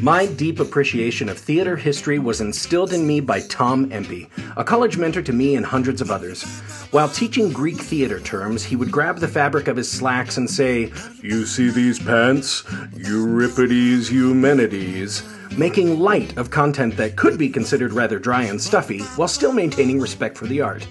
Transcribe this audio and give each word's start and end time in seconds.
My 0.00 0.26
deep 0.26 0.60
appreciation 0.60 1.30
of 1.30 1.38
theater 1.38 1.74
history 1.74 2.18
was 2.18 2.42
instilled 2.42 2.92
in 2.92 3.06
me 3.06 3.20
by 3.20 3.40
Tom 3.40 3.90
Empey, 3.90 4.28
a 4.54 4.62
college 4.62 4.98
mentor 4.98 5.22
to 5.22 5.32
me 5.32 5.56
and 5.56 5.64
hundreds 5.64 6.02
of 6.02 6.10
others. 6.10 6.42
While 6.90 7.08
teaching 7.08 7.50
Greek 7.50 7.78
theater 7.80 8.20
terms, 8.20 8.62
he 8.62 8.76
would 8.76 8.92
grab 8.92 9.20
the 9.20 9.28
fabric 9.28 9.68
of 9.68 9.76
his 9.78 9.90
slacks 9.90 10.36
and 10.36 10.50
say, 10.50 10.92
You 11.22 11.46
see 11.46 11.70
these 11.70 11.98
pants? 11.98 12.62
Euripides 12.94 14.12
Eumenides. 14.12 15.22
Making 15.56 15.98
light 15.98 16.36
of 16.36 16.50
content 16.50 16.98
that 16.98 17.16
could 17.16 17.38
be 17.38 17.48
considered 17.48 17.94
rather 17.94 18.18
dry 18.18 18.42
and 18.42 18.60
stuffy 18.60 19.00
while 19.16 19.28
still 19.28 19.52
maintaining 19.54 19.98
respect 19.98 20.36
for 20.36 20.46
the 20.46 20.60
art, 20.60 20.84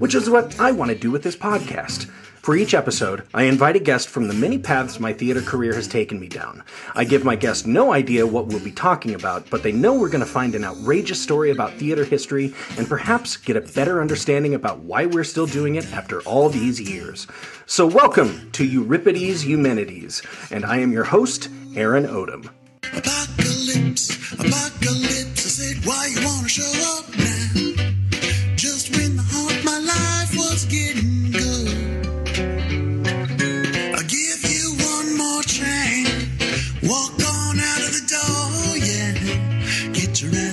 which 0.00 0.14
is 0.14 0.28
what 0.28 0.60
I 0.60 0.72
want 0.72 0.90
to 0.90 0.98
do 0.98 1.10
with 1.10 1.22
this 1.22 1.36
podcast. 1.36 2.10
For 2.50 2.56
each 2.56 2.74
episode, 2.74 3.28
I 3.32 3.44
invite 3.44 3.76
a 3.76 3.78
guest 3.78 4.08
from 4.08 4.26
the 4.26 4.34
many 4.34 4.58
paths 4.58 4.98
my 4.98 5.12
theater 5.12 5.40
career 5.40 5.72
has 5.72 5.86
taken 5.86 6.18
me 6.18 6.26
down. 6.26 6.64
I 6.96 7.04
give 7.04 7.24
my 7.24 7.36
guest 7.36 7.64
no 7.64 7.92
idea 7.92 8.26
what 8.26 8.48
we'll 8.48 8.58
be 8.58 8.72
talking 8.72 9.14
about, 9.14 9.48
but 9.50 9.62
they 9.62 9.70
know 9.70 9.94
we're 9.94 10.08
going 10.08 10.18
to 10.18 10.26
find 10.26 10.56
an 10.56 10.64
outrageous 10.64 11.22
story 11.22 11.52
about 11.52 11.74
theater 11.74 12.02
history 12.02 12.52
and 12.76 12.88
perhaps 12.88 13.36
get 13.36 13.56
a 13.56 13.60
better 13.60 14.00
understanding 14.00 14.54
about 14.54 14.80
why 14.80 15.06
we're 15.06 15.22
still 15.22 15.46
doing 15.46 15.76
it 15.76 15.92
after 15.92 16.22
all 16.22 16.48
these 16.48 16.80
years. 16.80 17.28
So, 17.66 17.86
welcome 17.86 18.50
to 18.50 18.64
Euripides 18.64 19.46
Eumenides, 19.46 20.20
and 20.50 20.64
I 20.64 20.78
am 20.78 20.90
your 20.90 21.04
host, 21.04 21.50
Aaron 21.76 22.08
Odom. 22.08 22.50
Apocalypse, 22.82 24.32
apocalypse. 24.32 25.46
I 25.46 25.50
said, 25.50 25.86
why 25.86 26.12
you 26.12 26.26
wanna 26.26 26.48
show 26.48 26.98
up 26.98 27.09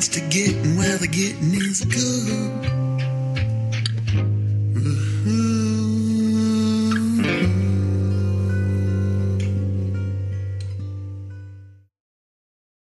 To 0.08 0.22
getting 0.30 0.78
where 0.78 0.98
the 0.98 1.08
getting 1.08 1.54
is 1.54 1.84
good. 1.84 2.78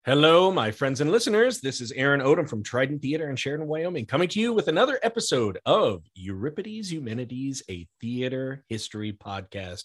Hello, 0.06 0.52
my 0.52 0.70
friends 0.70 1.00
and 1.00 1.10
listeners. 1.10 1.62
This 1.62 1.80
is 1.80 1.94
Aaron 1.94 2.20
Odom 2.20 2.48
from 2.48 2.62
Trident 2.62 3.02
Theater 3.02 3.30
in 3.30 3.38
Sheridan, 3.38 3.68
Wyoming, 3.68 4.06
coming 4.06 4.28
to 4.28 4.40
you 4.40 4.52
with 4.52 4.68
another 4.68 5.00
episode 5.02 5.60
of 5.66 6.04
Euripides 6.14 6.92
Eumenides, 6.92 7.64
a 7.70 7.88
theater 8.02 8.66
history 8.68 9.14
podcast. 9.14 9.84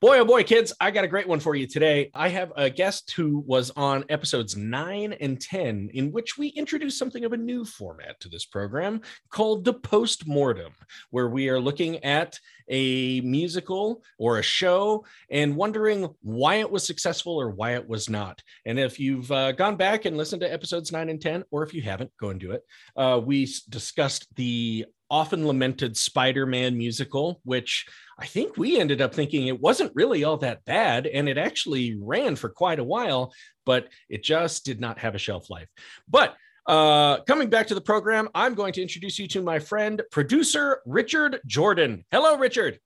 Boy, 0.00 0.20
oh 0.20 0.24
boy, 0.24 0.44
kids, 0.44 0.72
I 0.80 0.92
got 0.92 1.02
a 1.02 1.08
great 1.08 1.26
one 1.26 1.40
for 1.40 1.56
you 1.56 1.66
today. 1.66 2.12
I 2.14 2.28
have 2.28 2.52
a 2.54 2.70
guest 2.70 3.10
who 3.16 3.42
was 3.44 3.72
on 3.74 4.04
episodes 4.08 4.56
nine 4.56 5.12
and 5.14 5.40
10, 5.40 5.90
in 5.92 6.12
which 6.12 6.38
we 6.38 6.50
introduced 6.50 7.00
something 7.00 7.24
of 7.24 7.32
a 7.32 7.36
new 7.36 7.64
format 7.64 8.20
to 8.20 8.28
this 8.28 8.44
program 8.44 9.00
called 9.30 9.64
the 9.64 9.72
Postmortem, 9.72 10.72
where 11.10 11.28
we 11.28 11.48
are 11.48 11.58
looking 11.58 11.96
at 12.04 12.38
a 12.68 13.20
musical 13.22 14.04
or 14.20 14.38
a 14.38 14.42
show 14.42 15.04
and 15.32 15.56
wondering 15.56 16.08
why 16.22 16.56
it 16.56 16.70
was 16.70 16.86
successful 16.86 17.36
or 17.36 17.50
why 17.50 17.74
it 17.74 17.88
was 17.88 18.08
not. 18.08 18.40
And 18.66 18.78
if 18.78 19.00
you've 19.00 19.32
uh, 19.32 19.50
gone 19.50 19.74
back 19.74 20.04
and 20.04 20.16
listened 20.16 20.42
to 20.42 20.52
episodes 20.52 20.92
nine 20.92 21.08
and 21.08 21.20
10, 21.20 21.42
or 21.50 21.64
if 21.64 21.74
you 21.74 21.82
haven't, 21.82 22.12
go 22.20 22.28
and 22.28 22.38
do 22.38 22.52
it. 22.52 22.62
Uh, 22.96 23.20
we 23.20 23.48
discussed 23.68 24.28
the 24.36 24.86
often 25.10 25.46
lamented 25.46 25.96
Spider 25.96 26.46
Man 26.46 26.76
musical, 26.76 27.40
which 27.44 27.86
I 28.18 28.26
think 28.26 28.56
we 28.56 28.78
ended 28.78 29.00
up 29.00 29.14
thinking 29.14 29.46
it 29.46 29.60
wasn't 29.60 29.92
really 29.94 30.24
all 30.24 30.36
that 30.38 30.64
bad. 30.64 31.06
And 31.06 31.28
it 31.28 31.38
actually 31.38 31.96
ran 32.00 32.36
for 32.36 32.48
quite 32.48 32.78
a 32.78 32.84
while, 32.84 33.32
but 33.64 33.88
it 34.08 34.22
just 34.22 34.64
did 34.64 34.80
not 34.80 34.98
have 34.98 35.14
a 35.14 35.18
shelf 35.18 35.50
life. 35.50 35.68
But 36.08 36.36
uh, 36.66 37.22
coming 37.22 37.48
back 37.48 37.66
to 37.68 37.74
the 37.74 37.80
program, 37.80 38.28
I'm 38.34 38.54
going 38.54 38.74
to 38.74 38.82
introduce 38.82 39.18
you 39.18 39.26
to 39.28 39.42
my 39.42 39.58
friend, 39.58 40.02
producer 40.10 40.80
Richard 40.84 41.40
Jordan. 41.46 42.04
Hello, 42.10 42.36
Richard. 42.36 42.78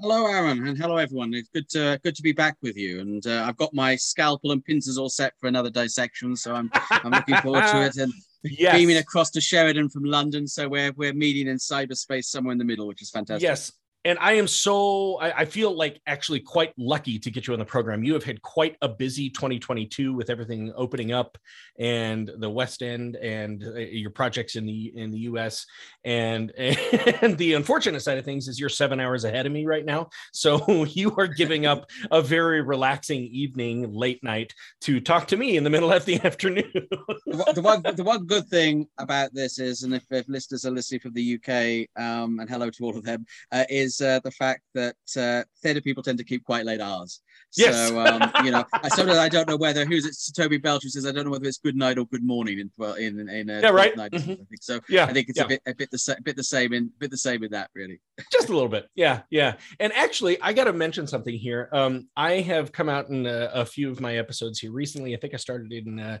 Hello, 0.00 0.26
Aaron, 0.26 0.64
and 0.66 0.78
hello, 0.78 0.96
everyone. 0.96 1.34
It's 1.34 1.48
good 1.48 1.68
to 1.70 2.00
good 2.04 2.14
to 2.14 2.22
be 2.22 2.30
back 2.30 2.56
with 2.62 2.76
you. 2.76 3.00
And 3.00 3.26
uh, 3.26 3.44
I've 3.48 3.56
got 3.56 3.74
my 3.74 3.96
scalpel 3.96 4.52
and 4.52 4.64
pincers 4.64 4.96
all 4.96 5.08
set 5.08 5.32
for 5.40 5.48
another 5.48 5.70
dissection, 5.70 6.36
so 6.36 6.54
I'm 6.54 6.70
I'm 6.72 7.10
looking 7.10 7.34
forward 7.38 7.64
to 7.66 7.82
it. 7.86 7.96
And 7.96 8.12
Yes. 8.42 8.76
beaming 8.76 8.96
across 8.96 9.30
to 9.30 9.40
Sheridan 9.40 9.88
from 9.88 10.04
London, 10.04 10.46
so 10.46 10.68
we're 10.68 10.92
we're 10.92 11.12
meeting 11.12 11.48
in 11.48 11.56
cyberspace 11.56 12.26
somewhere 12.26 12.52
in 12.52 12.58
the 12.58 12.64
middle, 12.64 12.86
which 12.86 13.02
is 13.02 13.10
fantastic. 13.10 13.42
Yes. 13.42 13.72
And 14.04 14.18
I 14.20 14.34
am 14.34 14.46
so, 14.46 15.16
I, 15.16 15.40
I 15.40 15.44
feel 15.44 15.76
like 15.76 16.00
actually 16.06 16.40
quite 16.40 16.72
lucky 16.78 17.18
to 17.18 17.30
get 17.30 17.46
you 17.46 17.52
on 17.52 17.58
the 17.58 17.64
program. 17.64 18.04
You 18.04 18.14
have 18.14 18.24
had 18.24 18.40
quite 18.42 18.76
a 18.80 18.88
busy 18.88 19.28
2022 19.28 20.14
with 20.14 20.30
everything 20.30 20.72
opening 20.76 21.12
up 21.12 21.36
and 21.78 22.30
the 22.38 22.48
West 22.48 22.82
End 22.82 23.16
and 23.16 23.64
uh, 23.64 23.78
your 23.80 24.10
projects 24.10 24.56
in 24.56 24.66
the 24.66 24.92
in 24.96 25.10
the 25.10 25.18
US. 25.20 25.66
And, 26.04 26.52
and 26.58 27.36
the 27.36 27.54
unfortunate 27.54 28.00
side 28.00 28.18
of 28.18 28.24
things 28.24 28.46
is 28.46 28.60
you're 28.60 28.68
seven 28.68 29.00
hours 29.00 29.24
ahead 29.24 29.46
of 29.46 29.52
me 29.52 29.66
right 29.66 29.84
now. 29.84 30.08
So 30.32 30.84
you 30.84 31.14
are 31.16 31.26
giving 31.26 31.66
up 31.66 31.86
a 32.10 32.22
very 32.22 32.62
relaxing 32.62 33.24
evening, 33.24 33.92
late 33.92 34.22
night 34.22 34.54
to 34.82 35.00
talk 35.00 35.26
to 35.28 35.36
me 35.36 35.56
in 35.56 35.64
the 35.64 35.70
middle 35.70 35.92
of 35.92 36.04
the 36.04 36.20
afternoon. 36.24 36.70
The, 36.72 37.16
one- 37.26 37.54
the 37.54 37.62
one 37.62 37.82
the 37.96 38.04
one 38.04 38.26
good 38.26 38.46
thing 38.48 38.86
about 38.98 39.34
this 39.34 39.58
is, 39.58 39.82
and 39.82 39.94
if, 39.94 40.04
if 40.10 40.28
listeners 40.28 40.64
are 40.64 40.70
listening 40.70 41.00
from 41.00 41.14
the 41.14 41.34
UK, 41.34 42.02
um, 42.02 42.38
and 42.38 42.48
hello 42.48 42.70
to 42.70 42.84
all 42.84 42.96
of 42.96 43.04
them, 43.04 43.26
uh, 43.52 43.64
is 43.68 43.87
uh, 44.00 44.20
the 44.22 44.30
fact 44.30 44.62
that 44.74 44.96
uh, 45.16 45.42
theatre 45.62 45.80
people 45.80 46.02
tend 46.02 46.18
to 46.18 46.24
keep 46.24 46.44
quite 46.44 46.64
late 46.64 46.80
hours. 46.80 47.20
Yes. 47.56 47.88
So 47.88 47.98
um, 48.00 48.30
you 48.44 48.50
know, 48.50 48.64
I 48.72 48.88
sometimes 48.88 49.18
I 49.18 49.28
don't 49.30 49.48
know 49.48 49.56
whether 49.56 49.84
who's 49.86 50.04
it's 50.04 50.30
Toby 50.32 50.58
Belch 50.58 50.82
who 50.82 50.90
says 50.90 51.06
I 51.06 51.12
don't 51.12 51.24
know 51.24 51.30
whether 51.30 51.46
it's 51.46 51.58
good 51.58 51.76
night 51.76 51.96
or 51.98 52.06
good 52.06 52.24
morning 52.24 52.58
in 52.58 52.70
well 52.76 52.94
in 52.94 53.26
in 53.28 53.48
uh, 53.48 53.60
Yeah, 53.62 53.70
right. 53.70 53.96
Night, 53.96 54.12
Mhm. 54.12 54.32
I 54.32 54.44
think 54.50 54.62
so. 54.62 54.80
yeah. 54.88 55.06
I 55.06 55.12
think 55.14 55.28
it's 55.30 55.38
yeah. 55.38 55.44
a 55.44 55.48
bit 55.48 55.62
a 55.66 55.74
bit 55.74 55.90
the 55.90 55.98
same 55.98 56.16
bit 56.22 56.36
the 56.36 56.44
same 56.44 56.72
in 56.74 56.90
bit 56.98 57.10
the 57.10 57.16
same 57.16 57.42
in 57.44 57.50
that 57.52 57.70
really. 57.74 58.00
just 58.32 58.48
a 58.48 58.52
little 58.52 58.68
bit 58.68 58.88
yeah 58.94 59.22
yeah 59.30 59.54
and 59.80 59.92
actually 59.92 60.40
i 60.42 60.52
got 60.52 60.64
to 60.64 60.72
mention 60.72 61.06
something 61.06 61.36
here 61.38 61.68
um 61.72 62.08
i 62.16 62.32
have 62.40 62.72
come 62.72 62.88
out 62.88 63.08
in 63.08 63.26
a, 63.26 63.50
a 63.54 63.64
few 63.64 63.90
of 63.90 64.00
my 64.00 64.16
episodes 64.16 64.58
here 64.58 64.72
recently 64.72 65.14
i 65.14 65.18
think 65.18 65.32
i 65.34 65.36
started 65.36 65.72
in 65.72 66.00
uh, 66.00 66.18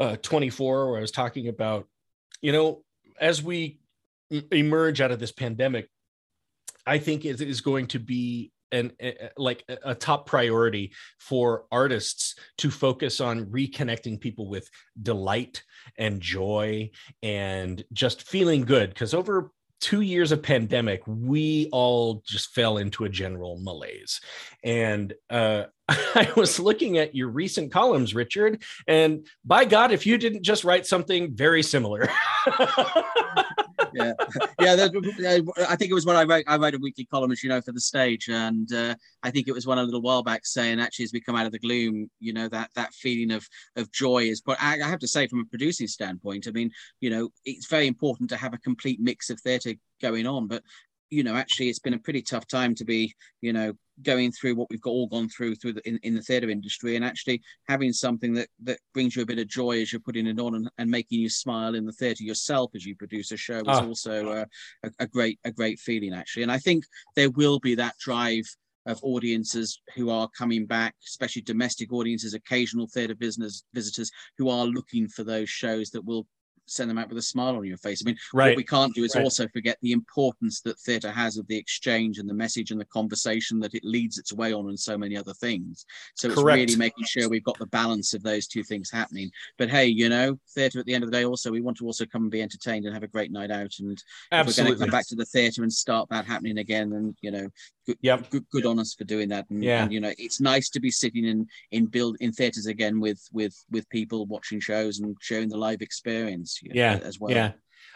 uh 0.00 0.16
24 0.22 0.88
where 0.90 0.98
i 0.98 1.00
was 1.00 1.10
talking 1.12 1.48
about 1.48 1.86
you 2.40 2.50
know 2.52 2.82
as 3.20 3.42
we 3.42 3.78
emerge 4.50 5.00
out 5.02 5.10
of 5.10 5.18
this 5.20 5.32
pandemic 5.32 5.88
i 6.88 6.98
think 6.98 7.24
it 7.24 7.40
is 7.40 7.60
going 7.60 7.86
to 7.86 7.98
be 7.98 8.50
an 8.72 8.92
a- 9.00 9.30
like 9.36 9.64
a- 9.68 9.90
a 9.90 9.94
top 9.94 10.26
priority 10.26 10.92
for 11.18 11.64
artists 11.70 12.34
to 12.58 12.70
focus 12.70 13.20
on 13.20 13.46
reconnecting 13.46 14.20
people 14.20 14.48
with 14.48 14.68
delight 15.00 15.62
and 15.96 16.20
joy 16.20 16.90
and 17.22 17.84
just 17.92 18.28
feeling 18.28 18.62
good. 18.62 18.90
Because 18.90 19.14
over 19.14 19.50
two 19.80 20.00
years 20.00 20.32
of 20.32 20.42
pandemic 20.42 21.02
we 21.06 21.68
all 21.72 22.22
just 22.26 22.52
fell 22.54 22.78
into 22.78 23.04
a 23.04 23.08
general 23.08 23.58
malaise. 23.60 24.20
And 24.64 25.14
uh 25.30 25.64
I 26.14 26.30
was 26.36 26.60
looking 26.60 26.98
at 26.98 27.14
your 27.14 27.28
recent 27.28 27.72
columns, 27.72 28.14
Richard, 28.14 28.62
and 28.86 29.26
by 29.44 29.64
God, 29.64 29.90
if 29.90 30.06
you 30.06 30.18
didn't 30.18 30.42
just 30.42 30.62
write 30.62 30.86
something 30.86 31.34
very 31.34 31.62
similar. 31.62 32.10
yeah, 33.94 34.12
yeah. 34.60 34.76
that- 34.76 35.52
I 35.68 35.76
think 35.76 35.90
it 35.90 35.94
was 35.94 36.04
when 36.04 36.16
I 36.16 36.24
wrote. 36.24 36.44
I 36.46 36.56
wrote 36.58 36.74
a 36.74 36.78
weekly 36.78 37.06
column, 37.06 37.32
as 37.32 37.42
you 37.42 37.48
know, 37.48 37.62
for 37.62 37.72
the 37.72 37.80
stage, 37.80 38.28
and 38.28 38.70
uh, 38.72 38.94
I 39.22 39.30
think 39.30 39.48
it 39.48 39.52
was 39.52 39.66
one 39.66 39.78
a 39.78 39.82
little 39.82 40.02
while 40.02 40.22
back 40.22 40.44
saying, 40.44 40.78
actually, 40.78 41.06
as 41.06 41.12
we 41.14 41.22
come 41.22 41.36
out 41.36 41.46
of 41.46 41.52
the 41.52 41.58
gloom, 41.58 42.10
you 42.20 42.34
know, 42.34 42.48
that 42.48 42.70
that 42.74 42.92
feeling 42.92 43.30
of 43.30 43.48
of 43.76 43.90
joy 43.90 44.24
is. 44.24 44.42
But 44.42 44.58
I, 44.60 44.82
I 44.82 44.88
have 44.88 45.00
to 45.00 45.08
say, 45.08 45.26
from 45.26 45.40
a 45.40 45.44
producing 45.46 45.86
standpoint, 45.88 46.46
I 46.48 46.50
mean, 46.50 46.70
you 47.00 47.08
know, 47.08 47.30
it's 47.46 47.66
very 47.66 47.86
important 47.86 48.28
to 48.30 48.36
have 48.36 48.52
a 48.52 48.58
complete 48.58 49.00
mix 49.00 49.30
of 49.30 49.40
theatre 49.40 49.72
going 50.00 50.26
on, 50.26 50.46
but 50.46 50.62
you 51.10 51.22
know, 51.22 51.34
actually, 51.36 51.68
it's 51.68 51.78
been 51.78 51.94
a 51.94 51.98
pretty 51.98 52.22
tough 52.22 52.46
time 52.46 52.74
to 52.76 52.84
be, 52.84 53.14
you 53.40 53.52
know, 53.52 53.72
going 54.02 54.30
through 54.30 54.54
what 54.54 54.68
we've 54.70 54.80
got 54.80 54.90
all 54.90 55.08
gone 55.08 55.28
through 55.28 55.56
through 55.56 55.72
the, 55.72 55.88
in, 55.88 55.98
in 56.02 56.14
the 56.14 56.22
theatre 56.22 56.50
industry, 56.50 56.96
and 56.96 57.04
actually 57.04 57.40
having 57.68 57.92
something 57.92 58.32
that 58.34 58.48
that 58.62 58.78
brings 58.94 59.16
you 59.16 59.22
a 59.22 59.26
bit 59.26 59.38
of 59.38 59.48
joy 59.48 59.80
as 59.80 59.92
you're 59.92 60.00
putting 60.00 60.26
it 60.26 60.38
on, 60.38 60.54
and, 60.54 60.70
and 60.78 60.90
making 60.90 61.20
you 61.20 61.28
smile 61.28 61.74
in 61.74 61.84
the 61.84 61.92
theatre 61.92 62.22
yourself 62.24 62.70
as 62.74 62.84
you 62.86 62.94
produce 62.94 63.32
a 63.32 63.36
show 63.36 63.58
is 63.58 63.64
Ah. 63.66 63.86
also 63.86 64.28
uh, 64.28 64.44
a, 64.84 64.90
a 65.00 65.06
great 65.06 65.38
a 65.44 65.50
great 65.50 65.78
feeling 65.80 66.14
actually. 66.14 66.44
And 66.44 66.52
I 66.52 66.58
think 66.58 66.84
there 67.16 67.30
will 67.30 67.58
be 67.58 67.74
that 67.76 67.96
drive 67.98 68.44
of 68.86 68.98
audiences 69.02 69.82
who 69.96 70.08
are 70.08 70.28
coming 70.36 70.64
back, 70.64 70.94
especially 71.06 71.42
domestic 71.42 71.92
audiences, 71.92 72.32
occasional 72.34 72.86
theatre 72.86 73.14
business 73.14 73.64
visitors 73.74 74.10
who 74.38 74.48
are 74.48 74.64
looking 74.64 75.08
for 75.08 75.24
those 75.24 75.50
shows 75.50 75.90
that 75.90 76.04
will 76.04 76.26
send 76.70 76.90
them 76.90 76.98
out 76.98 77.08
with 77.08 77.18
a 77.18 77.22
smile 77.22 77.56
on 77.56 77.64
your 77.64 77.76
face. 77.78 78.02
I 78.02 78.06
mean, 78.06 78.18
Right. 78.32 78.48
what 78.50 78.56
we 78.56 78.64
can't 78.64 78.94
do 78.94 79.04
is 79.04 79.14
Right. 79.14 79.24
also 79.24 79.48
forget 79.48 79.78
the 79.82 79.92
importance 79.92 80.60
that 80.62 80.78
theatre 80.80 81.10
has 81.10 81.36
of 81.36 81.46
the 81.46 81.56
exchange 81.56 82.18
and 82.18 82.28
the 82.28 82.34
message 82.34 82.70
and 82.70 82.80
the 82.80 82.84
conversation 82.86 83.58
that 83.60 83.74
it 83.74 83.84
leads 83.84 84.18
its 84.18 84.32
way 84.32 84.52
on, 84.52 84.68
and 84.68 84.78
so 84.78 84.96
many 84.98 85.16
other 85.16 85.34
things. 85.34 85.86
So 86.16 86.28
it's 86.28 86.36
Correct. 86.36 86.56
really 86.56 86.76
making 86.76 87.04
sure 87.04 87.28
we've 87.28 87.42
got 87.44 87.58
the 87.58 87.66
balance 87.66 88.14
of 88.14 88.22
those 88.22 88.46
two 88.46 88.62
things 88.62 88.90
happening. 88.90 89.30
But 89.56 89.70
hey, 89.70 89.86
you 89.86 90.08
know, 90.08 90.38
theatre 90.54 90.80
at 90.80 90.86
the 90.86 90.94
end 90.94 91.04
of 91.04 91.10
the 91.10 91.16
day, 91.16 91.24
also 91.24 91.50
we 91.50 91.60
want 91.60 91.76
to 91.78 91.86
also 91.86 92.06
come 92.06 92.22
and 92.22 92.30
be 92.30 92.42
entertained 92.42 92.84
and 92.84 92.94
have 92.94 93.02
a 93.02 93.08
great 93.08 93.30
night 93.32 93.50
out. 93.50 93.72
And 93.78 93.92
if 94.32 94.46
we're 94.46 94.52
going 94.64 94.72
to 94.72 94.78
come 94.78 94.90
back 94.90 95.06
to 95.08 95.16
the 95.16 95.24
theatre 95.24 95.62
and 95.62 95.72
start 95.72 96.08
that 96.10 96.26
happening 96.26 96.58
again, 96.58 96.90
then 96.90 97.16
you 97.20 97.30
know, 97.30 97.48
good, 97.86 97.98
Yep. 98.02 98.30
good, 98.30 98.48
good 98.50 98.66
on 98.66 98.78
us 98.78 98.94
for 98.94 99.04
doing 99.04 99.28
that. 99.30 99.48
And, 99.50 99.62
Yeah. 99.62 99.82
and, 99.84 99.92
you 99.92 100.00
know, 100.00 100.12
it's 100.18 100.40
nice 100.40 100.68
to 100.70 100.80
be 100.80 100.90
sitting 100.90 101.24
in 101.24 101.46
in 101.70 101.86
build 101.86 102.16
in 102.20 102.32
theatres 102.32 102.66
again 102.66 103.00
with 103.00 103.20
with 103.32 103.54
with 103.70 103.88
people 103.88 104.26
watching 104.26 104.60
shows 104.60 105.00
and 105.00 105.16
sharing 105.20 105.48
the 105.48 105.56
live 105.56 105.82
experience. 105.82 106.57
Yeah 106.62 106.98
as 107.02 107.18
well. 107.18 107.30
yeah. 107.30 107.52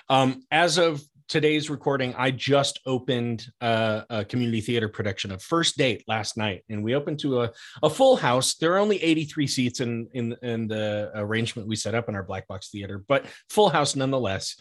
Um 0.09 0.43
as 0.51 0.79
of 0.79 1.03
today's 1.29 1.71
recording 1.71 2.15
i 2.19 2.31
just 2.31 2.79
opened 2.85 3.47
uh, 3.63 4.03
a 4.11 4.23
community 4.23 4.61
theater 4.61 4.87
production 4.87 5.33
of 5.33 5.43
first 5.43 5.79
date 5.79 6.05
last 6.07 6.37
night 6.37 6.63
and 6.69 6.85
we 6.85 6.95
opened 6.95 7.19
to 7.19 7.43
a, 7.43 7.51
a 7.83 7.89
full 7.89 8.17
house. 8.17 8.57
There 8.57 8.75
are 8.75 8.79
only 8.79 9.03
83 9.03 9.47
seats 9.47 9.81
in 9.81 10.09
in 10.13 10.37
in 10.43 10.69
the 10.69 11.11
arrangement 11.15 11.69
we 11.69 11.77
set 11.77 11.95
up 11.95 12.09
in 12.11 12.15
our 12.15 12.23
black 12.23 12.47
box 12.49 12.69
theater 12.71 13.03
but 13.09 13.25
full 13.49 13.71
house 13.71 13.97
nonetheless. 13.97 14.57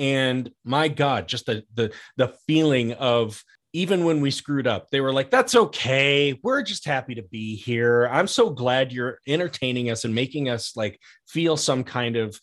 And 0.00 0.50
my 0.64 0.88
god 0.88 1.28
just 1.28 1.46
the 1.46 1.62
the 1.74 1.92
the 2.16 2.34
feeling 2.46 2.94
of 2.94 3.42
even 3.72 4.04
when 4.04 4.20
we 4.20 4.30
screwed 4.32 4.66
up 4.66 4.90
they 4.90 5.00
were 5.00 5.12
like 5.12 5.30
that's 5.30 5.54
okay. 5.54 6.38
We're 6.42 6.62
just 6.62 6.84
happy 6.84 7.14
to 7.16 7.22
be 7.22 7.54
here. 7.54 8.08
I'm 8.10 8.26
so 8.26 8.50
glad 8.50 8.92
you're 8.92 9.18
entertaining 9.28 9.90
us 9.90 10.04
and 10.04 10.14
making 10.14 10.48
us 10.48 10.76
like 10.76 10.98
feel 11.28 11.56
some 11.56 11.84
kind 11.84 12.16
of 12.16 12.40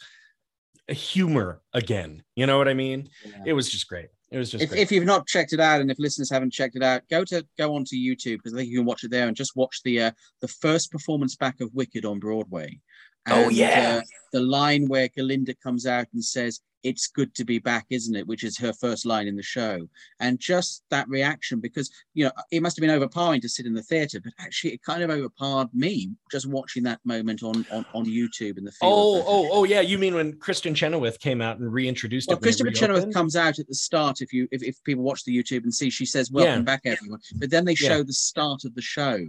humor 0.90 1.62
again 1.74 2.24
you 2.36 2.46
know 2.46 2.58
what 2.58 2.68
i 2.68 2.74
mean 2.74 3.10
Yeah. 3.26 3.44
it 3.48 3.54
was 3.54 3.70
just 3.70 3.88
great 3.88 4.08
it 4.32 4.38
was 4.38 4.52
just 4.52 4.64
If, 4.64 4.70
great. 4.72 4.82
if 4.82 4.92
you've 4.92 5.06
not 5.06 5.28
checked 5.28 5.54
it 5.54 5.60
out, 5.60 5.82
and 5.82 5.90
if 5.92 6.00
listeners 6.00 6.32
haven't 6.32 6.52
checked 6.52 6.76
it 6.76 6.82
out, 6.82 7.04
go 7.12 7.24
to 7.26 7.46
go 7.60 7.76
onto 7.76 7.96
YouTube 7.96 8.38
because 8.38 8.54
I 8.54 8.58
think 8.58 8.70
you 8.70 8.80
can 8.80 8.86
watch 8.86 9.04
it 9.04 9.12
there 9.12 9.28
and 9.28 9.38
just 9.38 9.56
watch 9.56 9.82
the 9.84 10.02
uh, 10.02 10.12
the 10.42 10.48
first 10.48 10.92
performance 10.92 11.36
back 11.36 11.62
of 11.62 11.70
Wicked 11.76 12.06
on 12.06 12.20
Broadway. 12.20 12.80
Oh, 13.30 13.50
yeah. 13.50 14.00
uh, 14.00 14.06
the 14.34 14.42
line 14.42 14.88
where 14.88 15.08
Galinda 15.10 15.54
comes 15.62 15.86
out 15.86 16.08
and 16.14 16.26
says, 16.26 16.60
"It's 16.86 17.08
good 17.08 17.34
to 17.36 17.44
be 17.46 17.60
back, 17.60 17.86
isn't 17.90 18.16
it?" 18.16 18.28
Which 18.28 18.44
is 18.44 18.58
her 18.60 18.74
first 18.74 19.06
line 19.06 19.28
in 19.28 19.36
the 19.36 19.44
show, 19.58 19.90
and 20.20 20.40
just 20.40 20.84
that 20.90 21.08
reaction 21.10 21.60
because 21.60 21.90
you 22.14 22.26
know 22.26 22.32
it 22.52 22.62
must 22.62 22.78
have 22.78 22.82
been 22.82 22.98
overpowering 22.98 23.42
to 23.42 23.50
sit 23.50 23.66
in 23.66 23.74
the 23.74 23.84
theater, 23.92 24.20
but 24.24 24.34
actually 24.40 24.74
it 24.74 24.84
kind 24.84 25.04
of 25.04 25.10
overpowered 25.10 25.74
me 25.74 26.12
just 26.32 26.48
watching 26.48 26.84
that 26.84 27.00
moment 27.04 27.44
on 27.44 27.66
on, 27.70 27.86
on 27.94 28.06
YouTube 28.06 28.58
and 28.58 28.68
the 28.68 28.74
oh 28.82 29.24
oh 29.28 29.50
oh 29.52 29.64
yeah 29.64 29.82
you 29.82 29.98
mean 29.98 30.14
when 30.14 30.34
kristin 30.34 30.76
chenoweth 30.76 31.20
came 31.20 31.42
out 31.42 31.58
and 31.60 31.72
reintroduced 31.72 32.30
Well, 32.30 32.38
it 32.42 32.60
it 32.60 32.76
Chenoweth 32.76 33.14
comes 33.14 33.36
out 33.36 33.60
at 33.60 33.68
the 33.68 33.76
start. 33.76 34.22
If 34.22 34.32
you 34.34 34.48
if, 34.52 34.62
if 34.64 34.84
people 34.84 35.04
watch 35.04 35.24
the 35.24 35.36
YouTube 35.36 35.64
and 35.64 35.74
see, 35.74 35.90
she 35.90 36.06
says, 36.06 36.32
"Welcome 36.32 36.60
Yeah. 36.60 36.62
back, 36.62 36.82
everyone." 36.86 37.20
But 37.40 37.50
then 37.50 37.66
they 37.66 37.74
Yeah. 37.74 37.90
show 37.90 38.04
the 38.04 38.14
start 38.14 38.64
of 38.66 38.76
the 38.76 38.82
show, 38.82 39.26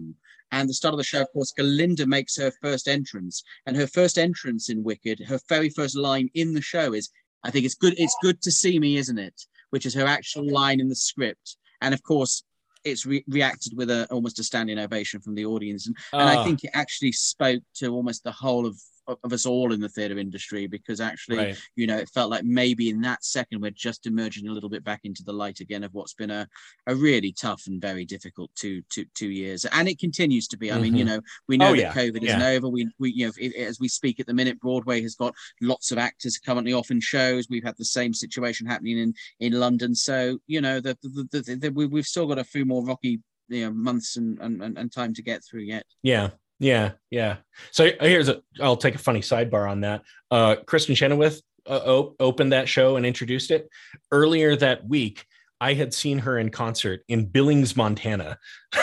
and 0.53 0.69
the 0.69 0.75
start 0.75 0.95
of 0.95 0.99
the 0.99 1.05
show, 1.05 1.23
of 1.23 1.33
course, 1.33 1.53
Galinda 1.59 2.07
makes 2.07 2.37
her 2.37 2.53
first 2.63 2.89
entrance, 2.89 3.43
and 3.67 3.77
her 3.77 3.87
first 3.87 4.19
entrance 4.19 4.69
in 4.69 4.83
Wicked, 4.83 5.21
her 5.21 5.41
very 5.49 5.71
first 5.71 5.97
line 5.97 6.31
in 6.35 6.53
the 6.55 6.63
show 6.63 6.93
is, 6.93 7.11
"I 7.43 7.51
think 7.51 7.65
it's 7.65 7.75
good. 7.75 7.95
It's 7.99 8.17
good 8.23 8.41
to 8.43 8.51
see 8.51 8.79
me, 8.79 8.97
isn't 8.97 9.19
it?" 9.19 9.35
Which 9.71 9.87
is 9.87 9.95
her 9.95 10.07
actual 10.07 10.51
line 10.51 10.81
in 10.81 10.89
the 10.89 10.97
script, 10.97 11.57
and 11.81 11.93
of 11.95 12.03
course. 12.03 12.43
It's 12.85 13.05
re- 13.05 13.25
reacted 13.27 13.77
with 13.77 13.91
a 13.91 14.07
almost 14.13 14.39
a 14.39 14.45
standing 14.45 14.79
ovation 14.79 15.21
from 15.21 15.35
the 15.35 15.45
audience, 15.45 15.89
and, 15.89 15.97
and 16.13 16.29
I 16.29 16.37
Ah, 16.37 16.45
think 16.45 16.63
it 16.63 16.71
actually 16.73 17.11
spoke 17.11 17.65
to 17.79 17.89
almost 17.89 18.23
the 18.23 18.31
whole 18.31 18.65
of 18.65 18.81
of 19.09 19.33
us 19.33 19.47
all 19.47 19.73
in 19.73 19.81
the 19.81 19.89
theatre 19.89 20.19
industry 20.19 20.67
because 20.67 21.01
actually 21.01 21.37
right 21.39 21.59
you 21.77 21.87
know, 21.87 21.97
it 21.97 22.09
felt 22.11 22.31
like 22.31 22.45
maybe 22.45 22.89
in 22.91 23.01
that 23.03 23.25
second 23.25 23.61
we're 23.61 23.71
just 23.71 24.07
emerging 24.07 24.49
a 24.49 24.53
little 24.53 24.69
bit 24.71 24.83
back 24.85 25.01
into 25.05 25.23
the 25.25 25.33
light 25.33 25.61
again 25.61 25.85
of 25.85 25.93
what's 25.95 26.15
been 26.15 26.31
a, 26.31 26.47
a 26.87 26.95
really 26.95 27.33
tough 27.33 27.65
and 27.67 27.81
very 27.81 28.05
difficult 28.05 28.51
two, 28.55 28.83
two, 28.91 29.05
two 29.15 29.29
years. 29.31 29.65
And 29.67 29.89
it 29.89 29.99
continues 29.99 30.49
to 30.49 30.57
be. 30.57 30.73
I 30.73 30.79
mean, 30.79 30.95
you 30.97 31.05
Mhm. 31.05 31.09
know, 31.09 31.21
we 31.49 31.57
know 31.57 31.69
Oh, 31.69 31.77
that 31.77 31.79
yeah, 31.81 31.93
COVID 31.93 32.23
yeah. 32.23 32.29
isn't 32.37 32.43
over. 32.43 32.69
We, 32.69 32.89
we, 32.99 33.13
you 33.13 33.27
know, 33.27 33.33
it, 33.39 33.55
as 33.57 33.79
we 33.81 33.89
speak 33.89 34.21
at 34.21 34.27
the 34.27 34.35
minute, 34.35 34.61
Broadway 34.61 35.01
has 35.03 35.15
got 35.15 35.35
lots 35.61 35.93
of 35.93 35.99
actors 35.99 36.39
currently 36.39 36.73
off 36.73 36.91
in 36.91 37.01
shows. 37.01 37.47
We've 37.49 37.65
had 37.65 37.77
the 37.79 37.85
same 37.85 38.13
situation 38.15 38.67
happening 38.67 38.99
in, 38.99 39.15
in 39.41 39.53
London. 39.53 39.95
So, 39.95 40.39
you 40.47 40.61
know, 40.61 40.81
the, 40.81 40.97
the, 41.03 41.29
the, 41.31 41.41
the, 41.43 41.57
the, 41.57 41.71
we, 41.71 41.87
we've 41.87 42.07
still 42.07 42.27
got 42.27 42.39
a 42.39 42.45
few 42.45 42.65
more 42.65 42.85
rocky 42.85 43.21
you 43.49 43.65
know, 43.67 43.73
months 43.73 44.17
and, 44.17 44.39
and- 44.41 44.77
and 44.79 44.93
time 44.93 45.15
to 45.15 45.23
get 45.23 45.45
through 45.45 45.63
yet. 45.63 45.85
yeah 46.03 46.31
yeah 46.59 46.93
yeah. 47.11 47.37
So 47.71 47.91
here's 48.01 48.29
a 48.29 48.43
i'll 48.61 48.77
take 48.77 48.95
a 48.95 48.99
funny 48.99 49.21
sidebar 49.21 49.71
on 49.71 49.81
that. 49.83 50.03
Uh 50.31 50.57
kristin 50.67 50.97
chenoweth 50.97 51.41
uh, 51.69 51.81
op- 51.85 52.17
opened 52.21 52.53
that 52.53 52.69
show 52.69 52.97
and 52.97 53.05
introduced 53.05 53.51
it. 53.51 53.69
Earlier 54.11 54.57
that 54.57 54.87
week 54.87 55.25
i 55.61 55.73
had 55.75 55.95
seen 55.95 56.19
her 56.19 56.39
in 56.39 56.51
concert 56.51 57.03
in 57.09 57.27
billings 57.27 57.77
montana. 57.77 58.39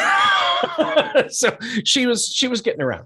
So 1.30 1.56
she 1.84 2.08
was 2.08 2.28
she 2.28 2.48
was 2.48 2.62
getting 2.62 2.82
around 2.82 3.06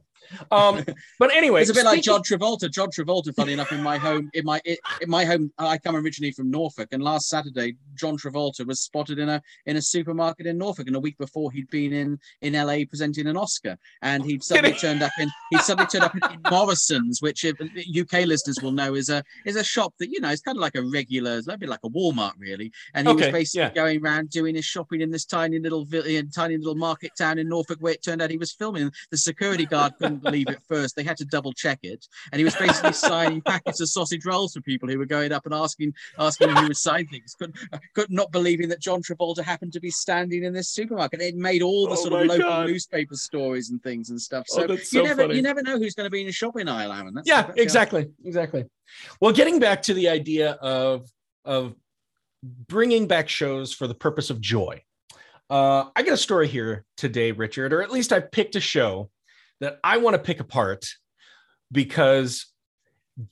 um 0.52 0.84
but 1.20 1.34
anyway 1.34 1.62
It's 1.62 1.70
a 1.70 1.74
bit 1.74 1.86
like 1.86 2.02
John 2.02 2.22
Travolta. 2.22 2.70
John 2.72 2.90
Travolta, 2.90 3.34
funny 3.36 3.54
enough, 3.54 3.72
in 3.72 3.82
my 3.82 3.98
home, 3.98 4.30
in 4.34 4.46
my 4.46 4.62
in 5.02 5.10
my 5.10 5.26
home, 5.26 5.52
I 5.58 5.78
come 5.78 5.96
originally 5.96 6.32
from 6.32 6.50
Norfolk, 6.52 6.90
and 6.92 7.02
last 7.04 7.30
Saturday, 7.30 7.76
John 7.96 8.18
Travolta 8.18 8.66
was 8.66 8.82
spotted 8.82 9.20
in 9.20 9.30
a 9.30 9.42
in 9.66 9.78
a 9.78 9.82
supermarket 9.82 10.46
in 10.48 10.58
Norfolk, 10.58 10.88
and 10.88 10.96
a 10.96 11.00
week 11.00 11.18
before 11.18 11.52
he'd 11.52 11.70
been 11.70 11.94
in 11.94 12.20
in 12.42 12.54
LA 12.54 12.80
presenting 12.90 13.28
an 13.28 13.38
Oscar, 13.38 13.78
and 14.02 14.24
he'd 14.26 14.44
suddenly 14.44 14.74
turned 14.74 15.02
up 15.04 15.12
in 15.20 15.30
he 15.52 15.58
suddenly 15.60 15.88
turned 15.88 16.04
up 16.04 16.16
in, 16.16 16.24
in 16.32 16.42
Morrison's, 16.52 17.22
which 17.22 17.46
if 17.46 17.56
UK 18.00 18.26
listeners 18.26 18.60
will 18.62 18.72
know 18.72 18.96
is 18.96 19.10
a 19.10 19.24
is 19.46 19.56
a 19.56 19.64
shop 19.64 19.94
that 20.00 20.10
you 20.10 20.20
know 20.22 20.30
is 20.30 20.42
kind 20.42 20.58
of 20.58 20.62
like 20.62 20.76
a 20.76 20.84
regular, 20.84 21.38
it's 21.38 21.48
a 21.48 21.58
bit 21.58 21.70
like 21.70 21.80
a 21.84 21.90
Walmart 21.90 22.34
really, 22.38 22.72
and 22.94 23.08
he 23.08 23.14
Okay, 23.14 23.16
was 23.16 23.28
basically 23.30 23.62
yeah. 23.62 23.74
going 23.74 24.02
around 24.04 24.30
doing 24.30 24.56
his 24.56 24.66
shopping 24.66 25.02
in 25.02 25.12
this 25.12 25.26
tiny 25.26 25.60
little 25.60 25.86
vi- 25.86 26.22
tiny 26.34 26.58
little 26.58 26.76
market 26.76 27.12
town 27.18 27.40
in 27.40 27.48
Norfolk, 27.50 27.78
where 27.80 27.94
it 27.94 28.04
turned 28.04 28.22
out 28.22 28.30
he 28.30 28.38
was 28.38 28.52
filming. 28.54 28.92
The 29.12 29.18
security 29.18 29.66
guard 29.66 29.94
couldn't 30.00 30.17
believe 30.22 30.48
it 30.50 30.60
first. 30.68 30.96
They 30.96 31.04
had 31.04 31.18
to 31.18 31.26
double 31.26 31.54
check 31.54 31.80
it, 31.84 32.06
and 32.32 32.40
he 32.40 32.44
was 32.46 32.56
basically 32.56 32.94
signing 33.12 33.42
packets 33.42 33.80
of 33.82 33.90
sausage 33.90 34.26
rolls 34.26 34.54
for 34.54 34.62
people 34.62 34.90
who 34.90 34.98
were 34.98 35.06
going 35.06 35.32
up 35.32 35.46
and 35.46 35.54
asking 35.54 35.94
asking 36.20 36.50
him 36.50 36.56
who 36.58 36.68
would 36.68 36.78
sign 36.78 37.08
things. 37.08 37.36
Could, 37.40 37.56
could 37.96 38.12
not 38.12 38.32
believing 38.32 38.70
that 38.70 38.80
John 38.82 39.02
Travolta 39.02 39.44
happened 39.44 39.74
to 39.74 39.80
be 39.80 39.90
standing 39.92 40.44
in 40.44 40.54
this 40.54 40.70
supermarket. 40.70 41.22
It 41.22 41.36
made 41.36 41.62
all 41.62 41.86
the 41.88 41.94
Oh 41.94 41.96
sort 41.96 42.22
of 42.22 42.28
local 42.28 42.46
God. 42.50 42.68
newspaper 42.68 43.16
stories 43.16 43.70
and 43.70 43.82
things 43.84 44.10
and 44.10 44.22
stuff. 44.22 44.46
Oh, 44.52 44.62
So, 44.62 44.68
that's 44.68 44.94
you 44.94 45.02
so 45.02 45.06
never 45.06 45.22
funny. 45.24 45.36
you 45.36 45.42
never 45.42 45.62
know 45.62 45.78
who's 45.78 45.94
going 45.96 46.06
to 46.06 46.12
be 46.12 46.22
in 46.22 46.28
a 46.28 46.32
shopping 46.32 46.68
aisle, 46.68 46.92
Aaron. 46.92 47.14
That's, 47.14 47.28
yeah 47.28 47.42
that's- 47.42 47.58
exactly 47.64 48.10
exactly 48.26 48.66
well 49.22 49.32
getting 49.32 49.60
back 49.60 49.82
to 49.84 49.94
the 49.94 50.08
idea 50.10 50.52
of 50.62 51.10
of 51.46 51.76
bringing 52.44 53.08
back 53.08 53.28
shows 53.30 53.74
for 53.74 53.88
the 53.88 53.94
purpose 53.96 54.30
of 54.30 54.40
joy 54.40 54.82
uh 55.50 55.86
i 55.96 56.04
got 56.04 56.14
a 56.14 56.18
story 56.18 56.48
here 56.48 56.86
today 56.96 57.32
richard 57.32 57.74
or 57.74 57.82
at 57.82 57.92
least 57.92 58.14
i 58.14 58.20
picked 58.20 58.56
a 58.56 58.60
show 58.60 59.10
that 59.60 59.80
i 59.84 59.98
want 59.98 60.14
to 60.14 60.22
pick 60.22 60.40
apart 60.40 60.86
because 61.72 62.48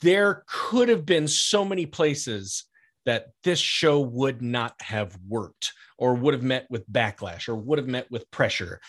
there 0.01 0.44
could 0.48 0.89
have 0.89 1.06
been 1.06 1.27
so 1.27 1.63
many 1.63 1.86
places 1.86 2.66
that 3.06 3.27
this 3.44 3.60
show 3.60 4.00
would 4.00 4.42
not 4.42 4.74
have 4.81 5.16
worked 5.27 5.74
or 5.98 6.16
would 6.16 6.33
have 6.33 6.44
met 6.44 6.66
with 6.72 6.89
backlash 6.92 7.48
or 7.48 7.56
would 7.56 7.77
have 7.77 7.88
met 7.88 8.10
with 8.10 8.30
pressure 8.31 8.80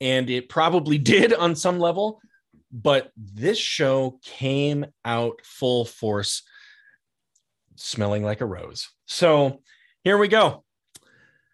and 0.00 0.30
it 0.30 0.48
probably 0.48 0.98
did 1.14 1.34
on 1.34 1.56
some 1.56 1.78
level 1.78 2.20
but 2.70 3.10
this 3.16 3.58
show 3.58 4.18
came 4.22 4.84
out 5.04 5.40
full 5.44 5.84
force 5.84 6.42
smelling 7.76 8.22
like 8.22 8.40
a 8.40 8.46
rose 8.46 8.90
so 9.06 9.60
here 10.04 10.18
we 10.18 10.28
go 10.28 10.64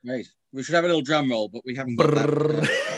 Great. 0.04 0.28
We 0.52 0.62
should 0.62 0.74
have 0.74 0.84
a 0.84 0.86
little 0.86 1.02
drum 1.02 1.30
roll, 1.30 1.48
but 1.48 1.62
we 1.64 1.74
haven't. 1.74 1.96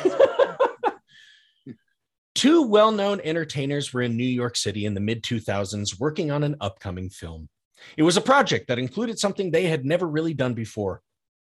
Two 2.35 2.63
well 2.63 2.91
known 2.91 3.21
entertainers 3.21 3.93
were 3.93 4.03
in 4.03 4.17
New 4.17 4.25
York 4.25 4.57
City 4.57 4.87
in 4.87 4.95
the 4.95 5.01
mid 5.01 5.23
2000s 5.23 6.01
working 6.01 6.31
on 6.31 6.43
an 6.43 6.57
upcoming 6.61 7.11
film. 7.11 7.49
It 7.97 8.03
was 8.03 8.17
a 8.17 8.23
project 8.23 8.69
that 8.69 8.79
included 8.79 9.19
something 9.19 9.51
they 9.51 9.67
had 9.67 9.85
never 9.85 10.07
really 10.07 10.35
done 10.35 10.55
before 10.55 11.03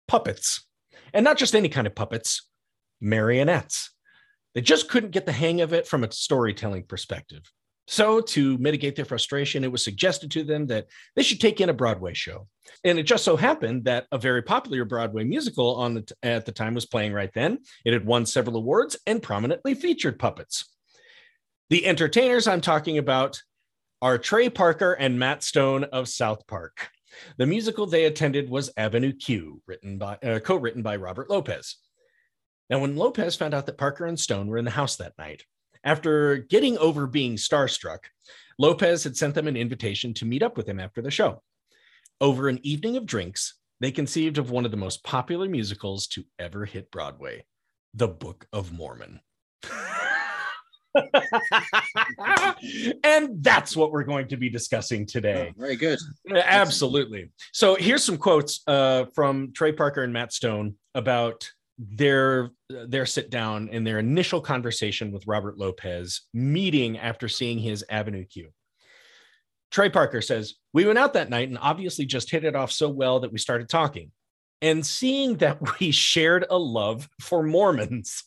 puppets. 0.07 0.65
And 1.13 1.23
not 1.23 1.37
just 1.37 1.55
any 1.55 1.69
kind 1.69 1.87
of 1.87 1.95
puppets, 1.95 2.47
marionettes. 2.99 3.91
They 4.55 4.61
just 4.61 4.89
couldn't 4.89 5.11
get 5.11 5.25
the 5.25 5.31
hang 5.31 5.61
of 5.61 5.73
it 5.73 5.87
from 5.87 6.03
a 6.03 6.11
storytelling 6.11 6.83
perspective. 6.83 7.41
So, 7.85 8.21
to 8.21 8.57
mitigate 8.59 8.95
their 8.95 9.03
frustration, 9.03 9.63
it 9.63 9.71
was 9.71 9.83
suggested 9.83 10.31
to 10.31 10.43
them 10.43 10.67
that 10.67 10.87
they 11.15 11.23
should 11.23 11.41
take 11.41 11.59
in 11.59 11.69
a 11.69 11.73
Broadway 11.73 12.13
show. 12.13 12.47
And 12.85 12.97
it 12.97 13.03
just 13.03 13.25
so 13.25 13.35
happened 13.35 13.83
that 13.85 14.05
a 14.11 14.17
very 14.17 14.41
popular 14.41 14.85
Broadway 14.85 15.25
musical 15.25 15.75
on 15.75 15.95
the 15.95 16.01
t- 16.03 16.15
at 16.23 16.45
the 16.45 16.53
time 16.53 16.75
was 16.75 16.85
playing 16.85 17.11
right 17.11 17.31
then. 17.33 17.59
It 17.83 17.91
had 17.91 18.05
won 18.05 18.25
several 18.25 18.55
awards 18.55 18.97
and 19.05 19.21
prominently 19.21 19.73
featured 19.75 20.17
puppets. 20.17 20.72
The 21.73 21.87
entertainers 21.87 22.47
I'm 22.47 22.61
talking 22.61 22.99
about 22.99 23.41
are 23.99 24.19
Trey 24.19 24.47
Parker 24.47 24.93
and 24.93 25.17
Matt 25.17 25.41
Stone 25.41 25.85
of 25.85 26.07
South 26.07 26.45
Park. 26.45 26.89
The 27.39 27.47
musical 27.47 27.87
they 27.87 28.05
attended 28.05 28.47
was 28.47 28.69
Avenue 28.77 29.11
Q, 29.11 29.59
written 29.65 29.97
by 29.97 30.19
uh, 30.23 30.37
co-written 30.37 30.83
by 30.83 30.97
Robert 30.97 31.31
Lopez. 31.31 31.77
Now, 32.69 32.77
when 32.77 32.95
Lopez 32.95 33.35
found 33.35 33.55
out 33.55 33.65
that 33.65 33.79
Parker 33.79 34.05
and 34.05 34.19
Stone 34.19 34.49
were 34.49 34.59
in 34.59 34.65
the 34.65 34.69
house 34.69 34.97
that 34.97 35.17
night, 35.17 35.45
After 35.83 36.37
getting 36.37 36.77
over 36.77 37.07
being 37.07 37.37
starstruck, 37.37 38.01
Lopez 38.59 39.03
had 39.03 39.17
sent 39.17 39.33
them 39.33 39.47
an 39.47 39.57
invitation 39.57 40.13
to 40.13 40.25
meet 40.25 40.43
up 40.43 40.57
with 40.57 40.69
him 40.69 40.79
after 40.79 41.01
the 41.01 41.09
show. 41.09 41.41
Over 42.21 42.49
an 42.49 42.59
evening 42.61 42.97
of 42.97 43.07
drinks, 43.07 43.55
they 43.79 43.89
conceived 43.89 44.37
of 44.37 44.51
one 44.51 44.65
of 44.65 44.69
the 44.69 44.77
most 44.77 45.03
popular 45.03 45.49
musicals 45.49 46.05
to 46.09 46.23
ever 46.37 46.65
hit 46.65 46.91
Broadway, 46.91 47.47
The 47.95 48.09
Book 48.09 48.45
of 48.53 48.71
Mormon. 48.71 49.21
and 53.03 53.43
that's 53.43 53.75
what 53.75 53.91
we're 53.91 54.03
going 54.03 54.27
to 54.27 54.37
be 54.37 54.49
discussing 54.49 55.05
today. 55.05 55.49
Oh, 55.49 55.59
very 55.59 55.75
good. 55.75 55.99
Absolutely. 56.33 57.29
So 57.51 57.75
here's 57.75 58.03
some 58.03 58.17
quotes 58.17 58.61
uh, 58.67 59.05
from 59.13 59.51
Trey 59.53 59.71
Parker 59.71 60.03
and 60.03 60.13
Matt 60.13 60.33
Stone 60.33 60.75
about 60.95 61.49
their 61.79 62.51
their 62.69 63.05
sit 63.05 63.29
down 63.29 63.69
and 63.71 63.85
their 63.85 63.99
initial 63.99 64.39
conversation 64.39 65.11
with 65.11 65.27
Robert 65.27 65.57
Lopez 65.57 66.21
meeting 66.33 66.97
after 66.97 67.27
seeing 67.27 67.59
his 67.59 67.83
Avenue 67.89 68.25
Q. 68.25 68.49
Trey 69.71 69.89
Parker 69.89 70.21
says, 70.21 70.55
We 70.71 70.85
went 70.85 70.99
out 70.99 71.13
that 71.13 71.31
night 71.31 71.49
and 71.49 71.57
obviously 71.59 72.05
just 72.05 72.29
hit 72.29 72.45
it 72.45 72.55
off 72.55 72.71
so 72.71 72.89
well 72.89 73.19
that 73.21 73.31
we 73.31 73.39
started 73.39 73.69
talking. 73.69 74.11
And 74.61 74.85
seeing 74.85 75.37
that 75.37 75.79
we 75.79 75.91
shared 75.91 76.45
a 76.49 76.57
love 76.57 77.09
for 77.19 77.43
Mormons, 77.43 78.23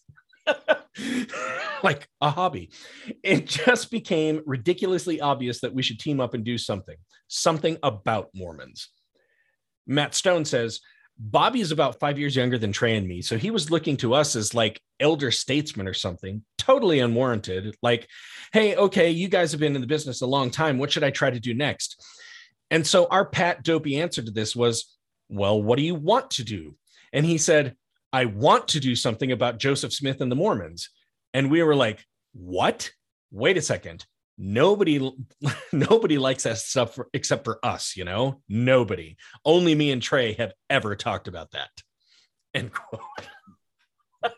like 1.83 2.09
a 2.21 2.31
hobby, 2.31 2.71
it 3.23 3.47
just 3.47 3.91
became 3.91 4.43
ridiculously 4.47 5.21
obvious 5.21 5.61
that 5.61 5.75
we 5.75 5.83
should 5.83 5.99
team 5.99 6.21
up 6.21 6.35
and 6.35 6.45
do 6.45 6.59
something, 6.59 6.97
something 7.29 7.77
about 7.83 8.31
Mormons. 8.35 8.89
Matt 9.87 10.15
Stone 10.15 10.45
says, 10.45 10.81
Bobby 11.19 11.61
is 11.61 11.73
about 11.73 11.99
five 11.99 12.19
years 12.19 12.37
younger 12.37 12.59
than 12.59 12.73
Trey 12.73 12.97
and 12.97 13.09
me. 13.09 13.23
So 13.23 13.39
he 13.39 13.51
was 13.51 13.71
looking 13.71 13.97
to 13.99 14.15
us 14.15 14.37
as 14.37 14.55
like 14.55 14.81
elder 15.01 15.31
statesmen 15.31 15.89
or 15.89 15.95
something, 15.95 16.45
totally 16.59 17.01
unwarranted. 17.01 17.75
Like, 17.83 18.07
hey, 18.53 18.77
okay, 18.77 19.11
you 19.11 19.29
guys 19.29 19.51
have 19.53 19.61
been 19.61 19.75
in 19.75 19.81
the 19.81 19.87
business 19.87 20.21
a 20.21 20.27
long 20.27 20.51
time. 20.51 20.79
What 20.79 20.93
should 20.93 21.05
I 21.05 21.11
try 21.11 21.31
to 21.31 21.41
do 21.41 21.55
next? 21.55 22.05
And 22.71 22.87
so 22.87 23.07
our 23.07 23.25
pat 23.25 23.63
dopey 23.63 24.01
answer 24.01 24.23
to 24.23 24.31
this 24.31 24.55
was, 24.55 24.97
well, 25.29 25.63
what 25.63 25.77
do 25.77 25.83
you 25.85 25.95
want 25.95 26.33
to 26.33 26.45
do? 26.45 26.75
And 27.13 27.25
he 27.25 27.39
said, 27.39 27.77
I 28.17 28.25
want 28.25 28.69
to 28.69 28.81
do 28.81 28.97
something 28.97 29.31
about 29.31 29.59
Joseph 29.59 29.93
Smith 29.93 30.23
and 30.23 30.33
the 30.33 30.37
Mormons. 30.37 30.89
And 31.35 31.51
we 31.51 31.63
were 31.63 31.77
like, 31.77 32.03
what? 32.33 32.91
Wait 33.31 33.59
a 33.59 33.61
second. 33.61 34.07
Nobody 34.39 35.15
nobody 35.73 36.17
likes 36.17 36.45
that 36.45 36.57
stuff 36.57 36.95
for, 36.95 37.11
except 37.13 37.45
for 37.45 37.59
us 37.63 37.95
you 37.95 38.05
know? 38.05 38.41
Nobody. 38.49 39.19
Only 39.45 39.75
me 39.75 39.91
and 39.91 40.01
trey 40.01 40.33
have 40.33 40.55
ever 40.71 40.97
talked 40.97 41.29
about 41.29 41.51
that. 41.51 41.69
End 42.55 42.73
quote. 42.73 43.03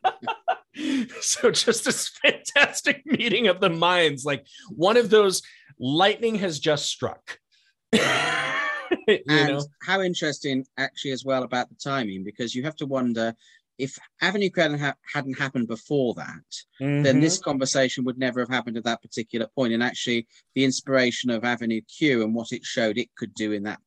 So 1.21 1.51
just 1.51 1.85
this 1.85 2.09
fantastic 2.09 3.05
meeting 3.05 3.49
of 3.49 3.61
the 3.61 3.69
minds. 3.69 4.25
Like 4.25 4.47
one 4.71 4.97
of 4.97 5.11
those 5.11 5.43
lightning 5.81 6.37
has 6.37 6.61
just 6.61 6.87
struck. 6.87 7.39
And 9.09 9.49
know? 9.49 9.65
how 9.83 10.01
interesting 10.01 10.67
actually 10.77 11.13
as 11.13 11.25
well 11.25 11.43
about 11.43 11.69
the 11.69 11.75
timing 11.75 12.25
because 12.25 12.55
you 12.55 12.63
have 12.65 12.77
to 12.77 12.87
wonder 12.87 13.35
if 13.79 13.99
Avenue 14.21 14.51
Q 14.51 14.63
hadn't, 14.63 14.81
ha- 14.81 14.95
hadn't 15.15 15.39
happened 15.39 15.69
before 15.69 16.15
that, 16.15 16.45
then 16.81 17.17
Mhm. 17.17 17.21
this 17.21 17.39
conversation 17.39 18.05
would 18.05 18.19
never 18.19 18.41
have 18.41 18.49
happened 18.49 18.77
at 18.77 18.85
that 18.85 19.01
particular 19.03 19.47
point. 19.55 19.73
And 19.73 19.83
actually, 19.83 20.27
the 20.55 20.65
inspiration 20.65 21.31
of 21.31 21.45
Avenue 21.45 21.81
Q 21.83 22.23
and 22.23 22.35
what 22.35 22.53
it 22.53 22.65
showed 22.65 22.99
it 22.99 23.15
could 23.17 23.35
do 23.35 23.53
in 23.53 23.63
that 23.63 23.81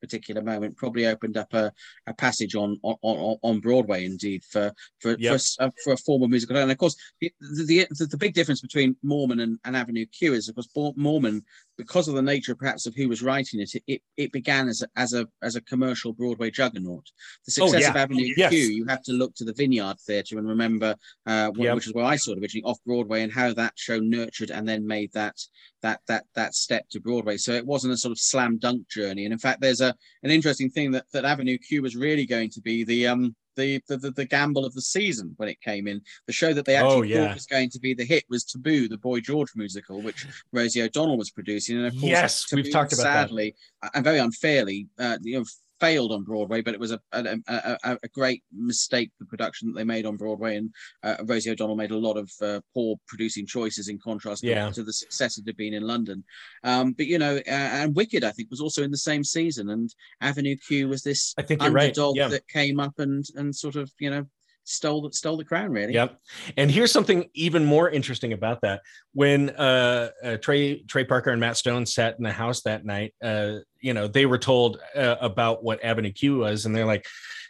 particular 0.00 0.42
moment 0.42 0.76
probably 0.76 1.06
opened 1.06 1.36
up 1.36 1.52
a, 1.54 1.72
a 2.06 2.14
passage 2.14 2.54
on, 2.54 2.78
on 2.82 2.96
on 3.02 3.36
on 3.42 3.60
Broadway, 3.60 4.04
indeed, 4.04 4.42
for 4.44 4.72
for 5.00 5.14
for, 5.14 5.20
Yep. 5.20 5.40
uh, 5.60 5.70
for 5.84 5.92
a 5.92 5.96
form 5.96 6.22
of 6.22 6.30
musical. 6.30 6.56
And 6.56 6.70
of 6.70 6.78
course, 6.78 6.96
the 7.20 7.32
the, 7.40 7.86
the, 7.90 8.06
the 8.06 8.16
big 8.16 8.34
difference 8.34 8.60
between 8.60 8.96
Mormon 9.02 9.40
and, 9.40 9.58
and 9.64 9.76
Avenue 9.76 10.06
Q 10.06 10.34
is, 10.34 10.48
of 10.48 10.56
course, 10.56 10.94
Mormon, 10.96 11.42
because 11.76 12.08
of 12.08 12.14
the 12.14 12.22
nature 12.22 12.54
perhaps 12.54 12.86
of 12.86 12.94
who 12.94 13.08
was 13.08 13.22
writing 13.22 13.60
it, 13.60 13.70
it, 13.86 14.02
it, 14.16 14.32
began 14.32 14.68
as 14.68 14.82
a, 14.82 14.88
as 14.96 15.12
a 15.14 15.26
as 15.42 15.56
a 15.56 15.60
commercial 15.62 16.12
Broadway 16.12 16.50
juggernaut. 16.50 17.06
The 17.46 17.62
Oh, 17.62 17.66
success 17.66 17.82
yeah. 17.82 17.90
of 17.90 17.96
Avenue 17.96 18.34
Yes. 18.36 18.50
Q, 18.50 18.58
you 18.58 18.84
have 18.86 19.02
to 19.04 19.12
look 19.12 19.34
to 19.36 19.44
the 19.44 19.52
Vineyard 19.52 19.98
Theatre 20.00 20.38
and 20.38 20.48
remember, 20.48 20.94
uh, 21.26 21.50
Yep. 21.56 21.74
which 21.76 21.86
is 21.86 21.94
where 21.94 22.04
I 22.04 22.16
saw 22.16 22.32
it 22.32 22.38
originally 22.40 22.64
off 22.64 22.78
Broadway, 22.84 23.22
and 23.22 23.32
how 23.32 23.52
that 23.54 23.72
show 23.76 23.98
nurtured 24.00 24.50
and 24.50 24.68
then 24.68 24.86
made 24.86 25.12
that 25.12 25.36
that 25.82 26.00
that 26.08 26.24
that 26.34 26.54
step 26.54 26.88
to 26.90 27.00
Broadway. 27.00 27.36
So 27.36 27.52
it 27.52 27.66
wasn't 27.66 27.94
a 27.94 27.96
sort 27.96 28.12
of 28.12 28.18
slam 28.18 28.58
dunk 28.58 28.88
journey. 28.88 29.24
And 29.24 29.32
in 29.32 29.38
fact, 29.38 29.60
there's 29.60 29.80
a 29.80 29.94
an 30.22 30.30
interesting 30.30 30.70
thing 30.70 30.90
that 30.92 31.06
that 31.12 31.24
Avenue 31.24 31.58
Q 31.58 31.82
was 31.82 31.96
really 31.96 32.26
going 32.26 32.50
to 32.50 32.60
be 32.60 32.84
the 32.84 33.06
um. 33.06 33.34
The, 33.56 33.82
the, 33.88 33.96
the, 33.96 34.10
the 34.12 34.24
gamble 34.24 34.64
of 34.64 34.72
the 34.74 34.80
season 34.80 35.34
when 35.36 35.48
it 35.48 35.60
came 35.60 35.88
in 35.88 36.00
the 36.28 36.32
show 36.32 36.52
that 36.52 36.64
they 36.64 36.76
actually 36.76 36.94
Oh, 36.98 37.02
yeah. 37.02 37.26
thought 37.26 37.34
was 37.34 37.46
going 37.46 37.70
to 37.70 37.80
be 37.80 37.92
the 37.92 38.04
hit 38.04 38.22
was 38.30 38.44
taboo 38.44 38.86
the 38.86 38.96
boy 38.98 39.18
george 39.18 39.48
musical 39.56 40.00
which 40.00 40.24
rosie 40.52 40.80
o'donnell 40.80 41.18
was 41.18 41.32
producing 41.32 41.76
and 41.78 41.86
of 41.86 41.94
course 41.94 42.04
Yes, 42.04 42.52
we've 42.52 42.70
talked 42.70 42.92
about 42.92 43.02
that. 43.02 43.28
sadly 43.30 43.56
and 43.94 44.04
very 44.04 44.20
unfairly 44.20 44.86
uh, 45.00 45.18
you 45.22 45.38
know 45.40 45.44
failed 45.80 46.12
on 46.12 46.24
broadway 46.24 46.60
but 46.60 46.74
it 46.74 46.80
was 46.80 46.92
a 46.92 47.00
a, 47.12 47.38
a, 47.48 47.78
a- 48.02 48.08
great 48.08 48.42
mistake 48.52 49.10
the 49.18 49.26
production 49.26 49.68
that 49.68 49.78
they 49.78 49.84
made 49.84 50.06
on 50.06 50.16
broadway. 50.16 50.56
And 50.56 50.70
uh, 51.02 51.16
rosie 51.24 51.50
o'donnell 51.50 51.76
made 51.76 51.90
a 51.90 51.96
lot 51.96 52.16
of 52.16 52.30
uh, 52.42 52.60
poor 52.74 52.96
producing 53.06 53.46
choices 53.46 53.88
in 53.88 53.98
contrast 53.98 54.42
to- 54.42 54.48
Yeah. 54.48 54.70
to, 54.70 54.82
the 54.82 54.92
success 54.92 55.38
it 55.38 55.44
had 55.46 55.56
been 55.56 55.74
in 55.74 55.82
london. 55.82 56.24
Um, 56.64 56.92
but 56.92 57.06
you 57.06 57.18
know 57.18 57.36
uh, 57.36 57.70
and 57.80 57.94
wicked 57.94 58.24
i 58.24 58.30
think 58.30 58.50
was 58.50 58.60
also 58.60 58.82
in 58.82 58.90
the 58.90 58.96
same 58.96 59.24
season. 59.24 59.70
And 59.70 59.94
avenue 60.20 60.56
q 60.56 60.88
was 60.88 61.02
this 61.02 61.34
i 61.38 61.42
think 61.42 61.62
you're 61.62 61.70
right. 61.70 61.84
underdog 61.84 62.16
yeah. 62.16 62.28
that 62.28 62.48
came 62.48 62.80
up 62.80 62.98
and 62.98 63.24
and 63.36 63.54
sort 63.54 63.76
of 63.76 63.90
you 63.98 64.10
know 64.10 64.26
stole 64.68 65.10
stole 65.12 65.36
the 65.36 65.44
crown 65.44 65.70
really 65.70 65.94
Yep. 65.94 66.18
And 66.56 66.70
here's 66.70 66.92
something 66.92 67.28
even 67.34 67.64
more 67.64 67.88
interesting 67.88 68.32
about 68.32 68.60
that. 68.62 68.82
When 69.12 69.50
uh, 69.50 70.10
uh, 70.22 70.36
Trey 70.36 70.82
Trey 70.82 71.04
Parker 71.04 71.30
and 71.30 71.40
Matt 71.40 71.56
Stone 71.56 71.86
sat 71.86 72.16
in 72.18 72.24
the 72.24 72.32
house 72.32 72.62
that 72.62 72.84
night, 72.84 73.14
uh, 73.22 73.58
you 73.80 73.94
know, 73.94 74.06
they 74.06 74.26
were 74.26 74.38
told 74.38 74.78
uh, 74.94 75.16
about 75.20 75.64
what 75.64 75.82
Avenue 75.82 76.12
Q 76.12 76.38
was, 76.38 76.66
and 76.66 76.76
they're 76.76 76.84
like, 76.84 77.06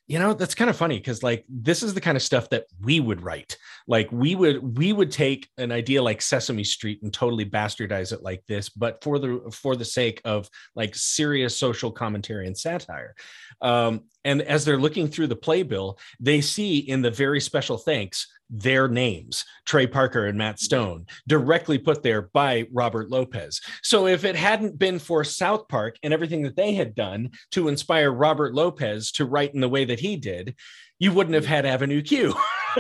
you 0.08 0.18
know, 0.18 0.32
that's 0.32 0.54
kind 0.54 0.70
of 0.70 0.76
funny 0.76 0.96
because 0.96 1.22
like 1.22 1.44
this 1.48 1.82
is 1.82 1.92
the 1.92 2.00
kind 2.00 2.16
of 2.16 2.22
stuff 2.22 2.48
that 2.50 2.64
we 2.80 2.98
would 2.98 3.20
write. 3.20 3.58
Like 3.87 4.10
we 4.10 4.34
would 4.34 4.78
we 4.78 4.92
would 4.92 5.12
take 5.12 5.48
an 5.58 5.70
idea 5.70 6.02
like 6.02 6.22
Sesame 6.22 6.64
Street 6.64 7.02
and 7.02 7.12
totally 7.12 7.44
bastardize 7.44 8.12
it 8.12 8.22
like 8.22 8.42
this, 8.46 8.70
but 8.70 9.04
for 9.04 9.18
the 9.18 9.50
for 9.52 9.76
the 9.76 9.84
sake 9.84 10.22
of 10.25 10.48
like 10.75 10.94
serious 10.94 11.56
social 11.56 11.92
commentary 11.92 12.46
and 12.46 12.56
satire. 12.56 13.14
Um, 13.60 14.04
and 14.28 14.42
as 14.42 14.64
they're 14.64 14.78
looking 14.78 15.08
through 15.08 15.28
the 15.28 15.37
playbill, 15.37 15.99
they 16.20 16.42
see 16.42 16.78
in 16.78 17.00
the 17.00 17.11
very 17.11 17.40
special 17.40 17.78
thanks 17.78 18.26
their 18.50 18.88
names, 18.88 19.44
Trey 19.64 19.87
Parker 19.87 20.26
and 20.26 20.37
Matt 20.37 20.58
Stone, 20.58 21.06
directly 21.26 21.78
put 21.78 22.02
there 22.02 22.23
by 22.23 22.66
Robert 22.70 23.11
Lopez. 23.11 23.61
So 23.82 24.06
if 24.06 24.25
it 24.25 24.37
hadn't 24.37 24.78
been 24.78 24.99
for 24.99 25.25
South 25.25 25.68
Park 25.68 25.97
and 26.02 26.12
everything 26.12 26.42
that 26.42 26.56
they 26.56 26.75
had 26.75 26.94
done 26.94 27.30
to 27.52 27.68
inspire 27.68 28.11
Robert 28.12 28.54
Lopez 28.54 29.12
to 29.12 29.25
write 29.25 29.54
in 29.54 29.61
the 29.61 29.68
way 29.68 29.85
that 29.87 30.00
he 30.00 30.16
did, 30.16 30.54
you 30.99 31.12
wouldn't 31.12 31.35
have 31.35 31.47
had 31.47 31.66
Avenue 31.66 32.02
Q. 32.02 32.35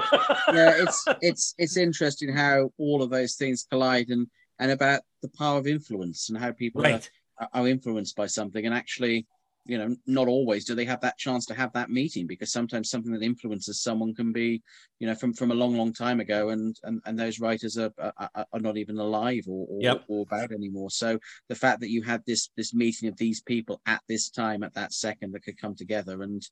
yeah, 0.52 0.82
it's 0.82 1.04
it's 1.22 1.54
it's 1.56 1.76
interesting 1.76 2.34
how 2.34 2.72
all 2.78 3.02
of 3.02 3.10
those 3.10 3.34
things 3.36 3.66
collide 3.70 4.08
and 4.10 4.26
and 4.58 4.70
about 4.70 5.02
the 5.22 5.30
power 5.38 5.58
of 5.58 5.66
influence 5.66 6.28
and 6.28 6.38
how 6.38 6.52
people 6.52 6.82
right. 6.82 7.10
are, 7.38 7.48
are 7.54 7.68
influenced 7.68 8.16
by 8.16 8.26
something 8.26 8.66
and 8.66 8.74
actually 8.74 9.26
you 9.68 9.78
know 9.78 9.94
not 10.06 10.26
always 10.26 10.64
do 10.64 10.74
they 10.74 10.84
have 10.86 11.00
that 11.02 11.18
chance 11.18 11.46
to 11.46 11.54
have 11.54 11.72
that 11.74 11.90
meeting 11.90 12.26
because 12.26 12.50
sometimes 12.50 12.90
something 12.90 13.12
that 13.12 13.22
influences 13.22 13.82
someone 13.82 14.14
can 14.14 14.32
be 14.32 14.62
you 14.98 15.06
know 15.06 15.14
from 15.14 15.32
from 15.32 15.50
a 15.50 15.54
long 15.54 15.76
long 15.76 15.92
time 15.92 16.18
ago 16.20 16.48
and 16.48 16.74
and, 16.84 17.00
and 17.04 17.18
those 17.18 17.38
writers 17.38 17.76
are, 17.76 17.92
are 17.98 18.46
are 18.52 18.60
not 18.60 18.76
even 18.78 18.98
alive 18.98 19.44
or 19.46 19.66
or, 19.68 19.82
Yep. 19.82 20.04
or 20.08 20.22
about 20.22 20.50
anymore 20.52 20.90
so 20.90 21.18
the 21.48 21.54
fact 21.54 21.80
that 21.80 21.90
you 21.90 22.02
had 22.02 22.22
this 22.26 22.50
this 22.56 22.74
meeting 22.74 23.08
of 23.08 23.16
these 23.18 23.42
people 23.42 23.80
at 23.86 24.00
this 24.08 24.30
time 24.30 24.62
at 24.62 24.74
that 24.74 24.92
second 24.92 25.32
that 25.32 25.44
could 25.44 25.60
come 25.60 25.74
together 25.74 26.22
and 26.22 26.42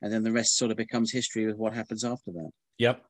and 0.00 0.12
then 0.12 0.22
the 0.22 0.32
rest 0.32 0.56
sort 0.56 0.70
of 0.70 0.76
becomes 0.76 1.12
history 1.12 1.46
with 1.46 1.56
what 1.56 1.74
happens 1.74 2.04
after 2.04 2.30
that 2.32 2.50
Yep. 2.78 3.04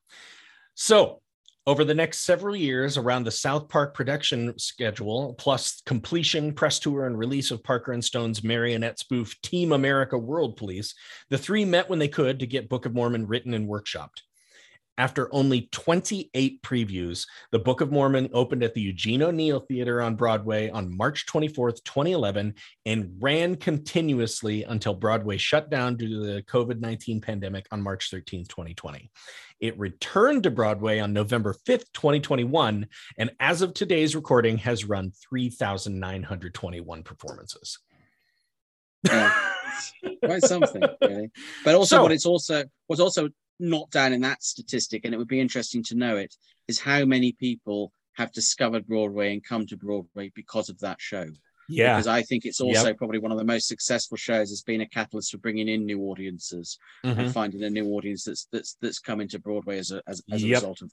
So, 0.73 1.21
over 1.67 1.83
the 1.83 1.93
next 1.93 2.25
several 2.25 2.55
years, 2.55 2.97
around 2.97 3.23
the 3.23 3.31
South 3.31 3.69
Park 3.69 3.93
production 3.93 4.57
schedule, 4.57 5.35
plus 5.35 5.81
completion, 5.85 6.53
press 6.53 6.79
tour, 6.79 7.05
and 7.05 7.17
release 7.17 7.51
of 7.51 7.63
Parker 7.63 7.91
and 7.91 8.03
Stone's 8.03 8.43
marionette 8.43 8.97
spoof 8.97 9.39
Team 9.41 9.71
America 9.71 10.17
World 10.17 10.57
Police, 10.57 10.95
the 11.29 11.37
three 11.37 11.63
met 11.63 11.89
when 11.89 11.99
they 11.99 12.07
could 12.07 12.39
to 12.39 12.47
get 12.47 12.69
Book 12.69 12.85
of 12.85 12.95
Mormon 12.95 13.27
written 13.27 13.53
and 13.53 13.69
workshopped. 13.69 14.21
After 14.97 15.33
only 15.33 15.69
28 15.71 16.61
previews, 16.61 17.25
the 17.51 17.59
Book 17.59 17.81
of 17.81 17.91
Mormon 17.91 18.29
opened 18.33 18.61
at 18.61 18.73
the 18.73 18.81
Eugene 18.81 19.23
O'Neill 19.23 19.61
Theater 19.61 20.01
on 20.01 20.15
Broadway 20.15 20.69
on 20.69 20.95
March 20.95 21.25
24th, 21.27 21.83
2011, 21.85 22.53
and 22.85 23.15
ran 23.19 23.55
continuously 23.55 24.63
until 24.63 24.93
Broadway 24.93 25.37
shut 25.37 25.69
down 25.69 25.95
due 25.95 26.09
to 26.09 26.19
the 26.19 26.43
COVID 26.43 26.81
19 26.81 27.21
pandemic 27.21 27.65
on 27.71 27.81
March 27.81 28.11
13th, 28.11 28.49
2020. 28.49 29.09
It 29.61 29.77
returned 29.77 30.43
to 30.43 30.51
Broadway 30.51 30.99
on 30.99 31.13
November 31.13 31.53
5th, 31.53 31.93
2021, 31.93 32.87
and 33.19 33.31
as 33.39 33.61
of 33.61 33.75
today's 33.75 34.15
recording, 34.15 34.57
has 34.57 34.85
run 34.85 35.11
3,921 35.29 37.03
performances. 37.03 37.77
Yeah. 39.05 39.33
quite 40.23 40.43
something 40.43 40.83
really 41.01 41.31
but 41.65 41.73
also 41.73 41.95
So- 41.95 42.03
what 42.03 42.11
it's 42.11 42.25
also 42.27 42.65
what's 42.85 43.01
also 43.01 43.29
not 43.59 43.89
down 43.89 44.13
in 44.13 44.21
that 44.21 44.43
statistic 44.43 45.05
and 45.05 45.13
it 45.13 45.17
would 45.17 45.27
be 45.27 45.39
interesting 45.39 45.81
to 45.85 45.95
know 45.95 46.17
it 46.17 46.35
is 46.67 46.79
how 46.79 47.05
many 47.05 47.31
people 47.31 47.91
have 48.13 48.31
discovered 48.31 48.87
Broadway 48.87 49.33
and 49.33 49.43
come 49.43 49.65
to 49.67 49.77
Broadway 49.77 50.31
because 50.35 50.69
of 50.69 50.79
that 50.79 51.01
show. 51.01 51.25
Yeah. 51.71 51.95
Because 51.95 52.07
I 52.07 52.21
think 52.21 52.45
it's 52.45 52.61
also 52.61 52.93
probably 52.93 53.19
one 53.19 53.31
of 53.31 53.37
the 53.37 53.43
most 53.43 53.67
successful 53.67 54.17
shows 54.17 54.49
has 54.49 54.61
been 54.61 54.81
a 54.81 54.87
catalyst 54.87 55.31
for 55.31 55.37
bringing 55.37 55.67
in 55.67 55.85
new 55.85 56.01
audiences 56.03 56.77
Mhm. 57.03 57.17
and 57.17 57.33
finding 57.33 57.63
a 57.63 57.69
new 57.69 57.87
audience 57.91 58.23
that's 58.25 58.47
that's 58.51 58.77
that's 58.81 58.99
coming 58.99 59.27
to 59.29 59.39
Broadway 59.39 59.77
as 59.79 59.91
a 59.91 60.01
as, 60.07 60.21
as 60.31 60.43
a 60.43 60.47
Yep. 60.47 60.55
result 60.57 60.81
of. 60.81 60.91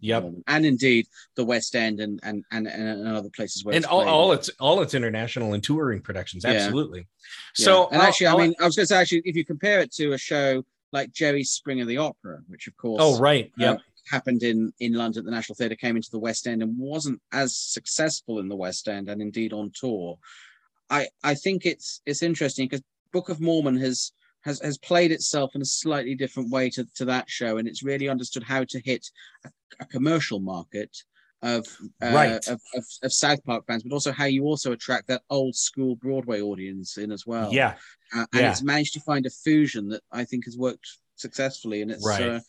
Yep. 0.00 0.32
and 0.48 0.66
indeed 0.66 1.06
the 1.36 1.44
West 1.44 1.76
End 1.76 2.00
and 2.00 2.18
and 2.24 2.44
and, 2.50 2.66
and 2.66 3.06
other 3.06 3.28
places 3.30 3.64
where 3.64 3.72
And 3.76 3.84
it's 3.84 3.90
all, 3.92 4.08
all 4.08 4.32
its 4.32 4.50
all 4.58 4.82
its 4.82 4.94
international 4.94 5.54
and 5.54 5.62
touring 5.62 6.00
productions, 6.00 6.44
absolutely. 6.44 7.00
Yeah. 7.56 7.64
So 7.66 7.86
and 7.88 8.02
I'll- 8.02 8.08
actually, 8.08 8.26
I 8.26 8.30
I'll- 8.32 8.38
mean, 8.38 8.54
I 8.58 8.64
was 8.64 8.74
going 8.74 8.82
to 8.84 8.88
say 8.88 8.96
actually, 9.00 9.22
if 9.24 9.36
you 9.36 9.44
compare 9.44 9.78
it 9.80 9.92
to 9.92 10.12
a 10.12 10.18
show 10.18 10.64
like 10.92 11.12
Jerry 11.12 11.44
Springer 11.44 11.84
the 11.84 11.98
Opera, 11.98 12.40
which 12.48 12.66
of 12.66 12.76
course 12.76 12.98
oh 13.00 13.16
right, 13.20 13.46
uh, 13.60 13.62
yeah, 13.62 13.76
happened 14.10 14.42
in 14.42 14.72
in 14.80 14.92
London 14.94 15.20
at 15.20 15.24
the 15.24 15.30
National 15.30 15.56
Theatre, 15.56 15.76
came 15.76 15.96
into 15.96 16.10
the 16.10 16.18
West 16.18 16.46
End 16.46 16.62
and 16.62 16.76
wasn't 16.78 17.20
as 17.32 17.56
successful 17.56 18.38
in 18.38 18.48
the 18.48 18.56
West 18.56 18.88
End 18.88 19.08
and 19.08 19.20
indeed 19.20 19.52
on 19.52 19.70
tour. 19.74 20.18
I 20.88 21.08
I 21.22 21.34
think 21.34 21.66
it's 21.66 22.00
it's 22.06 22.22
interesting 22.22 22.66
because 22.66 22.82
Book 23.12 23.28
of 23.28 23.40
Mormon 23.40 23.76
has 23.78 24.12
has 24.42 24.60
has 24.60 24.78
played 24.78 25.12
itself 25.12 25.54
in 25.54 25.62
a 25.62 25.66
slightly 25.66 26.14
different 26.14 26.50
way 26.50 26.70
to, 26.70 26.86
to 26.96 27.04
that 27.06 27.28
show, 27.28 27.58
and 27.58 27.68
it's 27.68 27.82
really 27.82 28.08
understood 28.08 28.42
how 28.42 28.64
to 28.64 28.80
hit 28.80 29.06
a, 29.44 29.50
a 29.80 29.86
commercial 29.86 30.40
market 30.40 30.96
of, 31.42 31.66
uh, 32.02 32.12
Right. 32.12 32.48
of, 32.48 32.60
of 32.74 32.84
of 33.02 33.12
South 33.12 33.42
Park 33.44 33.64
fans, 33.66 33.82
but 33.82 33.92
also 33.92 34.12
how 34.12 34.26
you 34.26 34.44
also 34.44 34.72
attract 34.72 35.08
that 35.08 35.22
old 35.30 35.54
school 35.56 35.96
Broadway 35.96 36.40
audience 36.40 36.96
in 36.98 37.12
as 37.12 37.26
well. 37.26 37.52
yeah, 37.52 37.76
Uh, 38.14 38.26
and 38.32 38.42
Yeah. 38.42 38.50
it's 38.50 38.62
managed 38.62 38.94
to 38.94 39.00
find 39.00 39.26
a 39.26 39.30
fusion 39.30 39.88
that 39.88 40.02
I 40.10 40.24
think 40.24 40.44
has 40.46 40.56
worked 40.56 40.88
successfully, 41.16 41.82
and 41.82 41.90
it's 41.90 42.04
Right. 42.06 42.22
uh, 42.22 42.40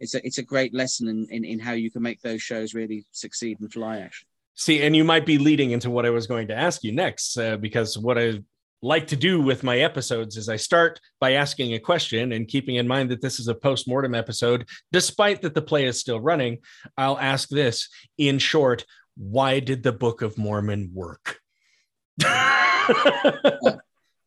it's 0.00 0.14
a 0.14 0.26
it's 0.26 0.38
a 0.38 0.42
great 0.42 0.74
lesson 0.74 1.08
in, 1.08 1.26
in 1.30 1.44
in 1.44 1.58
how 1.58 1.72
you 1.72 1.90
can 1.90 2.02
make 2.02 2.20
those 2.22 2.42
shows 2.42 2.74
really 2.74 3.04
succeed 3.12 3.60
and 3.60 3.72
fly. 3.72 3.98
Actually, 3.98 4.26
See, 4.60 4.82
and 4.82 4.94
you 4.94 5.04
might 5.04 5.24
be 5.24 5.38
leading 5.38 5.70
into 5.70 5.88
what 5.88 6.04
I 6.04 6.10
was 6.10 6.26
going 6.26 6.48
to 6.48 6.54
ask 6.54 6.84
you 6.84 6.92
next, 6.92 7.38
uh, 7.38 7.56
because 7.56 7.96
what 7.96 8.18
I 8.18 8.40
like 8.82 9.06
to 9.06 9.16
do 9.16 9.40
with 9.40 9.62
my 9.62 9.78
episodes 9.78 10.36
is 10.36 10.50
I 10.50 10.56
start 10.56 11.00
by 11.18 11.32
asking 11.32 11.72
a 11.72 11.78
question 11.78 12.32
and 12.32 12.46
keeping 12.46 12.76
in 12.76 12.86
mind 12.86 13.10
that 13.10 13.22
this 13.22 13.40
is 13.40 13.48
a 13.48 13.54
post-mortem 13.54 14.14
episode, 14.14 14.66
despite 14.92 15.40
that 15.42 15.54
the 15.54 15.62
play 15.62 15.86
is 15.86 15.98
still 15.98 16.20
running. 16.20 16.58
I'll 16.98 17.18
ask 17.18 17.48
this 17.48 17.88
in 18.18 18.38
short: 18.38 18.84
Why 19.16 19.60
did 19.60 19.82
the 19.82 19.92
Book 19.92 20.20
of 20.20 20.36
Mormon 20.36 20.90
work? 20.92 21.38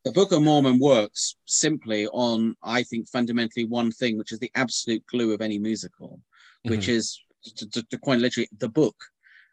the 0.03 0.11
Book 0.11 0.31
of 0.31 0.41
Mormon 0.41 0.79
works 0.79 1.35
simply 1.45 2.07
on 2.07 2.55
I 2.61 2.83
think 2.83 3.07
fundamentally 3.09 3.65
one 3.65 3.91
thing, 3.91 4.17
which 4.17 4.31
is 4.31 4.39
the 4.39 4.51
absolute 4.55 5.05
glue 5.07 5.31
of 5.33 5.41
any 5.41 5.57
musical, 5.57 6.19
which 6.63 6.87
Mhm. 6.87 6.89
is 6.97 7.19
to, 7.57 7.69
to, 7.69 7.83
to 7.83 7.97
coin 7.99 8.19
literally 8.19 8.49
the 8.57 8.69
book. 8.69 8.95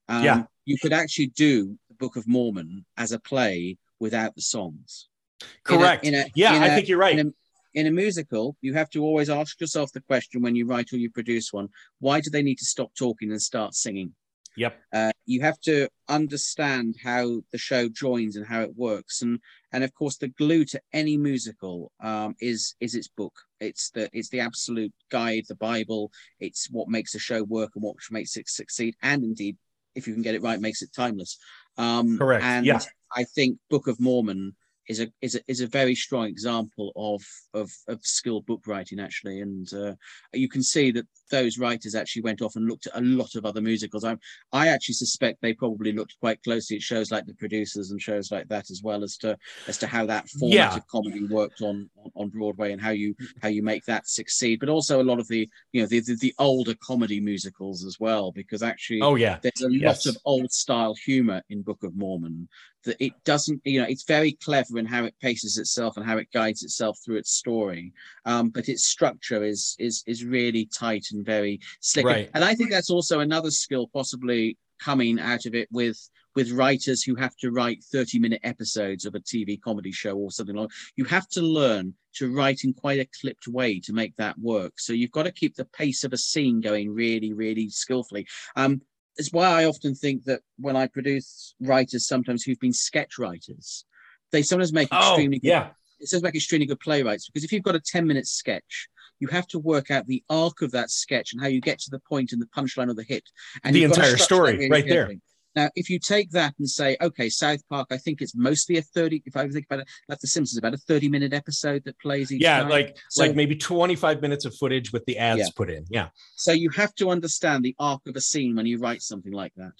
Um, 0.08 0.24
Yeah. 0.24 0.44
you 0.64 0.76
could 0.78 0.92
actually 0.92 1.28
do 1.28 1.78
the 1.88 1.94
Book 1.94 2.16
of 2.16 2.26
Mormon 2.26 2.84
as 2.96 3.12
a 3.12 3.18
play 3.20 3.78
without 4.00 4.34
the 4.34 4.42
songs. 4.42 5.08
In 5.40 5.46
a- 5.48 5.52
correct. 5.64 6.04
in 6.04 6.14
a- 6.14 6.26
yeah, 6.34 6.54
in 6.56 6.62
I 6.62 6.68
a- 6.68 6.74
think 6.74 6.88
you're 6.88 6.98
right. 6.98 7.18
in 7.18 7.28
a, 7.28 7.32
in 7.74 7.86
a 7.86 7.90
musical, 7.92 8.56
you 8.60 8.74
have 8.74 8.90
to 8.90 9.02
always 9.04 9.30
ask 9.30 9.60
yourself 9.60 9.92
the 9.92 10.00
question 10.00 10.42
when 10.42 10.56
you 10.56 10.66
write 10.66 10.92
or 10.92 10.96
you 10.96 11.10
produce 11.10 11.52
one: 11.52 11.68
Why 12.00 12.20
do 12.20 12.28
they 12.30 12.42
need 12.42 12.58
to 12.58 12.64
stop 12.64 12.92
talking 12.94 13.30
and 13.30 13.40
start 13.40 13.74
singing? 13.74 14.14
yep. 14.56 14.82
Uh, 14.92 15.12
you 15.26 15.40
have 15.40 15.60
to 15.60 15.88
understand 16.08 16.96
how 17.02 17.42
the 17.52 17.58
show 17.58 17.88
joins 17.88 18.34
and 18.36 18.44
how 18.46 18.62
it 18.62 18.74
works, 18.76 19.22
and 19.22 19.38
and 19.72 19.84
of 19.84 19.94
course 19.94 20.16
the 20.16 20.28
glue 20.28 20.64
to 20.66 20.80
any 20.92 21.16
musical 21.16 21.92
um, 22.00 22.34
is 22.40 22.74
is 22.80 22.94
its 22.94 23.08
book. 23.08 23.34
It's 23.60 23.90
the 23.90 24.08
it's 24.12 24.28
the 24.28 24.40
absolute 24.40 24.92
guide, 25.10 25.44
the 25.48 25.54
Bible. 25.54 26.10
It's 26.38 26.70
what 26.70 26.88
makes 26.88 27.14
a 27.14 27.18
show 27.18 27.42
work 27.42 27.70
and 27.74 27.82
what 27.82 27.96
makes 28.10 28.36
it 28.36 28.48
succeed, 28.48 28.96
and 29.02 29.22
indeed, 29.22 29.56
if 29.94 30.06
you 30.06 30.14
can 30.14 30.22
get 30.22 30.34
it 30.34 30.42
right, 30.42 30.60
makes 30.60 30.82
it 30.82 30.92
timeless. 30.94 31.38
Um, 31.76 32.18
Correct, 32.18 32.44
And 32.44 32.66
yeah. 32.66 32.80
I 33.14 33.24
think 33.24 33.58
Book 33.68 33.86
of 33.86 34.00
Mormon 34.00 34.54
is 34.88 35.00
a 35.00 35.08
is 35.20 35.36
a 35.36 35.40
is 35.46 35.60
a 35.60 35.66
very 35.66 35.94
strong 35.94 36.26
example 36.26 36.92
of 36.96 37.22
of 37.54 37.70
of 37.88 38.00
skilled 38.02 38.46
book 38.46 38.62
writing 38.66 38.98
actually, 38.98 39.40
and 39.40 39.72
uh, 39.72 39.94
you 40.32 40.48
can 40.48 40.62
see 40.62 40.90
that 40.90 41.06
those 41.30 41.58
writers 41.58 41.94
actually 41.94 42.22
went 42.22 42.42
off 42.42 42.56
and 42.56 42.66
looked 42.66 42.86
at 42.86 42.96
a 42.96 43.00
lot 43.04 43.34
of 43.34 43.46
other 43.46 43.60
musicals. 43.60 44.04
I 44.04 44.16
I 44.52 44.68
actually 44.68 44.94
suspect 44.94 45.40
they 45.40 45.54
probably 45.54 45.92
looked 45.92 46.16
quite 46.20 46.42
closely 46.42 46.76
at 46.76 46.82
shows 46.82 47.10
like 47.10 47.26
The 47.26 47.34
Producers 47.34 47.90
and 47.90 48.00
shows 48.00 48.30
like 48.30 48.48
that 48.48 48.70
as 48.70 48.82
well 48.82 49.02
as 49.02 49.16
to 49.18 49.36
as 49.68 49.78
to 49.78 49.86
how 49.86 50.06
that 50.06 50.28
format 50.28 50.54
Yeah. 50.54 50.76
of 50.76 50.86
comedy 50.86 51.24
worked 51.26 51.60
on 51.62 51.88
on- 52.14 52.30
Broadway 52.30 52.72
and 52.72 52.80
how 52.80 52.90
you 52.90 53.14
how 53.42 53.48
you 53.48 53.62
make 53.62 53.84
that 53.86 54.08
succeed. 54.08 54.60
But 54.60 54.68
also 54.68 55.02
a 55.02 55.04
lot 55.04 55.18
of 55.18 55.28
the 55.28 55.48
you 55.72 55.80
know 55.80 55.86
the 55.86 56.00
the, 56.00 56.16
the 56.16 56.34
older 56.38 56.74
comedy 56.82 57.20
musicals 57.20 57.84
as 57.84 57.98
well, 57.98 58.32
because 58.32 58.62
actually 58.62 59.00
Oh 59.00 59.16
yeah. 59.16 59.38
there's 59.42 59.62
a 59.62 59.70
Yes. 59.70 60.06
lot 60.06 60.14
of 60.14 60.18
old 60.24 60.52
style 60.52 60.94
humor 60.94 61.42
in 61.48 61.62
Book 61.62 61.82
of 61.82 61.96
Mormon 61.96 62.48
that 62.84 62.96
it 63.04 63.12
doesn't, 63.24 63.60
you 63.64 63.78
know, 63.80 63.86
it's 63.86 64.04
very 64.04 64.32
clever 64.32 64.78
in 64.78 64.86
how 64.86 65.04
it 65.04 65.14
paces 65.20 65.58
itself 65.58 65.96
and 65.98 66.06
how 66.06 66.16
it 66.16 66.28
guides 66.32 66.62
itself 66.62 66.98
through 67.04 67.16
its 67.16 67.32
story. 67.32 67.92
Um, 68.24 68.48
but 68.48 68.68
its 68.70 68.84
structure 68.84 69.42
is 69.44 69.76
is 69.78 70.02
is 70.06 70.24
really 70.24 70.66
tight 70.66 71.06
and 71.12 71.19
very 71.24 71.60
slick. 71.80 72.06
Right. 72.06 72.30
And 72.34 72.44
I 72.44 72.54
think 72.54 72.70
that's 72.70 72.90
also 72.90 73.20
another 73.20 73.50
skill 73.50 73.88
possibly 73.92 74.56
coming 74.80 75.20
out 75.20 75.46
of 75.46 75.54
it 75.54 75.68
with 75.70 75.98
with 76.36 76.52
writers 76.52 77.02
who 77.02 77.16
have 77.16 77.36
to 77.36 77.50
write 77.50 77.82
30 77.92 78.18
minute 78.18 78.40
episodes 78.44 79.04
of 79.04 79.14
a 79.14 79.20
TV 79.20 79.60
comedy 79.60 79.92
show 79.92 80.16
or 80.16 80.30
something 80.30 80.54
like 80.54 80.70
you 80.96 81.04
have 81.04 81.28
to 81.28 81.42
learn 81.42 81.92
to 82.14 82.32
write 82.32 82.64
in 82.64 82.72
quite 82.72 83.00
a 83.00 83.08
clipped 83.20 83.48
way 83.48 83.80
to 83.80 83.92
make 83.92 84.16
that 84.16 84.38
work. 84.38 84.74
So 84.78 84.92
you've 84.92 85.10
got 85.10 85.24
to 85.24 85.32
keep 85.32 85.56
the 85.56 85.64
pace 85.64 86.04
of 86.04 86.12
a 86.12 86.16
scene 86.16 86.60
going 86.60 86.92
really, 86.92 87.32
really 87.32 87.68
skillfully. 87.68 88.26
Um, 88.56 88.82
it's 89.16 89.32
why 89.32 89.46
I 89.46 89.64
often 89.66 89.94
think 89.94 90.24
that 90.24 90.40
when 90.58 90.76
I 90.76 90.86
produce 90.86 91.54
writers, 91.60 92.06
sometimes 92.06 92.42
who've 92.42 92.58
been 92.58 92.72
sketch 92.72 93.18
writers, 93.18 93.84
they 94.32 94.42
sometimes 94.42 94.72
make 94.72 94.88
Oh 94.92 95.10
extremely 95.10 95.38
good, 95.40 95.48
yeah. 95.48 95.68
it 95.98 96.08
says 96.08 96.22
make 96.22 96.34
extremely 96.34 96.66
good 96.66 96.80
playwrights 96.80 97.28
because 97.28 97.44
if 97.44 97.52
you've 97.52 97.62
got 97.62 97.74
a 97.74 97.80
10 97.80 98.06
minute 98.06 98.26
sketch, 98.26 98.88
you 99.20 99.28
have 99.28 99.46
to 99.48 99.58
work 99.58 99.90
out 99.90 100.06
the 100.06 100.24
arc 100.28 100.62
of 100.62 100.72
that 100.72 100.90
sketch 100.90 101.32
and 101.32 101.40
how 101.40 101.46
you 101.48 101.60
get 101.60 101.78
to 101.80 101.90
the 101.90 102.00
point 102.00 102.32
and 102.32 102.40
the 102.42 102.46
punchline 102.46 102.90
of 102.90 102.96
the 102.96 103.04
hit. 103.04 103.22
And 103.62 103.74
The 103.74 103.80
you've 103.80 103.90
got 103.90 103.96
to 103.96 104.02
entire 104.02 104.16
story, 104.16 104.68
right 104.68 104.86
there. 104.88 105.14
Now, 105.56 105.68
if 105.74 105.90
you 105.90 105.98
take 105.98 106.30
that 106.30 106.54
and 106.60 106.70
say, 106.70 106.96
okay, 107.02 107.28
South 107.28 107.60
Park, 107.68 107.88
I 107.90 107.96
think 107.96 108.22
it's 108.22 108.36
mostly 108.36 108.76
a 108.78 108.82
30, 108.82 109.24
if 109.26 109.36
I 109.36 109.48
think 109.48 109.66
about 109.66 109.80
it, 109.80 109.88
like 110.08 110.20
The 110.20 110.28
Simpsons, 110.28 110.58
about 110.58 110.74
a 110.74 110.78
30 110.78 111.08
minute 111.08 111.32
episode 111.32 111.82
that 111.86 111.98
plays 111.98 112.30
each 112.30 112.40
Yeah, 112.40 112.60
time. 112.60 112.68
like 112.70 112.96
So- 113.10 113.24
like 113.24 113.34
maybe 113.34 113.56
25 113.56 114.22
minutes 114.22 114.44
of 114.44 114.54
footage 114.56 114.92
with 114.92 115.04
the 115.06 115.18
ads 115.18 115.40
Yeah. 115.40 115.46
put 115.56 115.68
in. 115.70 115.86
Yeah. 115.90 116.10
So 116.36 116.52
you 116.52 116.70
have 116.70 116.94
to 116.96 117.10
understand 117.10 117.64
the 117.64 117.74
arc 117.80 118.06
of 118.06 118.14
a 118.14 118.20
scene 118.20 118.54
when 118.54 118.66
you 118.66 118.78
write 118.78 119.02
something 119.02 119.32
like 119.32 119.52
that. 119.56 119.72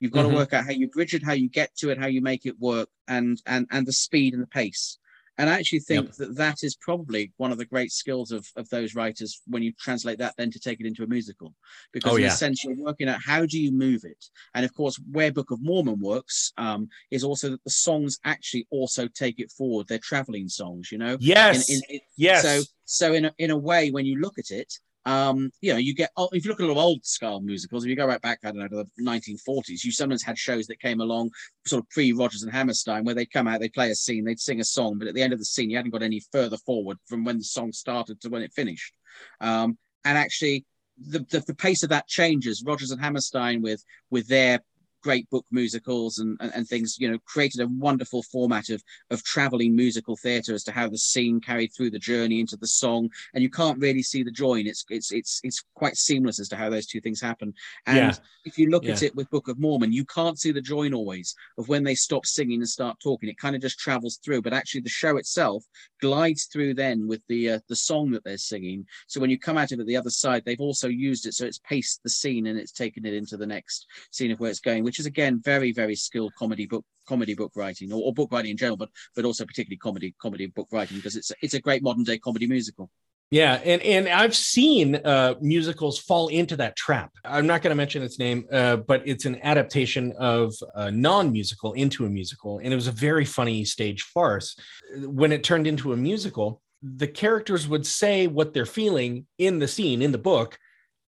You've 0.00 0.10
got 0.10 0.26
Mhm. 0.26 0.30
to 0.30 0.34
work 0.34 0.52
out 0.52 0.64
how 0.64 0.72
you 0.72 0.88
bridge 0.88 1.14
it, 1.14 1.22
how 1.22 1.34
you 1.34 1.48
get 1.48 1.76
to 1.76 1.90
it, 1.90 1.98
how 1.98 2.08
you 2.08 2.20
make 2.20 2.44
it 2.44 2.58
work, 2.58 2.88
and 3.06 3.40
and 3.46 3.68
and 3.70 3.86
the 3.86 3.92
speed 3.92 4.34
and 4.34 4.42
the 4.42 4.48
pace. 4.48 4.98
And 5.38 5.48
I 5.48 5.54
actually 5.58 5.80
think 5.80 6.14
that 6.16 6.36
that 6.36 6.62
is 6.62 6.76
probably 6.76 7.32
one 7.38 7.52
of 7.52 7.58
the 7.58 7.64
great 7.64 7.90
skills 7.90 8.32
of, 8.32 8.46
of 8.56 8.68
those 8.68 8.94
writers 8.94 9.40
when 9.46 9.62
you 9.62 9.72
translate 9.80 10.18
that 10.18 10.34
then 10.36 10.50
to 10.50 10.60
take 10.60 10.78
it 10.78 10.86
into 10.86 11.02
a 11.04 11.06
musical. 11.06 11.54
Because 11.92 12.12
Oh, 12.12 12.16
in 12.16 12.22
yeah. 12.22 12.28
a 12.28 12.32
sense, 12.32 12.62
you're 12.64 12.76
working 12.76 13.08
out 13.08 13.20
how 13.24 13.46
do 13.46 13.58
you 13.58 13.72
move 13.72 14.04
it. 14.04 14.22
And 14.54 14.64
of 14.64 14.74
course, 14.74 15.00
where 15.10 15.32
Book 15.32 15.50
of 15.50 15.62
Mormon 15.62 16.00
works 16.00 16.52
um, 16.58 16.88
is 17.10 17.24
also 17.24 17.50
that 17.50 17.64
the 17.64 17.70
songs 17.70 18.18
actually 18.24 18.66
also 18.70 19.08
take 19.08 19.40
it 19.40 19.50
forward. 19.50 19.88
They're 19.88 19.98
traveling 19.98 20.48
songs, 20.48 20.92
you 20.92 20.98
know? 20.98 21.16
Yes. 21.18 21.70
In- 21.70 21.80
in- 21.88 22.00
yes. 22.16 22.42
so 22.42 22.62
so 22.84 23.14
in 23.14 23.24
a, 23.24 23.34
in 23.38 23.50
a 23.50 23.56
way, 23.56 23.90
when 23.90 24.04
you 24.04 24.20
look 24.20 24.38
at 24.38 24.50
it, 24.50 24.72
um, 25.04 25.50
you 25.60 25.72
know, 25.72 25.78
you 25.78 25.94
get 25.94 26.10
oh, 26.16 26.28
if 26.32 26.44
you 26.44 26.50
look 26.50 26.60
at 26.60 26.64
a 26.64 26.66
lot 26.66 26.78
of 26.78 26.84
old 26.84 27.04
style 27.04 27.40
musicals, 27.40 27.84
if 27.84 27.90
you 27.90 27.96
go 27.96 28.06
right 28.06 28.20
back, 28.20 28.38
I 28.44 28.52
don't 28.52 28.58
know, 28.58 28.68
to 28.68 28.86
the 28.96 29.04
1940s, 29.04 29.84
you 29.84 29.90
sometimes 29.90 30.22
had 30.22 30.38
shows 30.38 30.66
that 30.68 30.80
came 30.80 31.00
along 31.00 31.30
sort 31.66 31.82
of 31.82 31.90
pre 31.90 32.12
Rodgers 32.12 32.42
and 32.42 32.52
Hammerstein, 32.52 33.04
where 33.04 33.14
they'd 33.14 33.32
come 33.32 33.48
out, 33.48 33.60
they'd 33.60 33.72
play 33.72 33.90
a 33.90 33.94
scene, 33.94 34.24
they'd 34.24 34.38
sing 34.38 34.60
a 34.60 34.64
song, 34.64 34.98
but 34.98 35.08
at 35.08 35.14
the 35.14 35.22
end 35.22 35.32
of 35.32 35.38
the 35.38 35.44
scene, 35.44 35.70
you 35.70 35.76
hadn't 35.76 35.90
got 35.90 36.02
any 36.02 36.22
further 36.30 36.56
forward 36.58 36.98
from 37.06 37.24
when 37.24 37.38
the 37.38 37.44
song 37.44 37.72
started 37.72 38.20
to 38.20 38.28
when 38.28 38.42
it 38.42 38.52
finished. 38.52 38.94
Um, 39.40 39.76
and 40.04 40.16
actually, 40.16 40.64
the, 40.98 41.20
the 41.30 41.40
the 41.40 41.54
pace 41.54 41.82
of 41.82 41.88
that 41.88 42.06
changes. 42.06 42.62
Rodgers 42.64 42.92
and 42.92 43.00
Hammerstein 43.00 43.60
with 43.60 43.84
with 44.10 44.28
their 44.28 44.60
great 45.02 45.28
book 45.30 45.44
musicals 45.50 46.18
and, 46.18 46.36
and, 46.40 46.52
and 46.54 46.66
things, 46.68 46.96
you 46.98 47.10
know, 47.10 47.18
created 47.26 47.60
a 47.60 47.68
wonderful 47.68 48.22
format 48.22 48.68
of 48.70 48.82
of 49.10 49.22
traveling 49.24 49.74
musical 49.76 50.16
theatre 50.16 50.54
as 50.54 50.64
to 50.64 50.72
how 50.72 50.88
the 50.88 50.98
scene 50.98 51.40
carried 51.40 51.70
through 51.76 51.90
the 51.90 51.98
journey 51.98 52.40
into 52.40 52.56
the 52.56 52.66
song, 52.66 53.08
and 53.34 53.42
you 53.42 53.50
can't 53.50 53.78
really 53.78 54.02
see 54.02 54.22
the 54.22 54.30
join. 54.30 54.66
It's 54.66 54.84
it's 54.90 55.12
it's 55.12 55.40
it's 55.42 55.64
quite 55.74 55.96
seamless 55.96 56.40
as 56.40 56.48
to 56.50 56.56
how 56.56 56.70
those 56.70 56.86
two 56.86 57.00
things 57.00 57.20
happen. 57.20 57.52
And 57.86 57.96
Yeah. 57.96 58.16
if 58.44 58.58
you 58.58 58.70
look 58.70 58.88
at 58.88 59.02
it 59.02 59.14
with 59.14 59.30
Book 59.30 59.48
of 59.48 59.58
Mormon, 59.58 59.92
you 59.92 60.04
can't 60.04 60.38
see 60.38 60.52
the 60.52 60.60
join 60.60 60.94
always 60.94 61.34
of 61.58 61.68
when 61.68 61.84
they 61.84 61.94
stop 61.94 62.26
singing 62.26 62.60
and 62.60 62.68
start 62.68 62.98
talking. 63.02 63.28
It 63.28 63.38
kind 63.38 63.54
of 63.54 63.62
just 63.62 63.78
travels 63.78 64.18
through, 64.24 64.42
but 64.42 64.52
actually 64.52 64.80
the 64.82 64.88
show 64.88 65.16
itself 65.16 65.64
glides 66.00 66.46
through 66.52 66.74
then 66.74 67.06
with 67.06 67.22
the 67.28 67.50
uh, 67.50 67.58
the 67.68 67.76
song 67.76 68.10
that 68.10 68.24
they're 68.24 68.38
singing. 68.38 68.84
So 69.06 69.20
when 69.20 69.30
you 69.30 69.38
come 69.38 69.58
out 69.58 69.72
of 69.72 69.80
it 69.80 69.86
the 69.86 69.96
other 69.96 70.10
side, 70.10 70.42
they've 70.44 70.60
also 70.60 70.88
used 70.88 71.26
it 71.26 71.34
so 71.34 71.46
it's 71.46 71.58
paced 71.58 72.02
the 72.02 72.10
scene 72.10 72.46
and 72.46 72.58
it's 72.58 72.72
taken 72.72 73.04
it 73.06 73.14
into 73.14 73.36
the 73.36 73.46
next 73.46 73.86
scene 74.10 74.30
of 74.30 74.40
where 74.40 74.50
it's 74.50 74.60
going, 74.60 74.84
which 74.92 74.98
is 74.98 75.06
again 75.06 75.40
very 75.42 75.72
very 75.72 75.94
skilled 75.94 76.34
comedy 76.38 76.66
book 76.66 76.84
comedy 77.08 77.34
book 77.34 77.50
writing 77.56 77.90
or, 77.94 78.02
or 78.02 78.12
book 78.12 78.30
writing 78.30 78.50
in 78.50 78.58
general, 78.58 78.76
but 78.76 78.90
but 79.16 79.24
also 79.24 79.46
particularly 79.46 79.78
comedy 79.78 80.14
comedy 80.20 80.48
book 80.48 80.68
writing 80.70 80.98
because 80.98 81.16
it's 81.16 81.32
it's 81.40 81.54
a 81.54 81.60
great 81.62 81.82
modern 81.82 82.04
day 82.04 82.18
comedy 82.18 82.46
musical. 82.46 82.90
Yeah, 83.30 83.54
and 83.64 83.80
and 83.80 84.06
I've 84.06 84.36
seen 84.36 84.96
uh, 84.96 85.36
musicals 85.40 85.98
fall 85.98 86.28
into 86.28 86.56
that 86.56 86.76
trap. 86.76 87.10
I'm 87.24 87.46
not 87.46 87.62
going 87.62 87.70
to 87.70 87.74
mention 87.74 88.02
its 88.02 88.18
name, 88.18 88.44
uh, 88.52 88.76
but 88.76 89.08
it's 89.08 89.24
an 89.24 89.40
adaptation 89.42 90.12
of 90.18 90.52
a 90.74 90.90
non-musical 90.90 91.72
into 91.72 92.04
a 92.04 92.10
musical, 92.10 92.58
and 92.58 92.70
it 92.70 92.76
was 92.76 92.88
a 92.88 92.92
very 92.92 93.24
funny 93.24 93.64
stage 93.64 94.02
farce. 94.02 94.54
When 94.94 95.32
it 95.32 95.42
turned 95.42 95.66
into 95.66 95.94
a 95.94 95.96
musical, 95.96 96.60
the 96.82 97.08
characters 97.08 97.66
would 97.66 97.86
say 97.86 98.26
what 98.26 98.52
they're 98.52 98.66
feeling 98.66 99.26
in 99.38 99.58
the 99.58 99.68
scene 99.68 100.02
in 100.02 100.12
the 100.12 100.18
book, 100.18 100.58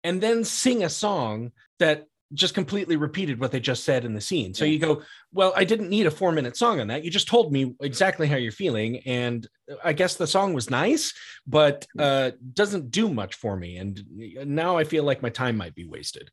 and 0.04 0.20
then 0.20 0.44
sing 0.44 0.84
a 0.84 0.88
song 0.88 1.50
that 1.80 2.06
just 2.34 2.54
completely 2.54 2.96
repeated 2.96 3.38
what 3.40 3.52
they 3.52 3.60
just 3.60 3.84
said 3.84 4.04
in 4.04 4.14
the 4.14 4.20
scene. 4.20 4.54
So 4.54 4.64
Yeah. 4.64 4.72
you 4.72 4.78
go, 4.78 5.02
well, 5.32 5.52
I 5.56 5.64
didn't 5.64 5.90
need 5.90 6.06
a 6.06 6.10
four 6.10 6.32
minute 6.32 6.56
song 6.56 6.80
on 6.80 6.86
that. 6.88 7.04
You 7.04 7.10
just 7.10 7.28
told 7.28 7.52
me 7.52 7.74
exactly 7.80 8.26
how 8.26 8.36
you're 8.36 8.52
feeling. 8.52 8.98
And 9.06 9.46
I 9.84 9.92
guess 9.92 10.14
the 10.16 10.26
song 10.26 10.54
was 10.54 10.70
nice, 10.70 11.12
but 11.46 11.86
uh, 11.98 12.32
doesn't 12.52 12.90
do 12.90 13.08
much 13.12 13.34
for 13.34 13.56
me. 13.56 13.76
And 13.76 14.02
now 14.46 14.78
I 14.78 14.84
feel 14.84 15.04
like 15.04 15.22
my 15.22 15.30
time 15.30 15.56
might 15.56 15.74
be 15.74 15.84
wasted. 15.84 16.30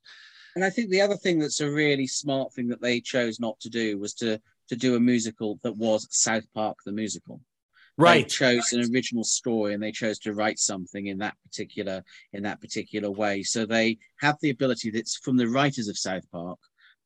And 0.56 0.66
I 0.66 0.70
think 0.70 0.90
the 0.90 1.02
other 1.02 1.16
thing 1.16 1.40
that's 1.40 1.60
a 1.60 1.70
really 1.70 2.08
smart 2.08 2.54
thing 2.54 2.68
that 2.70 2.82
they 2.82 3.00
chose 3.02 3.40
not 3.40 3.60
to 3.62 3.70
do 3.70 3.98
was 3.98 4.14
to 4.16 4.42
to 4.70 4.76
do 4.76 4.96
a 4.96 5.00
musical 5.00 5.60
that 5.64 5.76
was 5.76 6.08
South 6.12 6.46
Park 6.54 6.78
the 6.86 6.92
musical. 6.92 7.42
They 8.00 8.04
Right. 8.06 8.30
chose 8.30 8.72
an 8.72 8.90
original 8.94 9.26
story 9.26 9.74
and 9.74 9.84
they 9.84 9.92
chose 9.92 10.20
to 10.20 10.34
write 10.34 10.58
something 10.58 11.08
in 11.08 11.18
that 11.18 11.36
particular 11.44 12.02
in 12.32 12.44
that 12.44 12.62
particular 12.62 13.12
way. 13.12 13.44
So 13.44 13.66
they 13.66 13.98
have 14.22 14.38
the 14.42 14.52
ability 14.52 14.90
that's 14.92 15.18
from 15.18 15.36
the 15.36 15.50
writers 15.50 15.90
of 15.90 15.98
South 15.98 16.24
Park, 16.32 16.60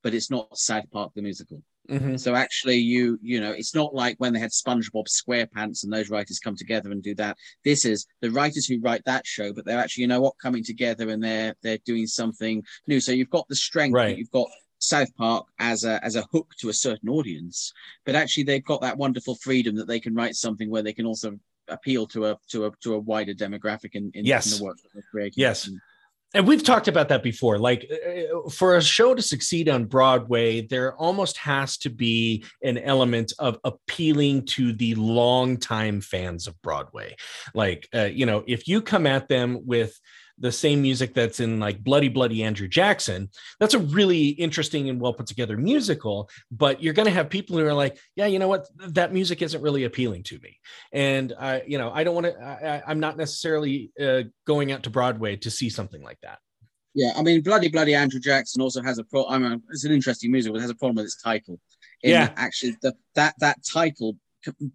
but 0.04 0.14
it's 0.14 0.30
not 0.30 0.56
South 0.56 0.86
Park 0.92 1.12
the 1.16 1.24
musical. 1.24 1.64
Mhm. 1.90 2.20
So 2.20 2.36
actually, 2.36 2.78
you 2.78 3.18
you 3.24 3.42
know, 3.42 3.52
it's 3.52 3.74
not 3.74 3.96
like 3.96 4.18
when 4.20 4.34
they 4.34 4.40
had 4.40 4.52
SpongeBob 4.52 5.08
SquarePants 5.08 5.84
and 5.84 5.92
those 5.92 6.12
writers 6.12 6.38
come 6.38 6.56
together 6.56 6.92
and 6.92 7.02
do 7.02 7.16
that. 7.16 7.38
This 7.66 7.86
is 7.86 8.06
the 8.22 8.30
writers 8.30 8.68
who 8.68 8.80
write 8.80 9.04
that 9.06 9.26
show, 9.26 9.52
but 9.52 9.66
they're 9.66 9.80
actually, 9.80 10.04
you 10.04 10.08
know 10.08 10.22
what, 10.22 10.38
coming 10.40 10.64
together 10.64 11.10
and 11.10 11.24
they're 11.24 11.56
they're 11.64 11.80
doing 11.86 12.06
something 12.06 12.64
new. 12.88 13.00
So 13.00 13.12
you've 13.14 13.32
got 13.32 13.48
the 13.48 13.56
strength, 13.56 13.96
Right. 13.96 14.16
you've 14.18 14.30
got 14.32 14.48
South 14.84 15.16
Park 15.16 15.46
as 15.60 15.84
a 15.84 16.04
as 16.04 16.16
a 16.16 16.26
hook 16.32 16.54
to 16.60 16.70
a 16.70 16.74
certain 16.74 17.10
audience, 17.10 17.74
but 18.06 18.16
actually 18.16 18.44
they've 18.44 18.66
got 18.66 18.82
that 18.82 18.98
wonderful 18.98 19.36
freedom 19.36 19.76
that 19.76 19.88
they 19.88 20.00
can 20.00 20.14
write 20.16 20.36
something 20.36 20.70
where 20.70 20.84
they 20.84 20.94
can 20.94 21.06
also 21.06 21.40
appeal 21.70 22.06
to 22.08 22.26
a 22.28 22.38
to 22.50 22.66
a 22.66 22.72
to 22.84 22.94
a 22.96 23.00
wider 23.00 23.34
demographic 23.34 23.92
in, 23.96 24.12
in, 24.14 24.26
Yes. 24.26 24.52
in 24.52 24.58
the 24.58 24.64
work 24.66 24.78
that 24.84 24.90
they're 24.94 25.04
creating. 25.12 25.42
Yes. 25.42 25.68
And- 25.68 25.80
And 26.36 26.48
we've 26.48 26.64
talked 26.64 26.88
about 26.88 27.10
that 27.10 27.22
before. 27.22 27.60
Like 27.60 27.82
uh, 27.92 28.50
for 28.50 28.76
a 28.76 28.82
show 28.82 29.14
to 29.14 29.22
succeed 29.22 29.70
on 29.70 29.86
Broadway, 29.86 30.62
there 30.74 30.96
almost 30.96 31.38
has 31.38 31.78
to 31.78 31.90
be 31.92 32.44
an 32.64 32.78
element 32.80 33.34
of 33.38 33.60
appealing 33.64 34.46
to 34.56 34.74
the 34.74 34.96
longtime 34.96 36.02
fans 36.02 36.48
of 36.48 36.60
Broadway. 36.64 37.16
Like, 37.54 37.88
uh, 37.94 38.06
you 38.20 38.26
know, 38.26 38.44
if 38.48 38.68
you 38.68 38.82
come 38.82 39.06
at 39.06 39.28
them 39.28 39.60
with 39.74 39.94
the 40.40 40.52
same 40.52 40.82
music 40.82 41.14
that's 41.14 41.40
in 41.40 41.60
like 41.60 41.84
Bloody 41.84 42.10
Bloody 42.10 42.44
Andrew 42.44 42.68
Jackson, 42.68 43.30
that's 43.60 43.74
a 43.74 43.80
really 43.80 44.30
interesting 44.30 44.90
and 44.90 45.00
well 45.00 45.14
put 45.14 45.28
together 45.28 45.58
musical. 45.58 46.30
But 46.52 46.82
you're 46.82 46.94
going 46.94 47.08
to 47.08 47.14
have 47.14 47.30
people 47.30 47.58
who 47.58 47.66
are 47.66 47.74
like, 47.74 47.98
yeah, 48.16 48.26
you 48.26 48.40
know 48.40 48.48
what, 48.48 48.68
that 48.90 49.14
music 49.14 49.42
isn't 49.42 49.62
really 49.62 49.84
appealing 49.84 50.24
to 50.24 50.40
me, 50.40 50.60
and 50.92 51.34
I, 51.40 51.64
you 51.68 51.78
know, 51.78 51.92
I 51.92 52.04
don't 52.04 52.16
want 52.16 52.28
to. 52.28 52.84
I'm 52.88 53.00
not 53.00 53.18
necessarily 53.18 53.92
uh, 54.00 54.24
going 54.46 54.72
out 54.72 54.84
to 54.84 54.90
Broadway 54.90 55.36
to 55.38 55.52
see 55.52 55.70
something 55.70 56.02
like 56.02 56.20
that. 56.22 56.40
Yeah, 56.96 57.12
I 57.16 57.24
mean, 57.24 57.42
bloody 57.42 57.70
bloody 57.70 57.96
Andrew 57.96 58.20
Jackson 58.20 58.62
also 58.62 58.82
has 58.82 59.00
a 59.00 59.04
pro. 59.04 59.26
I 59.28 59.38
mean, 59.38 59.62
it's 59.70 59.84
an 59.84 59.92
interesting 59.92 60.32
musical. 60.32 60.58
It 60.58 60.62
has 60.62 60.70
a 60.70 60.76
problem 60.76 60.98
with 60.98 61.06
its 61.06 61.22
title. 61.22 61.60
In 62.04 62.12
Yeah. 62.12 62.34
actually, 62.36 62.78
the, 62.82 62.94
that 63.16 63.34
that 63.40 63.58
title 63.66 64.18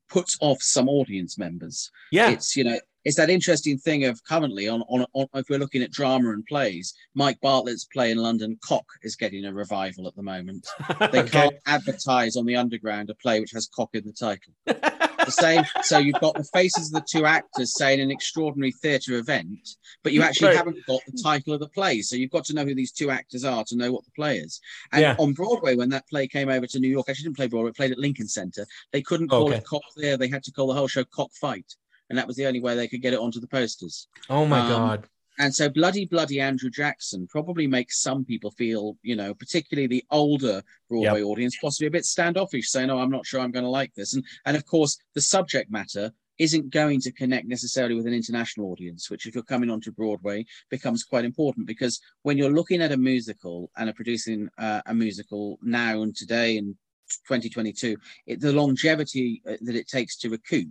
puts 0.09 0.37
off 0.41 0.63
some 0.63 0.89
audience 0.89 1.39
members. 1.39 1.91
Yeah, 2.11 2.31
It's 2.31 2.57
you 2.57 2.65
know, 2.65 2.79
it's 3.09 3.17
that 3.17 3.31
interesting 3.31 3.79
thing 3.79 4.05
of 4.05 4.23
currently 4.25 4.69
on, 4.69 4.83
on 4.83 5.07
on 5.15 5.27
if 5.33 5.49
we're 5.49 5.59
looking 5.59 5.83
at 5.83 5.91
drama 5.91 6.29
and 6.31 6.45
plays, 6.45 6.93
Mike 7.15 7.41
Bartlett's 7.41 7.87
play 7.87 8.11
in 8.11 8.19
London, 8.19 8.59
Cock, 8.63 8.85
is 9.03 9.17
getting 9.17 9.47
a 9.47 9.53
revival 9.53 10.07
at 10.07 10.15
the 10.15 10.23
moment. 10.23 10.67
They 11.11 11.21
Okay. 11.21 11.31
can't 11.31 11.55
advertise 11.67 12.37
on 12.37 12.45
the 12.45 12.57
underground 12.57 13.09
a 13.09 13.15
play 13.15 13.41
which 13.41 13.53
has 13.53 13.67
cock 13.75 13.89
in 13.95 14.05
the 14.05 14.13
title. 14.13 14.53
The 15.25 15.33
same. 15.33 15.65
So 15.83 15.99
you've 15.99 16.21
got 16.21 16.37
the 16.37 16.49
faces 16.55 16.87
of 16.89 16.95
the 17.03 17.07
two 17.11 17.27
actors 17.27 17.77
saying 17.77 18.01
an 18.01 18.11
extraordinary 18.11 18.73
theatre 18.73 19.19
event, 19.19 19.59
but 20.03 20.13
you 20.15 20.23
actually 20.23 20.55
haven't 20.57 20.87
got 20.87 21.01
the 21.07 21.21
title 21.23 21.53
of 21.53 21.61
the 21.61 21.69
play. 21.69 22.01
So 22.01 22.17
you've 22.17 22.31
got 22.31 22.45
to 22.47 22.55
know 22.55 22.65
who 22.65 22.75
these 22.75 22.93
two 22.93 23.11
actors 23.11 23.45
are 23.45 23.63
to 23.69 23.77
know 23.77 23.93
what 23.93 24.05
the 24.07 24.11
play 24.13 24.39
is. 24.39 24.59
And 24.93 25.03
Yeah. 25.03 25.17
on 25.19 25.35
Broadway, 25.35 25.77
when 25.77 25.91
that 25.91 26.09
play 26.09 26.29
came 26.29 26.49
over 26.49 26.67
to 26.67 26.79
New 26.79 26.89
York, 26.89 27.09
actually 27.11 27.25
didn't 27.25 27.37
play 27.37 27.49
Broadway, 27.49 27.71
it 27.71 27.77
played 27.77 27.93
at 27.93 27.99
Lincoln 27.99 28.29
Center. 28.29 28.65
They 28.93 29.03
couldn't 29.03 29.31
oh, 29.31 29.39
call 29.41 29.49
Okay. 29.49 29.59
it 29.59 29.65
Cock 29.67 29.83
there. 29.97 30.17
They 30.17 30.29
had 30.29 30.45
to 30.45 30.53
call 30.53 30.69
the 30.69 30.75
whole 30.75 30.89
show 30.89 31.05
Cock 31.05 31.31
Fight. 31.39 31.75
And 32.09 32.19
that 32.19 32.27
was 32.27 32.37
the 32.37 32.47
only 32.47 32.61
way 32.61 32.75
they 32.75 32.89
could 32.89 33.03
get 33.03 33.13
it 33.13 33.19
onto 33.19 33.41
the 33.41 33.47
posters. 33.47 34.09
oh 34.31 34.47
my 34.47 34.61
um, 34.61 34.69
god. 34.69 35.09
And 35.41 35.55
so 35.55 35.69
bloody, 35.69 36.05
bloody 36.05 36.41
Andrew 36.41 36.69
Jackson 36.69 37.29
probably 37.29 37.69
makes 37.69 38.03
some 38.03 38.25
people 38.25 38.51
feel, 38.51 38.97
you 39.03 39.15
know, 39.15 39.35
particularly 39.35 39.87
the 39.87 40.05
older 40.11 40.63
Broadway 40.91 41.23
audience, 41.23 41.57
possibly 41.61 41.87
a 41.87 41.93
bit 41.93 42.05
standoffish, 42.05 42.69
saying, 42.69 42.91
"Oh, 42.91 42.99
I'm 42.99 43.11
not 43.11 43.25
sure 43.25 43.41
I'm 43.41 43.53
going 43.53 43.65
to 43.65 43.71
like 43.71 43.95
this." 43.95 44.15
And 44.15 44.25
and 44.47 44.57
of 44.57 44.67
course, 44.67 44.99
the 45.15 45.21
subject 45.21 45.71
matter 45.71 46.13
isn't 46.39 46.71
going 46.71 47.01
to 47.01 47.13
connect 47.13 47.47
necessarily 47.47 47.95
with 47.95 48.07
an 48.07 48.15
international 48.15 48.71
audience, 48.71 49.11
which 49.11 49.27
if 49.27 49.35
you're 49.35 49.45
coming 49.45 49.71
onto 49.71 49.93
Broadway 49.93 50.45
becomes 50.71 51.05
quite 51.05 51.25
important 51.25 51.67
because 51.67 52.01
when 52.23 52.39
you're 52.39 52.53
looking 52.53 52.81
at 52.81 52.93
a 52.93 52.97
musical 52.97 53.71
and 53.77 53.91
are 53.91 53.95
producing 53.95 54.49
uh, 54.59 54.81
a 54.87 54.95
musical 54.95 55.59
now 55.63 56.03
and 56.03 56.15
today 56.15 56.57
in 56.57 56.77
2022, 57.27 57.97
it, 58.27 58.41
the 58.41 58.53
longevity 58.53 59.43
uh, 59.49 59.55
that 59.63 59.75
it 59.75 59.89
takes 59.89 60.17
to 60.19 60.31
recoup 60.31 60.69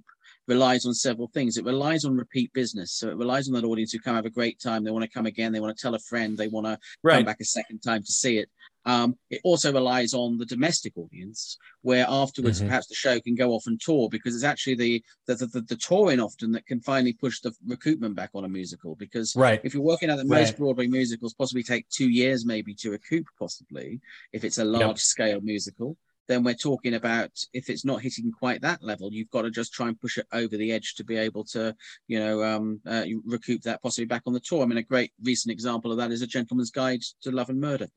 relies 0.48 0.86
on 0.86 0.94
several 0.94 1.28
things. 1.28 1.58
It 1.58 1.66
relies 1.66 2.06
on 2.06 2.16
repeat 2.16 2.52
business. 2.54 2.94
So 2.94 3.10
it 3.10 3.18
relies 3.18 3.48
on 3.48 3.54
that 3.56 3.66
audience 3.66 3.92
who 3.92 4.00
come 4.00 4.16
have 4.16 4.26
a 4.26 4.30
great 4.30 4.60
time. 4.60 4.84
They 4.84 4.92
want 4.92 5.04
to 5.04 5.12
come 5.12 5.26
again. 5.26 5.52
They 5.52 5.60
want 5.60 5.76
to 5.78 5.82
tell 5.82 5.96
a 5.96 6.00
friend. 6.00 6.38
They 6.38 6.48
want 6.48 6.66
to 6.66 6.80
come 7.18 7.26
back 7.26 7.42
a 7.42 7.46
second 7.46 7.80
time 7.80 8.02
to 8.04 8.12
see 8.12 8.38
it. 8.38 8.50
Um, 8.86 9.18
it 9.30 9.42
also 9.44 9.74
relies 9.74 10.14
on 10.14 10.38
the 10.38 10.46
domestic 10.46 10.94
audience, 10.98 11.58
where 11.82 12.06
afterwards 12.08 12.62
Mhm. 12.62 12.68
perhaps 12.68 12.88
the 12.88 12.96
show 12.96 13.20
can 13.20 13.36
go 13.36 13.52
off 13.52 13.68
and 13.68 13.80
tour 13.82 14.08
because 14.10 14.34
it's 14.34 14.46
actually 14.46 14.76
the 14.76 15.04
the, 15.26 15.36
the, 15.36 15.48
the 15.48 15.62
the 15.62 15.76
touring 15.76 16.22
often 16.22 16.52
that 16.54 16.66
can 16.66 16.80
finally 16.80 17.12
push 17.12 17.42
the 17.42 17.52
recoupment 17.68 18.16
back 18.16 18.30
on 18.34 18.46
a 18.46 18.50
musical. 18.50 18.96
Because 18.96 19.36
Right. 19.36 19.60
if 19.66 19.74
you're 19.74 19.84
working 19.84 20.10
out 20.10 20.16
that 20.16 20.28
most 20.28 20.52
Right. 20.52 20.58
Broadway 20.58 20.88
musicals 20.88 21.34
possibly 21.34 21.64
take 21.64 21.90
two 21.90 22.10
years 22.10 22.46
maybe 22.46 22.74
to 22.76 22.92
recoup, 22.92 23.26
possibly 23.38 24.00
if 24.32 24.46
it's 24.46 24.58
a 24.58 24.64
large 24.64 25.00
scale 25.02 25.42
musical, 25.42 25.98
then 26.28 26.44
we're 26.44 26.54
talking 26.54 26.94
about 26.96 27.32
if 27.54 27.70
it's 27.70 27.86
not 27.86 28.02
hitting 28.02 28.32
quite 28.32 28.62
that 28.62 28.84
level, 28.84 29.12
you've 29.12 29.32
got 29.32 29.44
to 29.44 29.52
just 29.52 29.74
try 29.74 29.88
and 29.88 30.00
push 30.00 30.18
it 30.18 30.28
over 30.34 30.58
the 30.58 30.72
edge 30.72 30.96
to 30.96 31.04
be 31.04 31.16
able 31.16 31.44
to, 31.46 31.76
you 32.08 32.20
know, 32.20 32.44
um, 32.44 32.80
uh, 32.86 33.06
recoup 33.26 33.62
that 33.62 33.82
possibly 33.82 34.06
back 34.06 34.24
on 34.26 34.34
the 34.34 34.40
tour. 34.40 34.64
I 34.64 34.66
mean, 34.66 34.78
a 34.78 34.84
great 34.84 35.12
recent 35.24 35.52
example 35.52 35.92
of 35.92 35.98
that 35.98 36.12
is 36.12 36.22
A 36.22 36.28
Gentleman's 36.28 36.72
Guide 36.72 37.02
to 37.22 37.32
Love 37.32 37.50
and 37.50 37.62
Murder. 37.62 37.88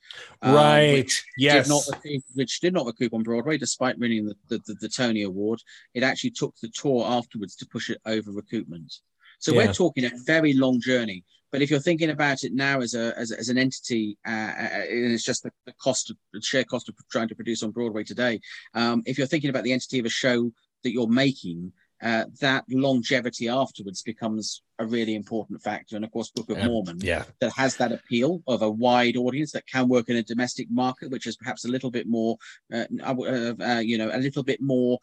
um, 0.42 0.54
right. 0.54 0.92
which 0.92 1.24
yes. 1.38 1.66
did 1.66 1.70
not 1.72 1.82
recoup, 1.92 2.22
which 2.34 2.60
did 2.60 2.72
not 2.74 2.86
recoup 2.86 3.14
on 3.14 3.22
Broadway, 3.22 3.58
despite 3.58 3.98
winning 3.98 4.26
the, 4.26 4.34
the, 4.48 4.58
the, 4.66 4.74
the 4.80 4.88
Tony 4.88 5.22
Award. 5.22 5.60
It 5.94 6.02
actually 6.02 6.30
took 6.30 6.54
the 6.62 6.68
tour 6.68 7.04
afterwards 7.06 7.56
to 7.56 7.66
push 7.66 7.90
it 7.90 8.00
over 8.06 8.30
recoupment. 8.30 9.00
So 9.38 9.52
Yeah. 9.52 9.66
we're 9.66 9.72
talking 9.72 10.04
a 10.04 10.10
very 10.24 10.52
long 10.52 10.80
journey. 10.80 11.24
But 11.52 11.62
if 11.62 11.70
you're 11.70 11.80
thinking 11.80 12.10
about 12.10 12.44
it 12.44 12.52
now 12.52 12.80
as 12.80 12.94
a 12.94 13.18
as, 13.18 13.32
as 13.32 13.48
an 13.48 13.58
entity, 13.58 14.16
uh, 14.26 14.30
uh, 14.30 14.84
and 14.88 15.12
it's 15.12 15.24
just 15.24 15.42
the, 15.42 15.50
the 15.66 15.74
cost 15.80 16.10
of 16.10 16.16
the 16.32 16.40
sheer 16.40 16.64
cost 16.64 16.88
of 16.88 16.94
trying 17.10 17.28
to 17.28 17.34
produce 17.34 17.62
on 17.62 17.70
Broadway 17.70 18.04
today. 18.04 18.40
Um, 18.74 19.02
if 19.06 19.18
you're 19.18 19.26
thinking 19.26 19.50
about 19.50 19.64
the 19.64 19.72
entity 19.72 19.98
of 19.98 20.06
a 20.06 20.10
show 20.10 20.52
that 20.84 20.92
you're 20.92 21.08
making, 21.08 21.72
uh, 22.02 22.24
that 22.40 22.64
longevity 22.70 23.48
afterwards 23.48 24.02
becomes 24.02 24.62
a 24.78 24.86
really 24.86 25.14
important 25.14 25.62
factor. 25.62 25.94
And 25.96 26.04
of 26.04 26.10
course, 26.10 26.30
Book 26.30 26.48
of 26.48 26.56
Yeah. 26.56 26.68
Mormon 26.68 26.98
Yeah. 27.00 27.24
that 27.40 27.52
has 27.52 27.76
that 27.76 27.92
appeal 27.92 28.42
of 28.46 28.62
a 28.62 28.70
wide 28.70 29.16
audience 29.18 29.52
that 29.52 29.66
can 29.66 29.88
work 29.88 30.08
in 30.08 30.16
a 30.16 30.22
domestic 30.22 30.70
market, 30.70 31.10
which 31.10 31.26
is 31.26 31.36
perhaps 31.36 31.66
a 31.66 31.68
little 31.68 31.90
bit 31.90 32.06
more, 32.06 32.38
uh, 32.72 32.86
uh, 33.02 33.54
uh, 33.60 33.82
you 33.84 33.98
know, 33.98 34.10
a 34.10 34.18
little 34.18 34.42
bit 34.42 34.62
more 34.62 34.98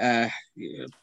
uh, 0.00 0.28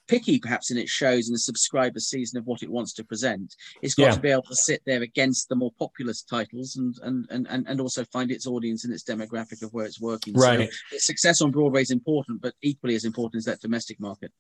picky, 0.07 0.39
perhaps 0.39 0.71
in 0.71 0.77
its 0.77 0.91
shows 0.91 1.27
and 1.27 1.35
the 1.35 1.39
subscriber 1.39 1.99
season 1.99 2.37
of 2.37 2.45
what 2.45 2.63
it 2.63 2.69
wants 2.69 2.91
to 2.93 3.03
present. 3.03 3.55
It's 3.81 3.93
got 3.93 4.05
Yeah. 4.05 4.15
to 4.15 4.19
be 4.19 4.31
able 4.31 4.41
to 4.43 4.55
sit 4.55 4.81
there 4.85 5.03
against 5.03 5.47
the 5.47 5.55
more 5.55 5.71
populous 5.79 6.23
titles 6.23 6.75
and 6.75 6.95
and 7.03 7.27
and 7.29 7.47
and 7.47 7.67
and 7.67 7.79
also 7.79 8.03
find 8.05 8.31
its 8.31 8.47
audience 8.47 8.83
and 8.83 8.93
its 8.93 9.03
demographic 9.03 9.61
of 9.61 9.71
where 9.71 9.85
it's 9.85 10.01
working. 10.01 10.33
Right. 10.33 10.69
So 10.69 10.95
its 10.95 11.05
success 11.05 11.41
on 11.41 11.51
Broadway 11.51 11.83
is 11.83 11.91
important, 11.91 12.41
but 12.41 12.55
equally 12.61 12.95
as 12.95 13.05
important 13.05 13.39
is 13.39 13.45
that 13.45 13.61
domestic 13.61 13.99
market. 13.99 14.33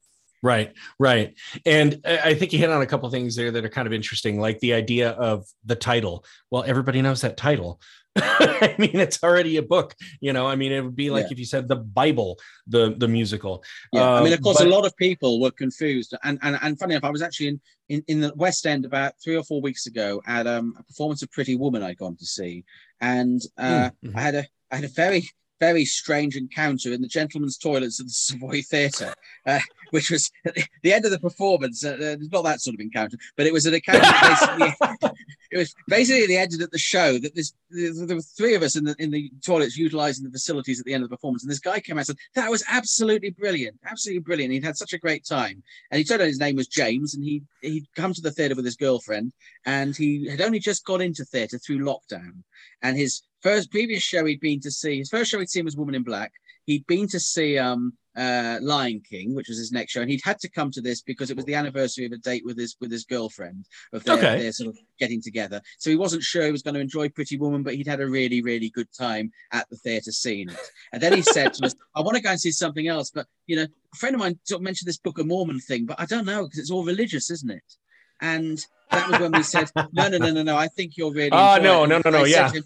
Right, 0.43 0.73
right. 0.99 1.33
And 1.65 1.99
I 2.05 2.17
I 2.29 2.33
think 2.35 2.53
you 2.53 2.59
hit 2.59 2.69
on 2.69 2.81
a 2.81 2.85
couple 2.85 3.07
of 3.07 3.11
things 3.13 3.35
there 3.35 3.51
that 3.51 3.65
are 3.65 3.69
kind 3.69 3.87
of 3.87 3.93
interesting, 3.93 4.39
like 4.39 4.59
the 4.59 4.73
idea 4.73 5.11
of 5.11 5.45
the 5.65 5.75
title. 5.75 6.23
Well, 6.51 6.63
everybody 6.63 7.01
knows 7.01 7.21
that 7.21 7.37
title. 7.37 7.79
I 8.19 8.73
mean, 8.79 8.95
it's 8.95 9.23
already 9.23 9.57
a 9.57 9.61
book. 9.61 9.93
You 10.21 10.33
know, 10.33 10.47
I 10.47 10.55
mean, 10.55 10.71
it 10.71 10.81
would 10.83 10.95
be 10.95 11.09
like 11.11 11.25
Yeah. 11.25 11.33
if 11.33 11.39
you 11.39 11.45
said 11.45 11.67
the 11.67 11.75
Bible, 11.75 12.37
the 12.67 12.95
the 12.97 13.07
musical. 13.07 13.63
Yeah, 13.93 14.09
I 14.09 14.19
mean, 14.23 14.27
Um, 14.27 14.33
of 14.33 14.41
course, 14.41 14.57
but- 14.57 14.67
a 14.67 14.69
lot 14.69 14.85
of 14.85 14.95
people 14.97 15.39
were 15.39 15.51
confused, 15.51 16.13
and 16.23 16.39
and 16.41 16.57
and 16.61 16.79
funny 16.79 16.93
enough, 16.95 17.03
I 17.03 17.11
was 17.11 17.21
actually 17.21 17.47
in, 17.49 17.59
in 17.89 18.03
in 18.07 18.21
the 18.21 18.33
West 18.35 18.65
End 18.65 18.85
about 18.85 19.13
three 19.23 19.35
or 19.35 19.43
four 19.43 19.61
weeks 19.61 19.85
ago 19.87 20.21
at 20.27 20.47
um, 20.47 20.73
a 20.79 20.83
performance 20.83 21.21
of 21.21 21.31
Pretty 21.31 21.55
Woman 21.55 21.83
I'd 21.83 21.97
gone 21.97 22.15
to 22.17 22.25
see, 22.25 22.63
and 23.01 23.41
uh, 23.57 23.89
Mm, 24.03 24.11
mhm. 24.11 24.15
I 24.15 24.21
had 24.21 24.35
a 24.35 24.45
I 24.71 24.75
had 24.77 24.85
a 24.85 24.89
very 24.89 25.29
very 25.59 25.85
strange 25.85 26.35
encounter 26.35 26.91
in 26.93 27.01
the 27.01 27.07
gentlemen's 27.07 27.57
toilets 27.57 27.99
of 27.99 28.07
the 28.07 28.13
Savoy 28.13 28.61
Theatre. 28.61 29.13
Uh, 29.45 29.59
which 29.91 30.11
was 30.11 30.29
at 30.45 30.55
the- 30.83 30.93
end 30.93 31.05
of 31.05 31.11
the 31.11 31.19
performance. 31.19 31.83
Uh, 31.85 32.15
uh, 32.19 32.25
not 32.31 32.43
that 32.43 32.61
sort 32.61 32.73
of 32.73 32.79
encounter, 32.79 33.17
but 33.35 33.45
it 33.45 33.53
was 33.53 33.65
an 33.65 33.73
encounter. 33.73 34.01
basically, 34.21 34.73
it 35.51 35.57
was 35.57 35.73
basically 35.87 36.27
the 36.27 36.37
ended 36.37 36.61
at 36.61 36.71
the 36.71 36.77
show 36.77 37.17
that 37.17 37.35
this 37.35 37.53
there 37.69 38.15
were 38.15 38.21
three 38.21 38.55
of 38.55 38.63
us 38.63 38.75
in 38.75 38.83
the 38.85 38.95
in 38.99 39.11
the 39.11 39.31
toilets 39.43 39.77
utilizing 39.77 40.25
the 40.25 40.31
facilities 40.31 40.79
at 40.79 40.85
the 40.85 40.93
end 40.93 41.03
of 41.03 41.09
the 41.09 41.15
performance, 41.15 41.43
and 41.43 41.51
this 41.51 41.59
guy 41.59 41.79
came 41.79 41.97
out 41.97 42.01
and 42.01 42.07
said 42.07 42.17
that 42.35 42.51
was 42.51 42.63
absolutely 42.69 43.31
brilliant, 43.31 43.77
absolutely 43.85 44.21
brilliant. 44.21 44.53
He'd 44.53 44.63
had 44.63 44.77
such 44.77 44.93
a 44.93 44.97
great 44.97 45.25
time, 45.25 45.63
and 45.91 45.99
he 45.99 46.03
told 46.03 46.21
us 46.21 46.27
his 46.27 46.39
name 46.39 46.55
was 46.55 46.67
James, 46.67 47.15
and 47.15 47.23
he 47.23 47.43
he'd 47.61 47.87
come 47.95 48.13
to 48.13 48.21
the 48.21 48.31
theatre 48.31 48.55
with 48.55 48.65
his 48.65 48.75
girlfriend, 48.75 49.33
and 49.65 49.95
he 49.95 50.27
had 50.27 50.41
only 50.41 50.59
just 50.59 50.85
got 50.85 51.01
into 51.01 51.25
theatre 51.25 51.59
through 51.59 51.79
lockdown, 51.79 52.43
and 52.81 52.97
his 52.97 53.23
first 53.41 53.71
previous 53.71 54.03
show 54.03 54.25
he'd 54.25 54.39
been 54.39 54.59
to 54.61 54.71
see, 54.71 54.99
his 54.99 55.09
first 55.09 55.31
show 55.31 55.39
he'd 55.39 55.49
seen 55.49 55.65
was 55.65 55.77
Woman 55.77 55.95
in 55.95 56.03
Black. 56.03 56.31
He'd 56.65 56.87
been 56.87 57.07
to 57.09 57.19
see 57.19 57.57
um 57.57 57.93
uh, 58.17 58.57
Lion 58.61 59.01
King, 59.07 59.35
which 59.35 59.47
was 59.47 59.59
his 59.59 59.71
next 59.71 59.91
show, 59.91 60.01
and 60.01 60.09
he'd 60.09 60.23
had 60.23 60.39
to 60.39 60.49
come 60.49 60.71
to 60.71 60.81
this 60.81 61.01
because 61.01 61.29
it 61.29 61.35
was 61.35 61.45
the 61.45 61.53
anniversary 61.53 62.05
of 62.05 62.11
a 62.11 62.17
date 62.17 62.43
with 62.43 62.57
his 62.57 62.75
with 62.81 62.91
his 62.91 63.05
girlfriend 63.05 63.65
of 63.93 64.03
their, 64.03 64.15
Okay. 64.15 64.39
their 64.39 64.51
sort 64.51 64.69
of 64.69 64.77
getting 64.99 65.21
together. 65.21 65.61
So 65.77 65.89
he 65.91 65.95
wasn't 65.95 66.23
sure 66.23 66.43
he 66.43 66.51
was 66.51 66.63
going 66.63 66.73
to 66.73 66.79
enjoy 66.81 67.09
Pretty 67.09 67.37
Woman, 67.37 67.61
but 67.63 67.75
he'd 67.75 67.87
had 67.87 68.01
a 68.01 68.07
really 68.07 68.41
really 68.41 68.69
good 68.71 68.87
time 68.97 69.31
at 69.51 69.69
the 69.69 69.77
theatre 69.77 70.11
seeing 70.11 70.49
it. 70.49 70.59
And 70.93 71.01
then 71.01 71.13
he 71.13 71.21
said 71.21 71.53
to 71.53 71.65
us, 71.67 71.75
"I 71.95 72.01
want 72.01 72.17
to 72.17 72.23
go 72.23 72.31
and 72.31 72.41
see 72.41 72.51
something 72.51 72.87
else, 72.87 73.11
but 73.11 73.27
you 73.45 73.55
know, 73.55 73.67
a 73.93 73.97
friend 73.97 74.15
of 74.15 74.19
mine 74.19 74.39
sort 74.43 74.59
of 74.59 74.63
mentioned 74.63 74.87
this 74.87 74.97
Book 74.97 75.19
of 75.19 75.27
Mormon 75.27 75.59
thing, 75.59 75.85
but 75.85 75.99
I 75.99 76.05
don't 76.05 76.25
know 76.25 76.43
because 76.43 76.59
it's 76.59 76.71
all 76.71 76.83
religious, 76.85 77.29
isn't 77.29 77.51
it?" 77.51 77.73
And 78.19 78.57
that 78.89 79.09
was 79.09 79.19
when 79.19 79.31
we 79.33 79.43
said, 79.43 79.69
"No, 79.93 80.07
no, 80.07 80.17
no, 80.17 80.31
no, 80.31 80.41
no. 80.41 80.57
I 80.57 80.67
think 80.69 80.97
you're 80.97 81.13
really." 81.13 81.29
Oh, 81.33 81.57
no, 81.61 81.83
it." 81.83 81.87
no, 81.89 82.01
no, 82.03 82.09
no, 82.09 82.23
I 82.23 82.27
yeah. 82.27 82.51
him, 82.51 82.63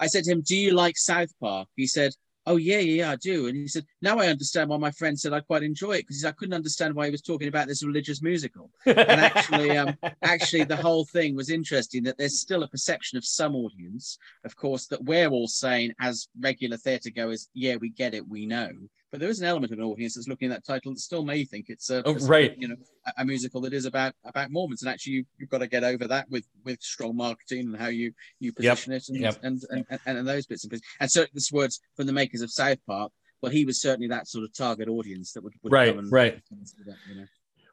I 0.00 0.08
said 0.08 0.24
to 0.24 0.32
him, 0.32 0.40
"Do 0.40 0.56
you 0.56 0.72
like 0.72 0.96
South 0.96 1.30
Park?" 1.40 1.68
He 1.76 1.86
said, 1.86 2.12
"Oh 2.48 2.56
yeah, 2.56 2.78
yeah, 2.78 3.04
yeah, 3.04 3.10
I 3.10 3.16
do." 3.16 3.46
And 3.46 3.56
he 3.56 3.68
said, 3.68 3.86
"Now 4.02 4.18
I 4.18 4.28
understand 4.28 4.70
why 4.70 4.76
my 4.76 4.90
friend 4.90 5.18
said 5.18 5.32
I 5.32 5.40
quite 5.40 5.62
enjoy 5.62 5.92
it 5.92 6.06
because 6.06 6.24
I 6.24 6.32
couldn't 6.32 6.54
understand 6.54 6.94
why 6.94 7.06
he 7.06 7.10
was 7.10 7.22
talking 7.22 7.48
about 7.48 7.68
this 7.68 7.84
religious 7.84 8.22
musical." 8.22 8.70
And 8.86 8.98
actually, 8.98 9.76
um, 9.76 9.96
actually, 10.22 10.64
the 10.64 10.76
whole 10.76 11.04
thing 11.04 11.36
was 11.36 11.50
interesting. 11.50 12.02
That 12.04 12.18
there's 12.18 12.38
still 12.38 12.62
a 12.62 12.68
perception 12.68 13.18
of 13.18 13.24
some 13.24 13.54
audience, 13.54 14.18
of 14.44 14.56
course, 14.56 14.86
that 14.86 15.04
we're 15.04 15.28
all 15.28 15.48
saying 15.48 15.92
as 16.00 16.28
regular 16.40 16.76
theatre 16.76 17.10
goers, 17.10 17.48
"Yeah, 17.54 17.76
we 17.76 17.90
get 17.90 18.14
it, 18.14 18.26
we 18.26 18.46
know." 18.46 18.70
But 19.10 19.20
there 19.20 19.30
is 19.30 19.40
an 19.40 19.46
element 19.46 19.72
of 19.72 19.78
an 19.78 19.84
audience 19.84 20.14
that's 20.14 20.28
looking 20.28 20.50
at 20.50 20.56
that 20.56 20.66
title 20.70 20.92
that 20.92 21.00
still 21.00 21.24
may 21.24 21.44
think 21.44 21.66
it's 21.68 21.88
a, 21.88 22.02
Oh, 22.06 22.14
right. 22.26 22.54
you 22.58 22.68
know, 22.68 22.76
a, 23.06 23.22
a 23.22 23.24
musical 23.24 23.60
that 23.62 23.72
is 23.72 23.86
about 23.86 24.12
about 24.24 24.50
Mormons. 24.50 24.82
And 24.82 24.90
actually, 24.90 25.14
you, 25.14 25.24
you've 25.38 25.48
got 25.48 25.58
to 25.58 25.66
get 25.66 25.82
over 25.84 26.06
that 26.08 26.30
with 26.30 26.46
with 26.64 26.80
strong 26.82 27.16
marketing 27.16 27.60
and 27.68 27.76
how 27.76 27.88
you 27.88 28.12
you 28.38 28.52
Yep. 28.58 28.76
position 28.76 28.92
it 28.92 29.08
and, 29.08 29.18
Yep. 29.20 29.38
and, 29.42 29.62
and, 29.70 29.84
and 30.06 30.18
and 30.18 30.28
those 30.28 30.46
bits 30.46 30.64
and 30.64 30.70
pieces. 30.70 30.86
And 31.00 31.10
so 31.10 31.24
this 31.32 31.50
words 31.50 31.80
from 31.96 32.06
the 32.06 32.12
makers 32.12 32.42
of 32.42 32.50
South 32.50 32.78
Park. 32.86 33.12
Well, 33.40 33.52
he 33.52 33.64
was 33.64 33.80
certainly 33.80 34.08
that 34.08 34.26
sort 34.26 34.44
of 34.44 34.52
target 34.52 34.88
audience 34.88 35.32
that 35.32 35.44
would, 35.44 35.52
would 35.62 35.72
Right, 35.72 35.90
come 35.90 36.00
and 36.00 36.10
right. 36.12 36.42
that, 36.84 36.96
you 37.08 37.14
know. 37.14 37.26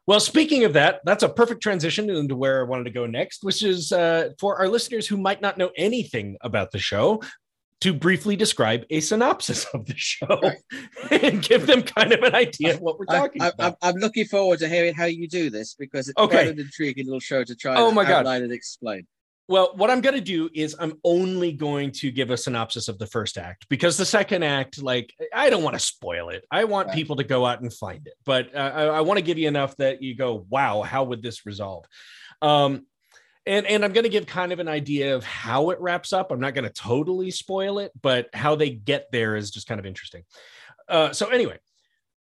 Well, 0.06 0.20
speaking 0.20 0.62
of 0.62 0.72
that, 0.74 1.00
that's 1.04 1.24
a 1.24 1.28
perfect 1.28 1.60
transition 1.60 2.08
into 2.08 2.36
where 2.36 2.60
I 2.64 2.68
wanted 2.68 2.84
to 2.84 2.90
go 2.90 3.06
next, 3.06 3.42
which 3.42 3.64
is 3.64 3.90
uh, 3.90 4.28
for 4.38 4.56
our 4.60 4.68
listeners 4.68 5.08
who 5.08 5.16
might 5.16 5.42
not 5.42 5.58
know 5.58 5.70
anything 5.76 6.36
about 6.42 6.70
the 6.70 6.78
show, 6.78 7.20
to 7.82 7.92
briefly 7.92 8.36
describe 8.36 8.84
a 8.90 9.00
synopsis 9.00 9.64
of 9.74 9.84
the 9.86 9.94
show 9.96 10.26
Right. 10.42 10.56
and 11.22 11.42
give 11.42 11.66
them 11.66 11.82
kind 11.82 12.12
of 12.12 12.22
an 12.22 12.34
idea 12.34 12.74
of 12.74 12.80
what 12.80 12.98
we're 12.98 13.04
talking 13.06 13.42
I, 13.42 13.48
about. 13.48 13.76
I'm, 13.82 13.94
I'm 13.94 14.00
looking 14.00 14.24
forward 14.24 14.58
to 14.60 14.68
hearing 14.68 14.94
how 14.94 15.04
you 15.04 15.28
do 15.28 15.50
this 15.50 15.74
because 15.74 16.08
it's 16.08 16.18
Okay. 16.18 16.36
quite 16.36 16.48
an 16.48 16.58
intriguing 16.58 17.04
little 17.06 17.20
show 17.20 17.44
to 17.44 17.54
try 17.54 17.76
Oh 17.76 17.86
and 17.88 17.94
my 17.94 18.04
God. 18.04 18.26
and 18.26 18.52
explain. 18.52 19.06
Well, 19.48 19.74
what 19.76 19.90
I'm 19.92 20.00
going 20.00 20.16
to 20.16 20.20
do 20.20 20.50
is 20.54 20.74
I'm 20.80 20.94
only 21.04 21.52
going 21.52 21.92
to 21.92 22.10
give 22.10 22.30
a 22.30 22.36
synopsis 22.36 22.88
of 22.88 22.98
the 22.98 23.06
first 23.06 23.38
act 23.38 23.66
because 23.68 23.96
the 23.96 24.04
second 24.04 24.42
act, 24.42 24.82
like, 24.82 25.14
I 25.32 25.50
don't 25.50 25.62
want 25.62 25.74
to 25.74 25.80
spoil 25.80 26.30
it. 26.30 26.44
I 26.50 26.64
want 26.64 26.88
Right. 26.88 26.96
people 26.96 27.14
to 27.16 27.24
go 27.24 27.46
out 27.46 27.60
and 27.60 27.72
find 27.72 28.04
it, 28.08 28.14
but 28.24 28.52
uh, 28.56 28.58
I, 28.58 28.84
I 28.86 29.00
want 29.02 29.18
to 29.18 29.22
give 29.24 29.38
you 29.38 29.46
enough 29.46 29.76
that 29.76 30.02
you 30.02 30.16
go, 30.16 30.44
wow, 30.48 30.82
how 30.82 31.04
would 31.04 31.22
this 31.22 31.46
resolve? 31.46 31.84
Um, 32.42 32.86
and, 33.46 33.66
and 33.66 33.84
I'm 33.84 33.92
going 33.92 34.04
to 34.04 34.10
give 34.10 34.26
kind 34.26 34.52
of 34.52 34.58
an 34.58 34.68
idea 34.68 35.14
of 35.14 35.24
how 35.24 35.70
it 35.70 35.80
wraps 35.80 36.12
up. 36.12 36.30
I'm 36.30 36.40
not 36.40 36.54
going 36.54 36.64
to 36.64 36.70
totally 36.70 37.30
spoil 37.30 37.78
it, 37.78 37.92
but 38.00 38.28
how 38.34 38.56
they 38.56 38.70
get 38.70 39.10
there 39.12 39.36
is 39.36 39.50
just 39.50 39.68
kind 39.68 39.78
of 39.78 39.86
interesting. 39.86 40.24
Uh, 40.88 41.12
so, 41.12 41.28
anyway, 41.28 41.58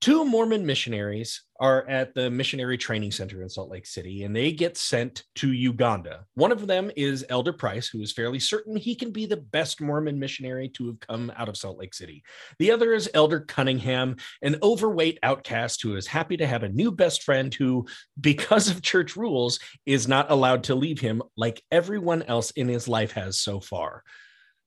two 0.01 0.25
Mormon 0.25 0.65
missionaries 0.65 1.43
are 1.61 1.87
at 1.87 2.15
the 2.15 2.31
missionary 2.31 2.79
training 2.79 3.11
center 3.11 3.43
in 3.43 3.51
Salt 3.51 3.71
Lake 3.71 3.87
City, 3.87 4.23
and 4.25 4.35
they 4.35 4.51
get 4.51 4.79
sent 4.79 5.25
to 5.35 5.53
Uganda. 5.53 6.25
One 6.35 6.53
of 6.53 6.67
them 6.67 6.91
is 6.97 7.27
Elder 7.29 7.53
Price, 7.53 7.87
who 7.87 8.01
is 8.01 8.13
fairly 8.13 8.39
certain 8.39 8.77
he 8.77 8.95
can 8.95 9.11
be 9.11 9.27
the 9.27 9.37
best 9.37 9.79
Mormon 9.81 10.19
missionary 10.19 10.71
to 10.71 10.87
have 10.87 11.01
come 11.01 11.31
out 11.37 11.51
of 11.51 11.57
Salt 11.57 11.79
Lake 11.79 11.93
City. 11.93 12.23
The 12.59 12.71
other 12.71 12.95
is 12.95 13.11
Elder 13.13 13.41
Cunningham, 13.41 14.17
an 14.41 14.57
overweight 14.63 15.19
outcast 15.23 15.83
who 15.83 15.97
is 15.97 16.07
happy 16.07 16.39
to 16.39 16.47
have 16.47 16.63
a 16.63 16.69
new 16.71 16.91
best 16.91 17.23
friend 17.23 17.53
who, 17.53 17.87
because 18.19 18.71
of 18.71 18.81
church 18.83 19.17
rules, 19.17 19.61
is 19.85 20.09
not 20.09 20.31
allowed 20.31 20.65
to 20.65 20.75
leave 20.75 21.01
him 21.01 21.23
like 21.37 21.63
everyone 21.71 22.23
else 22.23 22.53
in 22.53 22.69
his 22.69 22.89
life 22.89 23.13
has 23.13 23.39
so 23.39 23.61
far. 23.61 24.03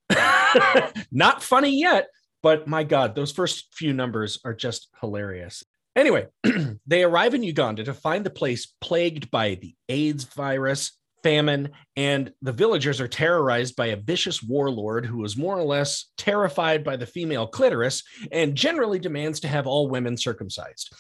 not 1.11 1.41
funny 1.41 1.79
yet, 1.79 2.07
but 2.43 2.67
my 2.67 2.83
God, 2.83 3.15
those 3.15 3.31
first 3.31 3.73
few 3.73 3.93
numbers 3.93 4.39
are 4.45 4.53
just 4.53 4.89
hilarious. 4.99 5.63
Anyway, 5.95 6.27
they 6.87 7.03
arrive 7.03 7.33
in 7.33 7.41
Uganda 7.41 7.83
to 7.85 7.93
find 7.93 8.25
the 8.25 8.29
place 8.29 8.73
plagued 8.81 9.31
by 9.31 9.55
the 9.55 9.73
AIDS 9.89 10.25
virus, 10.25 10.91
famine, 11.23 11.69
and 11.95 12.33
the 12.41 12.51
villagers 12.51 12.99
are 12.99 13.07
terrorized 13.07 13.75
by 13.77 13.87
a 13.87 13.95
vicious 13.95 14.43
warlord 14.43 15.05
who 15.05 15.23
is 15.23 15.37
more 15.37 15.57
or 15.57 15.63
less 15.63 16.11
terrified 16.17 16.83
by 16.83 16.97
the 16.97 17.05
female 17.05 17.47
clitoris 17.47 18.03
and 18.31 18.55
generally 18.55 18.99
demands 18.99 19.39
to 19.39 19.47
have 19.47 19.65
all 19.65 19.89
women 19.89 20.17
circumcised. 20.17 20.93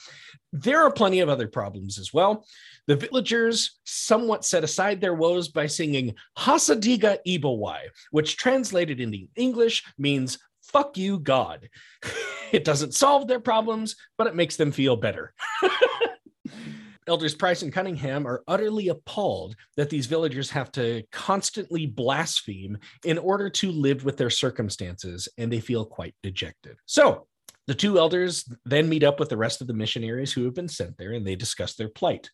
There 0.53 0.81
are 0.81 0.91
plenty 0.91 1.19
of 1.19 1.29
other 1.29 1.47
problems 1.47 1.99
as 1.99 2.13
well. 2.13 2.45
The 2.87 2.95
villagers 2.95 3.79
somewhat 3.85 4.45
set 4.45 4.63
aside 4.63 5.01
their 5.01 5.13
woes 5.13 5.49
by 5.49 5.67
singing 5.67 6.15
Hasadiga 6.37 7.17
Ibawai, 7.27 7.79
which 8.11 8.37
translated 8.37 9.01
into 9.01 9.27
English 9.35 9.83
means 9.97 10.37
fuck 10.73 10.97
you, 10.97 11.19
God. 11.19 11.69
It 12.51 12.65
doesn't 12.65 12.93
solve 12.93 13.27
their 13.27 13.39
problems, 13.39 13.95
but 14.15 14.27
it 14.27 14.35
makes 14.35 14.57
them 14.57 14.71
feel 14.71 14.95
better. 14.95 15.33
Elders 17.07 17.33
Price 17.33 17.63
and 17.63 17.73
Cunningham 17.73 18.27
are 18.27 18.43
utterly 18.47 18.89
appalled 18.89 19.55
that 19.75 19.89
these 19.89 20.05
villagers 20.05 20.51
have 20.51 20.71
to 20.73 21.01
constantly 21.11 21.87
blaspheme 21.87 22.77
in 23.03 23.17
order 23.17 23.49
to 23.49 23.71
live 23.71 24.05
with 24.05 24.17
their 24.17 24.29
circumstances, 24.29 25.27
and 25.39 25.51
they 25.51 25.59
feel 25.59 25.83
quite 25.83 26.13
dejected. 26.21 26.77
So, 26.85 27.25
the 27.65 27.73
two 27.73 27.97
elders 27.97 28.47
then 28.65 28.89
meet 28.89 29.03
up 29.03 29.19
with 29.19 29.29
the 29.29 29.37
rest 29.37 29.61
of 29.61 29.67
the 29.67 29.73
missionaries 29.73 30.31
who 30.31 30.43
have 30.45 30.53
been 30.53 30.67
sent 30.67 30.97
there 30.97 31.13
and 31.13 31.25
they 31.25 31.35
discuss 31.35 31.75
their 31.75 31.89
plight. 31.89 32.29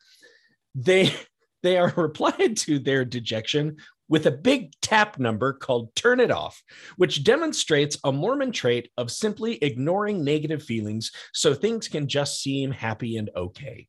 They 0.75 1.13
they 1.63 1.78
are 1.78 1.93
replied 1.95 2.58
to 2.58 2.80
their 2.80 3.06
dejection 3.06 3.78
with 4.10 4.26
a 4.26 4.32
big 4.32 4.74
tap 4.82 5.19
number 5.19 5.54
called 5.54 5.95
Turn 5.95 6.19
It 6.19 6.32
Off, 6.32 6.62
which 6.98 7.24
demonstrates 7.24 7.98
a 8.04 8.12
Mormon 8.12 8.52
trait 8.52 8.89
of 8.98 9.12
simply 9.12 9.63
ignoring 9.63 10.24
negative 10.24 10.63
feelings 10.63 11.12
so 11.34 11.54
things 11.54 11.88
can 11.88 12.08
just 12.08 12.41
seem 12.41 12.72
happy 12.72 13.17
and 13.17 13.30
okay. 13.36 13.88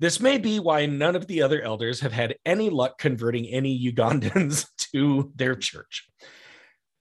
This 0.00 0.20
may 0.20 0.38
be 0.38 0.60
why 0.60 0.86
none 0.86 1.16
of 1.16 1.26
the 1.26 1.42
other 1.42 1.62
elders 1.62 2.00
have 2.00 2.12
had 2.12 2.36
any 2.44 2.68
luck 2.68 2.98
converting 2.98 3.46
any 3.46 3.78
Ugandans 3.90 4.66
to 4.92 5.32
their 5.34 5.54
church. 5.54 6.08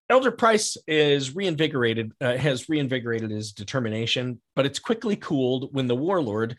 Elder 0.09 0.31
Price 0.31 0.77
is 0.87 1.33
reinvigorated, 1.33 2.11
uh, 2.21 2.37
has 2.37 2.69
reinvigorated 2.69 3.31
his 3.31 3.51
determination, 3.51 4.41
but 4.55 4.65
it's 4.65 4.77
quickly 4.77 5.15
cooled 5.15 5.69
when 5.73 5.87
the 5.87 5.95
warlord, 5.95 6.57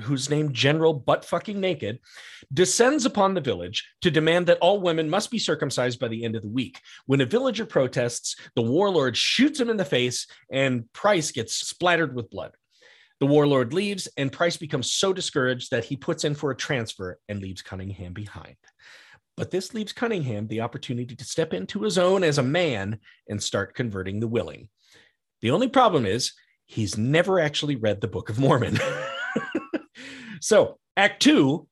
who's 0.00 0.30
named 0.30 0.54
General 0.54 0.94
Butt 0.94 1.24
Fucking 1.24 1.60
Naked, 1.60 1.98
descends 2.52 3.04
upon 3.06 3.34
the 3.34 3.40
village 3.40 3.86
to 4.00 4.10
demand 4.10 4.46
that 4.46 4.58
all 4.58 4.80
women 4.80 5.08
must 5.08 5.30
be 5.30 5.38
circumcised 5.38 5.98
by 5.98 6.08
the 6.08 6.24
end 6.24 6.36
of 6.36 6.42
the 6.42 6.48
week. 6.48 6.80
When 7.06 7.20
a 7.20 7.26
villager 7.26 7.66
protests, 7.66 8.36
the 8.54 8.62
warlord 8.62 9.16
shoots 9.16 9.60
him 9.60 9.70
in 9.70 9.76
the 9.76 9.84
face, 9.84 10.26
and 10.50 10.90
Price 10.92 11.30
gets 11.30 11.54
splattered 11.54 12.14
with 12.14 12.30
blood. 12.30 12.52
The 13.20 13.26
warlord 13.26 13.72
leaves, 13.72 14.08
and 14.16 14.32
Price 14.32 14.56
becomes 14.56 14.92
so 14.92 15.12
discouraged 15.12 15.70
that 15.70 15.84
he 15.84 15.96
puts 15.96 16.24
in 16.24 16.34
for 16.34 16.50
a 16.50 16.56
transfer 16.56 17.18
and 17.28 17.40
leaves 17.40 17.62
Cunningham 17.62 18.12
behind. 18.12 18.56
But 19.36 19.50
this 19.50 19.72
leaves 19.74 19.92
Cunningham 19.92 20.48
the 20.48 20.60
opportunity 20.60 21.14
to 21.14 21.24
step 21.24 21.54
into 21.54 21.82
his 21.82 21.98
own 21.98 22.24
as 22.24 22.38
a 22.38 22.42
man 22.42 22.98
and 23.28 23.42
start 23.42 23.74
converting 23.74 24.20
the 24.20 24.28
willing. 24.28 24.68
The 25.40 25.52
only 25.52 25.68
problem 25.68 26.04
is 26.04 26.32
he's 26.66 26.98
never 26.98 27.40
actually 27.40 27.76
read 27.76 28.00
the 28.00 28.08
Book 28.08 28.28
of 28.28 28.38
Mormon. 28.38 28.78
so, 30.42 30.78
Act 30.96 31.22
Two, 31.22 31.68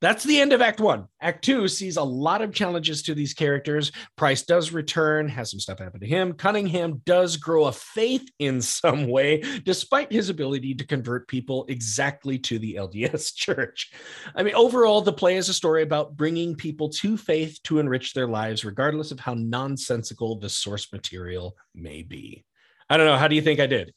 that's 0.00 0.24
the 0.24 0.40
end 0.40 0.52
of 0.52 0.60
Act 0.60 0.80
One. 0.80 1.06
Act 1.20 1.44
Two 1.44 1.66
sees 1.66 1.96
a 1.96 2.02
lot 2.02 2.40
of 2.40 2.54
challenges 2.54 3.02
to 3.02 3.14
these 3.14 3.34
characters. 3.34 3.90
Price 4.16 4.42
does 4.42 4.72
return, 4.72 5.28
has 5.28 5.50
some 5.50 5.60
stuff 5.60 5.80
happen 5.80 6.00
to 6.00 6.06
him. 6.06 6.32
Cunningham 6.32 7.02
does 7.04 7.36
grow 7.36 7.66
a 7.66 7.72
faith 7.72 8.28
in 8.38 8.60
some 8.60 9.08
way, 9.08 9.42
despite 9.64 10.12
his 10.12 10.28
ability 10.28 10.74
to 10.74 10.86
convert 10.86 11.26
people 11.26 11.66
exactly 11.68 12.38
to 12.38 12.58
the 12.58 12.74
LDS 12.74 13.34
church. 13.36 13.92
I 14.34 14.42
mean, 14.42 14.54
overall, 14.54 15.02
the 15.02 15.12
play 15.12 15.36
is 15.36 15.48
a 15.48 15.54
story 15.54 15.82
about 15.82 16.16
bringing 16.16 16.54
people 16.54 16.90
to 16.90 17.16
faith 17.16 17.60
to 17.64 17.80
enrich 17.80 18.14
their 18.14 18.28
lives, 18.28 18.64
regardless 18.64 19.10
of 19.10 19.20
how 19.20 19.34
nonsensical 19.34 20.36
the 20.36 20.48
source 20.48 20.92
material 20.92 21.56
may 21.74 22.02
be. 22.02 22.44
I 22.88 22.96
don't 22.96 23.06
know. 23.06 23.16
How 23.16 23.28
do 23.28 23.34
you 23.34 23.42
think 23.42 23.58
I 23.58 23.66
did? 23.66 23.94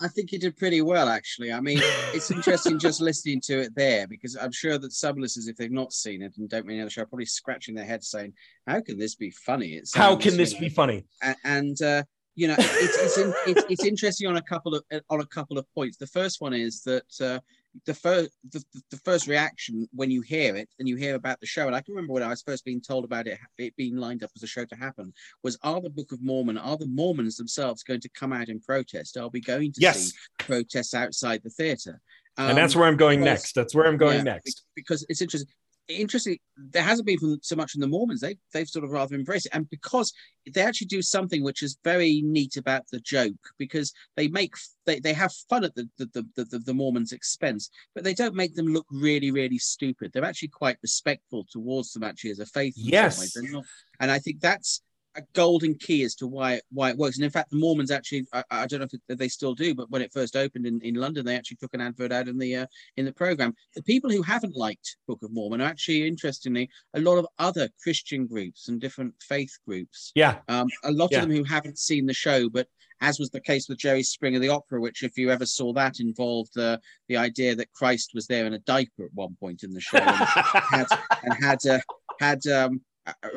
I 0.00 0.08
think 0.08 0.30
he 0.30 0.38
did 0.38 0.56
pretty 0.56 0.82
well, 0.82 1.08
actually. 1.08 1.52
I 1.52 1.60
mean, 1.60 1.78
it's 2.12 2.30
interesting 2.32 2.78
just 2.78 3.00
listening 3.00 3.40
to 3.42 3.60
it 3.60 3.74
there 3.74 4.06
because 4.08 4.36
I'm 4.36 4.52
sure 4.52 4.78
that 4.78 4.92
some 4.92 5.16
listeners, 5.16 5.48
if 5.48 5.56
they've 5.56 5.70
not 5.70 5.92
seen 5.92 6.22
it 6.22 6.32
and 6.36 6.48
don't 6.48 6.66
really 6.66 6.78
know 6.78 6.84
the 6.84 6.90
show, 6.90 7.02
are 7.02 7.06
probably 7.06 7.26
scratching 7.26 7.74
their 7.74 7.84
heads 7.84 8.08
saying, 8.08 8.32
"How 8.66 8.80
can 8.80 8.98
this 8.98 9.14
be 9.14 9.30
funny?" 9.30 9.74
It's 9.74 9.94
How 9.94 10.16
can 10.16 10.36
this 10.36 10.54
be 10.54 10.68
funny? 10.68 11.04
and, 11.22 11.36
and 11.44 11.82
uh, 11.82 12.02
you 12.34 12.48
know 12.48 12.56
it's 12.58 12.98
it's, 12.98 13.18
in, 13.18 13.32
it's 13.46 13.64
it's 13.68 13.84
interesting 13.84 14.26
on 14.26 14.36
a 14.36 14.42
couple 14.42 14.74
of 14.74 14.82
on 15.10 15.20
a 15.20 15.26
couple 15.26 15.58
of 15.58 15.66
points. 15.74 15.98
The 15.98 16.06
first 16.06 16.40
one 16.40 16.54
is 16.54 16.82
that 16.82 17.20
uh, 17.20 17.40
the 17.86 17.94
first 17.94 18.30
the, 18.50 18.62
the 18.90 18.96
first 18.98 19.26
reaction 19.26 19.88
when 19.92 20.10
you 20.10 20.20
hear 20.20 20.56
it 20.56 20.68
and 20.78 20.88
you 20.88 20.96
hear 20.96 21.14
about 21.14 21.40
the 21.40 21.46
show, 21.46 21.66
and 21.66 21.74
I 21.74 21.80
can 21.80 21.94
remember 21.94 22.12
when 22.14 22.22
I 22.22 22.28
was 22.28 22.42
first 22.42 22.64
being 22.64 22.80
told 22.80 23.04
about 23.04 23.26
it, 23.26 23.38
it 23.58 23.74
being 23.76 23.96
lined 23.96 24.22
up 24.22 24.30
as 24.36 24.42
a 24.42 24.46
show 24.46 24.64
to 24.64 24.76
happen, 24.76 25.12
was 25.42 25.58
are 25.62 25.80
the 25.80 25.90
Book 25.90 26.12
of 26.12 26.22
Mormon, 26.22 26.58
are 26.58 26.76
the 26.76 26.86
Mormons 26.86 27.36
themselves 27.36 27.82
going 27.82 28.00
to 28.00 28.08
come 28.10 28.32
out 28.32 28.48
in 28.48 28.60
protest? 28.60 29.16
Are 29.16 29.28
we 29.28 29.40
going 29.40 29.72
to 29.72 29.80
Yes. 29.80 30.10
see 30.10 30.16
protests 30.38 30.94
outside 30.94 31.40
the 31.42 31.50
theater? 31.50 32.00
and 32.38 32.56
that's 32.56 32.74
um, 32.74 32.80
where 32.80 32.88
I'm 32.88 32.96
going 32.96 33.20
because- 33.20 33.40
next. 33.42 33.54
That's 33.54 33.74
where 33.74 33.86
I'm 33.86 33.96
going 33.98 34.18
yeah, 34.18 34.22
next. 34.34 34.64
because 34.74 35.04
it's 35.08 35.20
interesting. 35.20 35.52
Interesting. 36.00 36.38
There 36.56 36.82
hasn't 36.82 37.06
been 37.06 37.18
from 37.18 37.38
so 37.42 37.56
much 37.56 37.72
from 37.72 37.80
the 37.80 37.86
Mormons. 37.86 38.20
They 38.20 38.36
they've 38.52 38.68
sort 38.68 38.84
of 38.84 38.90
rather 38.90 39.14
embraced 39.14 39.46
it, 39.46 39.54
and 39.54 39.68
because 39.70 40.12
they 40.52 40.62
actually 40.62 40.88
do 40.88 41.02
something 41.02 41.42
which 41.42 41.62
is 41.62 41.78
very 41.84 42.22
neat 42.22 42.56
about 42.56 42.88
the 42.90 43.00
joke, 43.00 43.50
because 43.58 43.92
they 44.16 44.28
make 44.28 44.54
they, 44.86 45.00
they 45.00 45.12
have 45.12 45.32
fun 45.48 45.64
at 45.64 45.74
the 45.74 45.88
the, 45.98 46.06
the 46.34 46.44
the 46.44 46.58
the 46.58 46.74
Mormons' 46.74 47.12
expense, 47.12 47.70
but 47.94 48.04
they 48.04 48.14
don't 48.14 48.34
make 48.34 48.54
them 48.54 48.66
look 48.66 48.86
really 48.90 49.30
really 49.30 49.58
stupid. 49.58 50.12
They're 50.12 50.24
actually 50.24 50.48
quite 50.48 50.78
respectful 50.82 51.46
towards 51.50 51.92
them 51.92 52.02
actually 52.02 52.30
as 52.30 52.40
a 52.40 52.46
faith. 52.46 52.74
Yes. 52.76 53.36
Not- 53.36 53.64
and 54.00 54.10
I 54.10 54.18
think 54.18 54.40
that's 54.40 54.82
a 55.14 55.22
golden 55.34 55.74
key 55.74 56.02
as 56.04 56.14
to 56.16 56.26
why 56.26 56.54
it, 56.54 56.64
why 56.72 56.90
it 56.90 56.96
works. 56.96 57.16
And 57.16 57.24
in 57.24 57.30
fact, 57.30 57.50
the 57.50 57.58
Mormons 57.58 57.90
actually, 57.90 58.26
I, 58.32 58.42
I 58.50 58.66
don't 58.66 58.80
know 58.80 58.86
if 59.08 59.18
they 59.18 59.28
still 59.28 59.54
do, 59.54 59.74
but 59.74 59.90
when 59.90 60.02
it 60.02 60.12
first 60.12 60.36
opened 60.36 60.66
in, 60.66 60.80
in 60.82 60.94
London, 60.94 61.24
they 61.24 61.36
actually 61.36 61.58
took 61.58 61.74
an 61.74 61.80
advert 61.80 62.12
out 62.12 62.28
in 62.28 62.38
the 62.38 62.56
uh, 62.56 62.66
in 62.96 63.04
the 63.04 63.12
program. 63.12 63.54
The 63.74 63.82
people 63.82 64.10
who 64.10 64.22
haven't 64.22 64.56
liked 64.56 64.96
Book 65.06 65.22
of 65.22 65.32
Mormon 65.32 65.60
are 65.60 65.66
actually, 65.68 66.06
interestingly, 66.06 66.68
a 66.94 67.00
lot 67.00 67.18
of 67.18 67.26
other 67.38 67.68
Christian 67.82 68.26
groups 68.26 68.68
and 68.68 68.80
different 68.80 69.14
faith 69.20 69.56
groups. 69.66 70.12
Yeah. 70.14 70.38
Um, 70.48 70.68
a 70.84 70.92
lot 70.92 71.10
Yeah. 71.12 71.22
of 71.22 71.28
them 71.28 71.36
who 71.36 71.44
haven't 71.44 71.78
seen 71.78 72.06
the 72.06 72.14
show, 72.14 72.48
but 72.48 72.66
as 73.02 73.18
was 73.18 73.30
the 73.30 73.40
case 73.40 73.68
with 73.68 73.78
Jerry 73.78 74.02
Springer 74.04 74.38
the 74.38 74.48
Opera, 74.48 74.80
which, 74.80 75.02
if 75.02 75.18
you 75.18 75.30
ever 75.30 75.44
saw 75.44 75.72
that, 75.72 75.98
involved 75.98 76.56
uh, 76.56 76.78
the 77.08 77.16
idea 77.16 77.54
that 77.56 77.72
Christ 77.72 78.12
was 78.14 78.26
there 78.28 78.46
in 78.46 78.54
a 78.54 78.60
diaper 78.60 79.04
at 79.04 79.14
one 79.14 79.36
point 79.40 79.64
in 79.64 79.72
the 79.72 79.80
show. 79.80 79.98
And 79.98 80.16
had 80.16 80.86
and 81.24 81.44
had 81.44 81.66
uh, 81.66 81.80
had 82.20 82.46
um, 82.46 82.80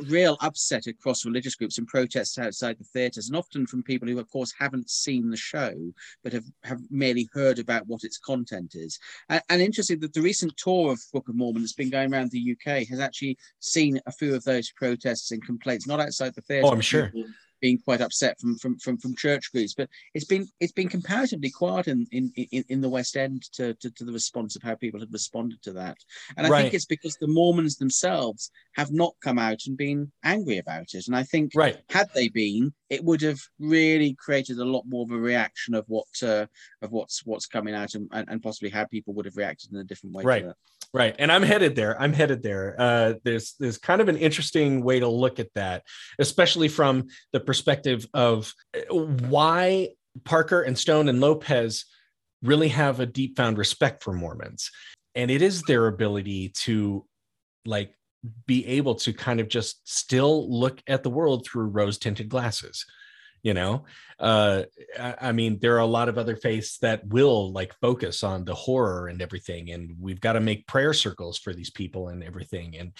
real 0.09 0.37
upset 0.41 0.87
across 0.87 1.25
religious 1.25 1.55
groups 1.55 1.77
and 1.77 1.87
protests 1.87 2.37
outside 2.37 2.77
the 2.77 2.83
theatres, 2.83 3.27
and 3.27 3.37
often 3.37 3.65
from 3.65 3.83
people 3.83 4.07
who, 4.07 4.19
of 4.19 4.29
course, 4.29 4.53
haven't 4.57 4.89
seen 4.89 5.29
the 5.29 5.37
show 5.37 5.73
but 6.23 6.33
have, 6.33 6.45
have 6.63 6.81
merely 6.89 7.27
heard 7.33 7.59
about 7.59 7.87
what 7.87 8.03
its 8.03 8.17
content 8.17 8.75
is. 8.75 8.99
And, 9.29 9.41
and 9.49 9.61
interesting 9.61 9.99
that 10.01 10.13
the 10.13 10.21
recent 10.21 10.55
tour 10.57 10.91
of 10.91 11.01
Book 11.13 11.27
of 11.29 11.35
Mormon 11.35 11.61
that's 11.61 11.73
been 11.73 11.89
going 11.89 12.13
around 12.13 12.31
the 12.31 12.55
UK 12.55 12.87
has 12.87 12.99
actually 12.99 13.37
seen 13.59 13.99
a 14.05 14.11
few 14.11 14.35
of 14.35 14.43
those 14.43 14.71
protests 14.71 15.31
and 15.31 15.43
complaints, 15.45 15.87
not 15.87 15.99
outside 15.99 16.35
the 16.35 16.41
theatre. 16.41 16.67
Oh, 16.67 16.71
I'm 16.71 16.81
sure. 16.81 17.07
people 17.07 17.25
Being 17.61 17.79
quite 17.79 18.01
upset 18.01 18.39
from 18.39 18.57
from 18.57 18.77
from, 18.79 18.97
from 18.97 19.15
church 19.15 19.51
groups, 19.51 19.73
but 19.73 19.89
it's 20.13 20.25
been 20.25 20.47
it's 20.59 20.73
been 20.73 20.89
comparatively 20.89 21.49
quiet 21.49 21.87
in 21.87 22.05
in, 22.11 22.31
in, 22.35 22.63
in 22.69 22.81
the 22.81 22.89
West 22.89 23.15
End 23.17 23.43
to, 23.53 23.73
to 23.75 23.89
to 23.91 24.03
the 24.03 24.11
response 24.11 24.55
of 24.55 24.63
how 24.63 24.75
people 24.75 24.99
have 24.99 25.11
responded 25.11 25.61
to 25.63 25.73
that. 25.73 25.97
And 26.37 26.45
I 26.45 26.49
Right. 26.49 26.61
think 26.63 26.73
it's 26.73 26.85
because 26.85 27.17
the 27.17 27.27
Mormons 27.27 27.77
themselves 27.77 28.51
have 28.75 28.91
not 28.91 29.15
come 29.21 29.39
out 29.39 29.61
and 29.65 29.77
been 29.77 30.11
angry 30.23 30.57
about 30.57 30.93
it. 30.93 31.07
And 31.07 31.15
I 31.15 31.23
think 31.23 31.51
right. 31.55 31.77
had 31.89 32.09
they 32.13 32.29
been, 32.29 32.73
it 32.89 33.03
would 33.03 33.21
have 33.21 33.39
really 33.59 34.15
created 34.15 34.59
a 34.59 34.65
lot 34.65 34.83
more 34.85 35.03
of 35.03 35.11
a 35.11 35.17
reaction 35.17 35.73
of 35.73 35.85
what 35.87 36.07
uh, 36.21 36.45
of 36.81 36.91
what's 36.91 37.25
what's 37.25 37.45
coming 37.45 37.73
out 37.73 37.95
and, 37.95 38.09
and, 38.11 38.43
possibly 38.43 38.69
how 38.69 38.85
people 38.85 39.13
would 39.13 39.25
have 39.25 39.37
reacted 39.37 39.71
in 39.71 39.79
a 39.79 39.83
different 39.83 40.15
way. 40.15 40.23
to 40.23 40.27
Right. 40.27 40.45
Right. 40.95 41.13
And 41.19 41.29
I'm 41.29 41.43
headed 41.43 41.75
there. 41.75 42.01
I'm 42.01 42.13
headed 42.13 42.41
there. 42.41 42.73
Uh, 42.79 43.13
there's 43.25 43.55
there's 43.59 43.77
kind 43.77 43.99
of 43.99 44.07
an 44.07 44.15
interesting 44.15 44.81
way 44.81 45.01
to 45.01 45.09
look 45.09 45.41
at 45.41 45.53
that, 45.53 45.83
especially 46.19 46.69
from 46.69 47.09
the 47.33 47.41
perspective 47.41 48.07
of 48.13 48.53
uh, 48.73 48.95
why 48.95 49.89
Parker 50.23 50.61
and 50.61 50.79
Stone 50.79 51.09
and 51.09 51.19
Lopez 51.19 51.83
really 52.41 52.69
have 52.69 53.01
a 53.01 53.05
deep 53.05 53.35
found 53.35 53.57
respect 53.57 54.03
for 54.03 54.13
Mormons. 54.13 54.71
And 55.15 55.29
it 55.29 55.41
is 55.41 55.63
their 55.63 55.87
ability 55.87 56.53
to 56.63 57.05
like 57.65 57.93
be 58.47 58.65
able 58.65 58.95
to 58.95 59.11
kind 59.11 59.41
of 59.41 59.49
just 59.49 59.81
still 59.83 60.49
look 60.49 60.81
at 60.87 61.03
the 61.03 61.09
world 61.09 61.45
through 61.45 61.65
rose 61.65 61.97
tinted 61.97 62.29
glasses. 62.29 62.85
You 63.45 63.53
know, 63.53 63.85
uh, 64.19 64.63
I, 64.99 65.31
mean, 65.31 65.59
there 65.59 65.75
are 65.75 65.85
a 65.85 65.85
lot 65.85 66.09
of 66.09 66.17
other 66.17 66.35
faiths 66.35 66.79
that 66.79 67.05
will 67.05 67.51
like 67.51 67.75
focus 67.79 68.23
on 68.23 68.43
the 68.43 68.55
horror 68.55 69.07
and 69.07 69.21
everything, 69.21 69.69
and 69.69 69.95
we've 69.99 70.19
got 70.19 70.33
to 70.33 70.39
make 70.39 70.65
prayer 70.65 70.93
circles 70.93 71.37
for 71.37 71.53
these 71.53 71.69
people 71.69 72.07
and 72.07 72.23
everything, 72.23 72.75
and 72.75 72.91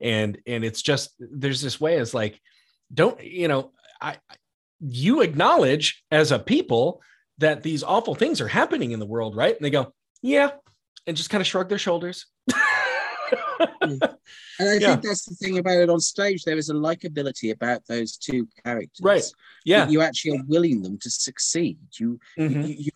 and 0.00 0.38
and 0.44 0.64
it's 0.64 0.82
just 0.82 1.14
there's 1.20 1.60
this 1.60 1.80
way 1.80 1.98
as 1.98 2.14
like, 2.14 2.40
don't 2.92 3.22
you 3.22 3.46
know, 3.46 3.70
I- 4.00 4.18
you 4.80 5.20
acknowledge 5.20 6.02
as 6.10 6.32
a 6.32 6.38
people 6.40 7.00
that 7.38 7.62
these 7.62 7.84
awful 7.84 8.16
things 8.16 8.40
are 8.40 8.48
happening 8.48 8.90
in 8.90 8.98
the 8.98 9.06
world, 9.06 9.36
right? 9.36 9.54
And 9.54 9.64
they 9.64 9.70
go, 9.70 9.94
yeah, 10.20 10.50
and 11.06 11.16
just 11.16 11.30
kind 11.30 11.40
of 11.40 11.46
shrug 11.46 11.68
their 11.68 11.78
shoulders. 11.78 12.26
And 13.82 14.00
I 14.60 14.74
Yeah. 14.74 14.90
think 14.92 15.02
that's 15.02 15.24
the 15.24 15.34
thing 15.34 15.58
about 15.58 15.78
it 15.78 15.90
on 15.90 16.00
stage. 16.00 16.44
There 16.44 16.56
is 16.56 16.68
a 16.70 16.74
likability 16.74 17.50
about 17.52 17.86
those 17.86 18.16
two 18.16 18.48
characters. 18.64 19.00
Right. 19.02 19.24
yeah. 19.64 19.88
You 19.88 20.00
actually 20.00 20.38
are 20.38 20.44
willing 20.46 20.82
them 20.82 20.98
to 20.98 21.10
succeed. 21.10 21.78
You 21.98 22.18
Mhm. 22.38 22.66
you, 22.68 22.74
you 22.74 22.90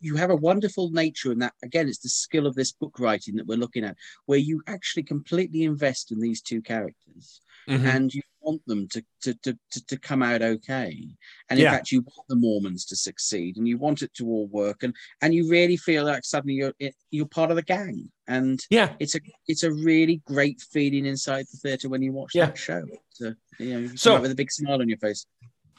you 0.00 0.16
have 0.16 0.30
a 0.30 0.36
wonderful 0.36 0.90
nature 0.90 1.30
in 1.30 1.38
that 1.38 1.54
again 1.62 1.86
it's 1.86 1.98
the 2.00 2.08
skill 2.08 2.46
of 2.48 2.56
this 2.56 2.72
book 2.72 2.98
writing 2.98 3.36
that 3.36 3.46
we're 3.46 3.56
looking 3.56 3.84
at 3.84 3.96
where 4.26 4.38
you 4.38 4.60
actually 4.66 5.04
completely 5.04 5.62
invest 5.62 6.10
in 6.10 6.18
these 6.18 6.42
two 6.42 6.60
characters 6.60 7.40
Mhm. 7.68 7.84
and 7.86 8.12
you 8.14 8.22
want 8.42 8.60
them 8.66 8.88
to 8.88 9.04
to, 9.22 9.34
to, 9.42 9.56
to, 9.86 9.98
come 9.98 10.22
out 10.22 10.42
okay 10.42 11.06
and 11.48 11.60
in 11.60 11.66
fact 11.66 11.92
you 11.92 12.00
want 12.00 12.26
the 12.28 12.36
mormons 12.36 12.84
to 12.84 12.96
succeed 12.96 13.56
and 13.56 13.68
you 13.68 13.78
want 13.78 14.02
it 14.02 14.12
to 14.14 14.26
all 14.26 14.46
work 14.48 14.82
and 14.82 14.94
and 15.20 15.34
you 15.34 15.48
really 15.48 15.76
feel 15.76 16.04
like 16.04 16.24
suddenly 16.24 16.54
you're 16.54 16.72
you're 17.10 17.26
part 17.26 17.50
of 17.50 17.56
the 17.56 17.62
gang 17.62 18.10
and 18.26 18.60
yeah. 18.70 18.90
it's 18.98 19.14
a 19.14 19.20
it's 19.46 19.62
a 19.62 19.72
really 19.72 20.20
great 20.26 20.60
feeling 20.72 21.06
inside 21.06 21.46
the 21.52 21.58
theater 21.58 21.88
when 21.88 22.02
you 22.02 22.12
watch 22.12 22.32
that 22.34 22.58
show 22.58 22.82
so 23.10 23.34
you 23.58 23.72
know 23.72 23.78
you 23.80 23.96
So- 23.96 24.20
with 24.20 24.30
a 24.30 24.34
big 24.34 24.50
smile 24.50 24.80
on 24.80 24.88
your 24.88 24.98
face 24.98 25.26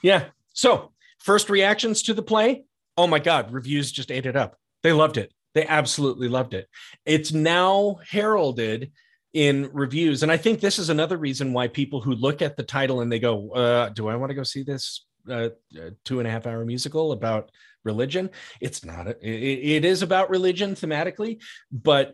Yeah. 0.03 0.25
So, 0.53 0.91
first 1.19 1.49
reactions 1.49 2.03
to 2.03 2.13
the 2.13 2.21
play. 2.21 2.65
Oh 2.95 3.07
my 3.07 3.19
God, 3.19 3.51
reviews 3.51 3.91
just 3.91 4.11
ate 4.11 4.27
it 4.27 4.35
up. 4.35 4.57
They 4.83 4.91
loved 4.91 5.17
it. 5.17 5.33
They 5.55 5.65
absolutely 5.65 6.27
loved 6.27 6.53
it. 6.53 6.67
It's 7.05 7.31
now 7.31 7.99
heralded 8.07 8.91
in 9.33 9.69
reviews. 9.73 10.23
And 10.23 10.31
I 10.31 10.37
think 10.37 10.59
this 10.59 10.77
is 10.79 10.89
another 10.89 11.17
reason 11.17 11.53
why 11.53 11.67
people 11.67 12.01
who 12.01 12.13
look 12.13 12.41
at 12.41 12.55
the 12.55 12.63
title 12.63 13.01
and 13.01 13.11
they 13.11 13.19
go, 13.19 13.49
uh, 13.51 13.89
Do 13.89 14.07
I 14.07 14.15
want 14.15 14.29
to 14.29 14.35
go 14.35 14.43
see 14.43 14.63
this 14.63 15.05
uh, 15.29 15.49
uh, 15.77 15.89
two 16.05 16.19
and 16.19 16.27
a 16.27 16.31
half 16.31 16.45
hour 16.47 16.63
musical 16.65 17.11
about 17.11 17.49
religion? 17.83 18.29
It's 18.61 18.85
not, 18.85 19.07
a, 19.07 19.11
it- 19.27 19.77
it 19.77 19.85
is 19.85 20.01
about 20.03 20.29
religion 20.29 20.75
thematically, 20.75 21.41
but 21.71 22.13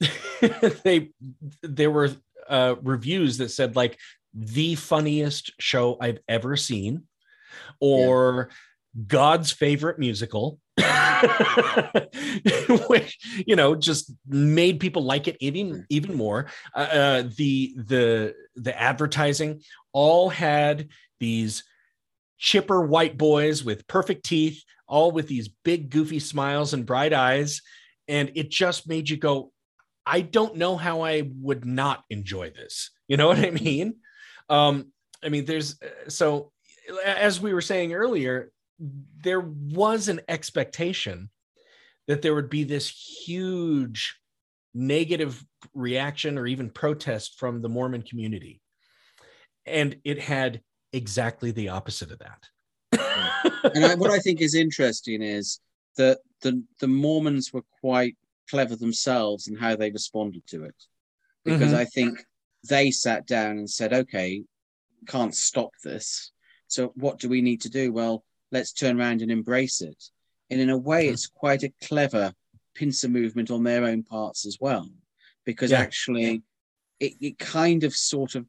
they, 0.84 1.10
there 1.62 1.90
were 1.90 2.10
uh, 2.48 2.76
reviews 2.82 3.38
that 3.38 3.50
said, 3.50 3.76
like, 3.76 3.98
the 4.34 4.74
funniest 4.74 5.52
show 5.58 5.96
I've 6.00 6.18
ever 6.28 6.56
seen 6.56 7.04
or 7.80 8.50
God's 9.06 9.50
favorite 9.50 9.98
musical, 9.98 10.58
which 12.88 13.18
you 13.46 13.56
know 13.56 13.74
just 13.74 14.12
made 14.26 14.78
people 14.78 15.02
like 15.02 15.26
it 15.26 15.36
even 15.40 15.86
even 15.88 16.14
more. 16.14 16.48
Uh, 16.74 16.78
uh, 16.78 17.22
the 17.36 17.74
the 17.76 18.34
the 18.56 18.78
advertising 18.78 19.62
all 19.92 20.28
had 20.28 20.88
these 21.18 21.64
chipper 22.38 22.82
white 22.82 23.16
boys 23.16 23.64
with 23.64 23.86
perfect 23.86 24.26
teeth, 24.26 24.62
all 24.86 25.12
with 25.12 25.28
these 25.28 25.48
big 25.64 25.88
goofy 25.88 26.18
smiles 26.18 26.74
and 26.74 26.84
bright 26.84 27.14
eyes, 27.14 27.62
and 28.06 28.32
it 28.34 28.50
just 28.50 28.88
made 28.88 29.08
you 29.08 29.16
go. 29.16 29.52
I 30.04 30.20
don't 30.20 30.56
know 30.56 30.76
how 30.76 31.00
I 31.00 31.30
would 31.40 31.64
not 31.64 32.04
enjoy 32.10 32.50
this. 32.50 32.90
You 33.08 33.16
know 33.16 33.28
what 33.28 33.38
I 33.38 33.50
mean? 33.50 33.96
Um, 34.48 34.92
I 35.24 35.30
mean, 35.30 35.46
there's 35.46 35.80
so 36.08 36.52
as 37.04 37.40
we 37.40 37.54
were 37.54 37.62
saying 37.62 37.94
earlier, 37.94 38.52
there 38.78 39.40
was 39.40 40.08
an 40.08 40.20
expectation 40.28 41.30
that 42.06 42.22
there 42.22 42.34
would 42.34 42.50
be 42.50 42.64
this 42.64 42.88
huge 42.88 44.18
negative 44.74 45.44
reaction 45.74 46.38
or 46.38 46.46
even 46.46 46.70
protest 46.70 47.38
from 47.38 47.62
the 47.62 47.68
Mormon 47.68 48.02
community. 48.02 48.60
And 49.64 49.96
it 50.04 50.20
had 50.20 50.60
exactly 50.92 51.50
the 51.50 51.70
opposite 51.70 52.12
of 52.12 52.20
that. 52.20 52.48
and 53.74 53.84
I, 53.84 53.94
what 53.94 54.10
I 54.10 54.18
think 54.18 54.40
is 54.40 54.54
interesting 54.54 55.22
is 55.22 55.60
that 55.96 56.18
the 56.42 56.62
the 56.80 56.86
Mormons 56.86 57.52
were 57.52 57.64
quite 57.80 58.16
clever 58.48 58.76
themselves 58.76 59.48
in 59.48 59.56
how 59.56 59.74
they 59.74 59.90
responded 59.90 60.46
to 60.48 60.64
it, 60.64 60.76
because 61.44 61.72
Mhm. 61.72 61.78
I 61.78 61.84
think 61.86 62.24
they 62.68 62.90
sat 62.90 63.26
down 63.26 63.58
and 63.58 63.68
said, 63.68 63.92
"Okay, 63.92 64.44
can't 65.06 65.34
stop 65.34 65.70
this. 65.82 66.30
So 66.68 66.88
what 66.96 67.18
do 67.18 67.28
we 67.28 67.40
need 67.40 67.62
to 67.62 67.70
do? 67.70 67.92
Well, 67.92 68.24
let's 68.50 68.72
turn 68.72 68.98
around 69.00 69.22
and 69.22 69.30
embrace 69.30 69.80
it." 69.80 70.10
and 70.50 70.60
in 70.60 70.70
a 70.70 70.78
way, 70.78 71.06
Mhm. 71.08 71.12
it's 71.12 71.26
quite 71.26 71.64
a 71.64 71.72
clever 71.82 72.32
pincer 72.74 73.08
movement 73.08 73.50
on 73.50 73.64
their 73.64 73.84
own 73.84 74.02
parts 74.04 74.46
as 74.46 74.58
well, 74.60 74.88
because 75.44 75.72
Yeah. 75.72 75.80
actually, 75.80 76.42
it, 77.00 77.14
it 77.20 77.38
kind 77.38 77.82
of 77.84 77.94
sort 77.94 78.34
of 78.36 78.46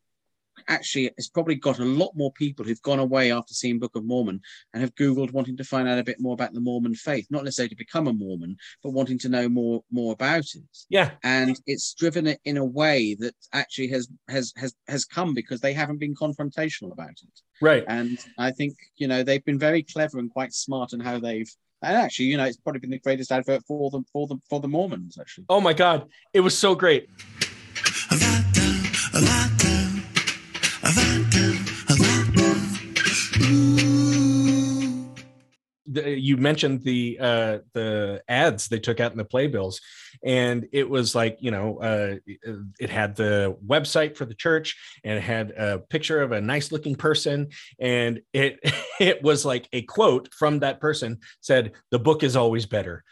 actually 0.68 1.06
it's 1.18 1.30
probably 1.30 1.56
got 1.56 1.80
a 1.80 1.86
lot 1.86 2.12
more 2.16 2.32
people 2.34 2.66
who've 2.66 2.82
gone 2.82 3.00
away 3.00 3.32
after 3.32 3.54
seeing 3.54 3.80
Book 3.80 3.96
of 3.96 4.06
Mormon 4.06 4.42
and 4.74 4.82
have 4.82 4.96
Googled 4.96 5.32
wanting 5.32 5.58
to 5.58 5.64
find 5.64 5.88
out 5.88 6.00
a 6.00 6.04
bit 6.04 6.20
more 6.20 6.34
about 6.34 6.54
the 6.54 6.60
Mormon 6.62 6.96
faith, 6.96 7.28
not 7.30 7.44
necessarily 7.44 7.70
to 7.70 7.76
become 7.76 8.08
a 8.08 8.14
Mormon, 8.14 8.58
but 8.84 8.92
wanting 8.92 9.20
to 9.20 9.30
know 9.30 9.48
more 9.50 9.84
more 9.92 10.14
about 10.14 10.46
it 10.56 10.78
Yeah. 10.90 11.12
and 11.24 11.60
it's 11.66 11.94
driven 11.94 12.28
it 12.28 12.40
in 12.46 12.58
a 12.58 12.66
way 12.66 13.16
that 13.20 13.36
actually 13.54 13.88
has 13.90 14.08
has 14.30 14.54
has 14.58 14.76
has 14.88 15.06
come 15.06 15.34
because 15.34 15.62
they 15.62 15.74
haven't 15.74 16.00
been 16.00 16.16
confrontational 16.16 16.92
about 16.92 17.10
it 17.12 17.42
Right. 17.62 17.84
and 17.88 18.18
i 18.38 18.52
think 18.52 18.76
you 18.98 19.08
know 19.08 19.24
they've 19.24 19.44
been 19.46 19.60
very 19.60 19.84
clever 19.84 20.20
and 20.20 20.30
quite 20.32 20.54
smart 20.54 20.94
in 20.94 21.00
how 21.00 21.20
they've 21.20 21.50
and 21.82 21.96
actually 21.98 22.26
you 22.26 22.38
know 22.38 22.46
it's 22.46 22.58
probably 22.58 22.80
been 22.80 22.90
the 22.92 23.00
greatest 23.00 23.32
advert 23.32 23.64
for 23.68 23.90
them 23.92 24.06
for 24.12 24.28
them 24.28 24.42
for 24.50 24.60
the 24.60 24.68
mormons 24.68 25.18
actually 25.20 25.46
Oh 25.50 25.62
my 25.62 25.74
God. 25.74 26.10
It 26.34 26.42
was 26.42 26.58
so 26.58 26.76
great. 26.76 27.08
You 36.06 36.38
mentioned 36.38 36.84
the 36.84 37.18
uh 37.20 37.60
the 37.74 38.22
ads 38.28 38.68
they 38.68 38.80
took 38.80 39.00
out 39.00 39.12
in 39.12 39.18
the 39.18 39.26
playbills 39.26 39.82
and 40.24 40.68
it 40.72 40.90
was 40.90 41.16
like 41.16 41.38
you 41.40 41.52
know 41.52 41.78
uh 41.80 42.16
it 42.80 42.90
had 42.90 43.16
the 43.16 43.58
website 43.66 44.16
for 44.16 44.26
the 44.26 44.34
church 44.34 44.76
and 45.04 45.18
it 45.18 45.22
had 45.22 45.52
a 45.52 45.80
picture 45.80 46.22
of 46.22 46.32
a 46.32 46.42
nice 46.42 46.72
looking 46.72 46.96
person 46.96 47.48
and 47.80 48.22
it 48.34 48.60
it 49.00 49.22
was 49.22 49.46
like 49.46 49.68
a 49.74 49.82
quote 49.84 50.34
from 50.34 50.60
that 50.60 50.80
person 50.80 51.20
said 51.42 51.74
the 51.92 52.00
book 52.00 52.24
is 52.24 52.36
always 52.36 52.66
better. 52.66 53.04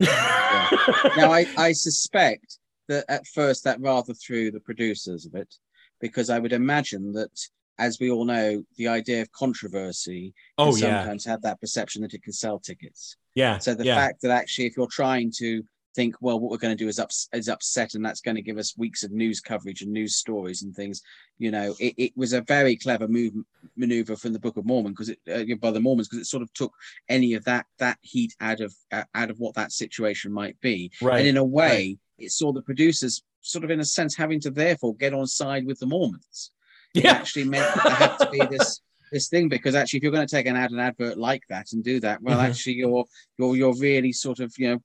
Now 0.00 1.30
I, 1.32 1.46
I 1.56 1.72
suspect 1.72 2.58
that 2.88 3.04
at 3.08 3.26
first 3.26 3.64
that 3.64 3.80
rather 3.80 4.14
threw 4.14 4.50
the 4.50 4.60
producers 4.60 5.26
of 5.26 5.34
it 5.34 5.54
because 6.00 6.30
i 6.30 6.38
would 6.38 6.52
imagine 6.52 7.12
that 7.12 7.30
as 7.78 7.98
we 7.98 8.10
all 8.10 8.24
know 8.24 8.62
the 8.76 8.88
idea 8.88 9.22
of 9.22 9.30
controversy 9.32 10.34
oh 10.58 10.72
can 10.72 10.80
yeah. 10.80 11.00
sometimes 11.00 11.24
have 11.24 11.42
that 11.42 11.60
perception 11.60 12.02
that 12.02 12.14
it 12.14 12.22
can 12.22 12.32
sell 12.32 12.58
tickets. 12.58 13.16
Yeah 13.34 13.58
So 13.58 13.74
the 13.74 13.84
yeah. 13.84 13.96
fact 13.96 14.22
that 14.22 14.30
actually, 14.30 14.66
if 14.66 14.76
you're 14.76 14.86
trying 14.86 15.32
to 15.38 15.64
think, 15.94 16.16
well, 16.20 16.38
what 16.40 16.50
we're 16.50 16.58
going 16.58 16.76
to 16.76 16.84
do 16.84 16.88
is, 16.88 16.98
ups- 16.98 17.28
is 17.32 17.48
upset, 17.48 17.94
and 17.94 18.04
that's 18.04 18.20
going 18.20 18.34
to 18.34 18.42
give 18.42 18.58
us 18.58 18.76
weeks 18.76 19.04
of 19.04 19.12
news 19.12 19.40
coverage 19.40 19.82
and 19.82 19.92
news 19.92 20.16
stories 20.16 20.62
and 20.62 20.74
things, 20.74 21.02
you 21.38 21.50
know, 21.50 21.74
it, 21.78 21.94
it 21.96 22.12
was 22.16 22.32
a 22.32 22.42
very 22.42 22.76
clever 22.76 23.08
move 23.08 23.32
maneuver 23.76 24.16
from 24.16 24.32
the 24.32 24.38
Book 24.38 24.56
of 24.56 24.66
Mormon 24.66 24.92
because 24.92 25.10
it 25.10 25.18
uh, 25.32 25.54
by 25.56 25.70
the 25.70 25.80
Mormons 25.80 26.08
because 26.08 26.22
it 26.22 26.28
sort 26.28 26.42
of 26.42 26.52
took 26.52 26.72
any 27.08 27.34
of 27.34 27.44
that 27.44 27.66
that 27.78 27.98
heat 28.02 28.34
out 28.40 28.60
of 28.60 28.74
uh, 28.92 29.04
out 29.14 29.30
of 29.30 29.38
what 29.38 29.54
that 29.54 29.72
situation 29.72 30.32
might 30.32 30.60
be, 30.60 30.90
right 31.00 31.18
and 31.18 31.28
in 31.28 31.36
a 31.36 31.44
way, 31.44 31.98
it 32.18 32.30
saw 32.30 32.52
the 32.52 32.62
producers 32.62 33.22
sort 33.40 33.64
of 33.64 33.70
in 33.70 33.80
a 33.80 33.84
sense 33.84 34.16
having 34.16 34.40
to 34.40 34.50
therefore 34.50 34.94
get 34.94 35.12
on 35.12 35.26
side 35.26 35.66
with 35.66 35.78
the 35.78 35.86
Mormons 35.86 36.50
it 36.94 37.04
yeah 37.04 37.12
actually 37.12 37.44
meant 37.44 37.66
that 37.74 37.84
there 37.84 37.94
had 37.94 38.16
to 38.18 38.30
be 38.30 38.46
this 38.56 38.80
this 39.12 39.28
thing 39.28 39.48
because 39.48 39.74
actually 39.74 39.98
if 39.98 40.02
you're 40.02 40.12
going 40.12 40.26
to 40.26 40.34
take 40.36 40.46
an 40.46 40.56
ad 40.56 40.70
an 40.72 40.80
advert 40.80 41.16
like 41.16 41.42
that 41.48 41.66
and 41.72 41.84
do 41.84 42.00
that 42.00 42.20
well 42.22 42.38
Mhm. 42.38 42.44
actually 42.48 42.74
you're 42.74 43.04
you're 43.38 43.56
you're 43.56 43.76
really 43.78 44.12
sort 44.12 44.40
of 44.40 44.52
you 44.58 44.68
know 44.70 44.78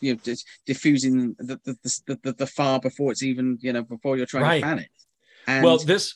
you 0.00 0.14
know 0.14 0.34
diffusing 0.66 1.34
the 1.38 1.58
the, 1.64 1.74
the 1.82 2.18
the 2.22 2.32
the 2.32 2.46
far 2.46 2.80
before 2.80 3.12
it's 3.12 3.22
even 3.22 3.58
you 3.60 3.72
know 3.72 3.82
before 3.82 4.16
you're 4.16 4.26
trying 4.26 4.42
Right. 4.44 4.60
to 4.60 4.66
fan 4.66 4.78
it. 4.80 4.88
And 5.46 5.64
well 5.64 5.78
this 5.78 6.14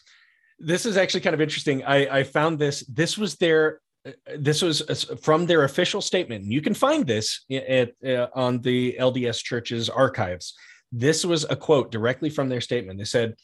this 0.58 0.84
is 0.84 0.96
actually 0.98 1.20
kind 1.20 1.34
of 1.34 1.40
interesting. 1.40 1.82
I 1.84 2.18
i 2.18 2.22
found 2.22 2.58
this 2.58 2.80
this 3.00 3.16
was 3.16 3.36
their 3.36 3.80
uh, 4.06 4.12
this 4.38 4.60
was 4.62 4.82
uh, 4.82 5.16
from 5.22 5.46
their 5.46 5.64
official 5.64 6.00
statement. 6.02 6.44
You 6.56 6.60
can 6.62 6.74
find 6.74 7.06
this 7.06 7.26
at, 7.50 7.92
uh, 8.04 8.26
on 8.34 8.60
the 8.60 8.96
lds 8.98 9.38
church's 9.42 9.88
archives. 9.88 10.54
This 10.92 11.24
was 11.24 11.44
a 11.48 11.56
quote 11.56 11.90
directly 11.92 12.30
from 12.30 12.48
their 12.48 12.60
statement. 12.60 12.98
They 12.98 13.04
said 13.04 13.36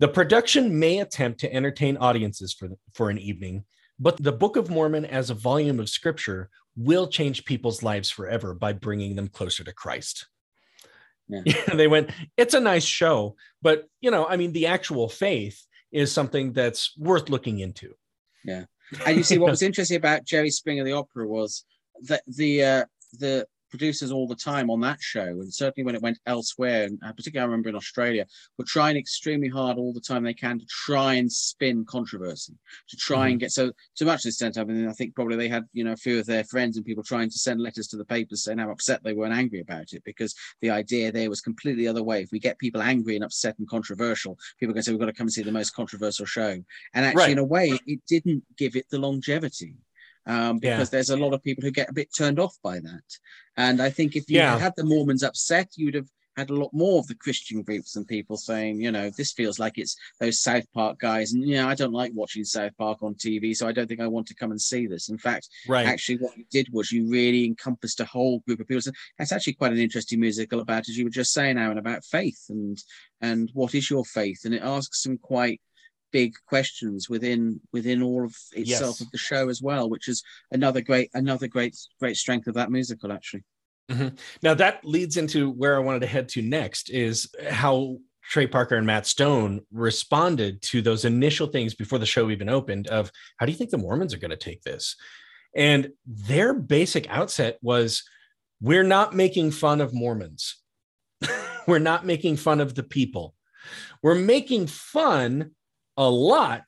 the 0.00 0.08
production 0.08 0.78
may 0.78 0.98
attempt 1.00 1.38
to 1.40 1.52
entertain 1.52 1.96
audiences 1.98 2.52
for, 2.52 2.70
for 2.94 3.10
an 3.10 3.18
evening 3.18 3.64
but 3.98 4.16
the 4.16 4.32
book 4.32 4.56
of 4.56 4.70
mormon 4.70 5.04
as 5.04 5.30
a 5.30 5.34
volume 5.34 5.78
of 5.78 5.88
scripture 5.88 6.50
will 6.76 7.06
change 7.06 7.44
people's 7.44 7.82
lives 7.82 8.10
forever 8.10 8.54
by 8.54 8.72
bringing 8.72 9.14
them 9.14 9.28
closer 9.28 9.62
to 9.62 9.72
christ 9.72 10.26
Yeah. 11.28 11.42
they 11.74 11.86
went 11.86 12.10
it's 12.36 12.54
a 12.54 12.60
nice 12.60 12.84
show 12.84 13.36
but 13.62 13.86
you 14.00 14.10
know 14.10 14.26
i 14.26 14.36
mean 14.36 14.52
the 14.52 14.66
actual 14.66 15.08
faith 15.08 15.64
is 15.92 16.10
something 16.12 16.52
that's 16.52 16.96
worth 16.96 17.28
looking 17.28 17.60
into 17.60 17.94
Yeah. 18.44 18.64
and 19.06 19.16
you 19.16 19.22
see 19.22 19.38
what 19.38 19.50
was 19.50 19.62
interesting 19.68 19.96
about 19.96 20.24
Jerry 20.24 20.50
Springer 20.50 20.84
the 20.84 20.92
opera 20.92 21.26
was 21.26 21.64
that 22.08 22.22
the 22.26 22.64
uh, 22.64 22.84
the 23.18 23.46
producers 23.70 24.12
all 24.12 24.26
the 24.26 24.34
time 24.34 24.70
on 24.70 24.80
that 24.80 25.00
show, 25.00 25.22
and 25.22 25.52
certainly 25.52 25.84
when 25.84 25.94
it 25.94 26.02
went 26.02 26.18
elsewhere, 26.26 26.84
and 26.84 26.98
uh, 27.04 27.12
particularly 27.12 27.44
I 27.44 27.50
remember 27.50 27.68
in 27.68 27.76
Australia, 27.76 28.26
were 28.58 28.64
trying 28.64 28.96
extremely 28.96 29.48
hard 29.48 29.78
all 29.78 29.92
the 29.92 30.00
time 30.00 30.22
they 30.22 30.34
can 30.34 30.58
to 30.58 30.66
try 30.66 31.14
and 31.14 31.30
spin 31.30 31.84
controversy, 31.84 32.54
to 32.88 32.96
try 32.96 33.28
and 33.28 33.40
get 33.40 33.52
so 33.52 33.72
to 33.96 34.04
much 34.04 34.26
extent. 34.26 34.58
I 34.58 34.64
mean, 34.64 34.88
I 34.88 34.92
think 34.92 35.14
probably 35.14 35.36
they 35.36 35.48
had 35.48 35.64
you 35.72 35.84
know 35.84 35.92
a 35.92 35.96
few 35.96 36.18
of 36.18 36.26
their 36.26 36.44
friends 36.44 36.76
and 36.76 36.84
people 36.84 37.04
trying 37.04 37.30
to 37.30 37.38
send 37.38 37.60
letters 37.60 37.86
to 37.88 37.96
the 37.96 38.04
papers 38.04 38.44
saying 38.44 38.58
how 38.58 38.70
upset 38.70 39.02
they 39.02 39.12
were 39.12 39.24
and 39.24 39.34
angry 39.34 39.60
about 39.60 39.92
it 39.92 40.02
because 40.04 40.34
the 40.60 40.70
idea 40.70 41.12
there 41.12 41.30
was 41.30 41.40
completely 41.40 41.84
the 41.84 41.88
other 41.88 42.02
way. 42.02 42.22
If 42.22 42.32
we 42.32 42.38
get 42.38 42.58
people 42.58 42.82
angry 42.82 43.14
and 43.14 43.24
upset 43.24 43.58
and 43.58 43.68
controversial, 43.68 44.38
people 44.58 44.74
to 44.74 44.82
say 44.82 44.92
we've 44.92 45.00
got 45.00 45.06
to 45.06 45.12
come 45.12 45.26
and 45.26 45.32
see 45.32 45.42
the 45.42 45.52
most 45.52 45.74
controversial 45.74 46.26
show. 46.26 46.62
And 46.94 47.04
actually, 47.04 47.20
Right. 47.20 47.32
in 47.32 47.38
a 47.38 47.44
way, 47.44 47.78
it 47.86 48.00
didn't 48.06 48.42
give 48.56 48.76
it 48.76 48.86
the 48.90 48.98
longevity 48.98 49.74
um, 50.26 50.58
Yeah. 50.62 50.76
because 50.76 50.90
there's 50.90 51.10
a 51.10 51.16
lot 51.16 51.34
of 51.34 51.42
people 51.42 51.62
who 51.62 51.70
get 51.70 51.90
a 51.90 51.94
bit 51.94 52.08
turned 52.14 52.38
off 52.38 52.56
by 52.62 52.78
that. 52.80 53.04
And 53.56 53.80
I 53.80 53.90
think 53.90 54.16
if 54.16 54.30
you 54.30 54.38
Yeah. 54.38 54.58
had 54.58 54.74
the 54.76 54.84
Mormons 54.84 55.22
upset, 55.22 55.72
you'd 55.76 55.94
have 55.94 56.08
had 56.36 56.48
a 56.48 56.54
lot 56.54 56.72
more 56.72 57.00
of 57.00 57.06
the 57.08 57.14
Christian 57.16 57.60
groups 57.60 57.96
and 57.96 58.06
people 58.06 58.36
saying, 58.36 58.80
you 58.80 58.90
know, 58.90 59.10
this 59.10 59.32
feels 59.32 59.58
like 59.58 59.76
it's 59.76 59.96
those 60.20 60.40
South 60.40 60.64
Park 60.72 60.98
guys. 60.98 61.32
And, 61.32 61.46
yeah, 61.46 61.66
I 61.66 61.74
don't 61.74 61.92
like 61.92 62.12
watching 62.14 62.44
South 62.44 62.70
Park 62.78 63.02
on 63.02 63.14
TV, 63.16 63.54
so 63.54 63.66
I 63.66 63.72
don't 63.72 63.88
think 63.88 64.00
I 64.00 64.06
want 64.06 64.28
to 64.28 64.34
come 64.34 64.52
and 64.52 64.60
see 64.60 64.86
this. 64.86 65.08
In 65.10 65.18
fact, 65.18 65.48
right 65.68 65.86
actually, 65.86 66.18
what 66.18 66.38
you 66.38 66.44
did 66.50 66.68
was 66.72 66.92
you 66.92 67.08
really 67.08 67.44
encompassed 67.44 68.00
a 68.00 68.04
whole 68.04 68.38
group 68.40 68.60
of 68.60 68.68
people. 68.68 68.80
So 68.80 68.92
that's 69.18 69.32
actually 69.32 69.54
quite 69.54 69.72
an 69.72 69.78
interesting 69.78 70.20
musical 70.20 70.60
about, 70.60 70.88
as 70.88 70.96
you 70.96 71.04
were 71.04 71.10
just 71.10 71.32
saying, 71.32 71.58
Aaron, 71.58 71.78
about 71.78 72.04
faith 72.04 72.44
and 72.48 72.78
and 73.20 73.50
what 73.52 73.74
is 73.74 73.90
your 73.90 74.04
faith, 74.04 74.42
and 74.44 74.54
it 74.54 74.62
asks 74.62 75.02
some 75.02 75.18
quite 75.18 75.60
big 76.12 76.34
questions 76.46 77.08
within 77.08 77.60
within 77.72 78.02
all 78.02 78.24
of 78.24 78.36
itself 78.52 78.96
Yes. 78.96 79.00
of 79.00 79.10
the 79.10 79.18
show 79.18 79.48
as 79.48 79.62
well, 79.62 79.88
which 79.88 80.08
is 80.08 80.22
another 80.50 80.80
great 80.80 81.10
another 81.14 81.48
great 81.48 81.76
great 81.98 82.16
strength 82.16 82.46
of 82.46 82.54
that 82.54 82.70
musical 82.70 83.12
actually. 83.12 83.44
Mm-hmm. 83.90 84.16
Now 84.42 84.54
that 84.54 84.84
leads 84.84 85.16
into 85.16 85.50
where 85.50 85.76
I 85.76 85.80
wanted 85.80 86.00
to 86.00 86.06
head 86.06 86.28
to 86.30 86.42
next 86.42 86.90
is 86.90 87.28
how 87.48 87.98
Trey 88.30 88.46
Parker 88.46 88.76
and 88.76 88.86
Matt 88.86 89.06
Stone 89.06 89.62
responded 89.72 90.62
to 90.62 90.82
those 90.82 91.04
initial 91.04 91.48
things 91.48 91.74
before 91.74 91.98
the 91.98 92.06
show 92.06 92.30
even 92.30 92.48
opened 92.48 92.86
of 92.86 93.10
how 93.38 93.46
do 93.46 93.52
you 93.52 93.58
think 93.58 93.70
the 93.70 93.78
Mormons 93.78 94.14
are 94.14 94.18
going 94.18 94.30
to 94.30 94.36
take 94.36 94.62
this? 94.62 94.94
And 95.56 95.90
their 96.06 96.54
basic 96.54 97.10
outset 97.10 97.58
was 97.60 98.04
we're 98.60 98.84
not 98.84 99.14
making 99.16 99.50
fun 99.50 99.80
of 99.80 99.92
Mormons. 99.92 100.56
we're 101.66 101.80
not 101.80 102.06
making 102.06 102.36
fun 102.36 102.60
of 102.60 102.74
the 102.74 102.84
people. 102.84 103.34
We're 104.02 104.14
making 104.14 104.68
fun 104.68 105.52
a 106.00 106.08
lot 106.08 106.64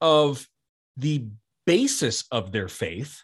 of 0.00 0.46
the 0.96 1.24
basis 1.66 2.24
of 2.30 2.52
their 2.52 2.68
faith 2.68 3.22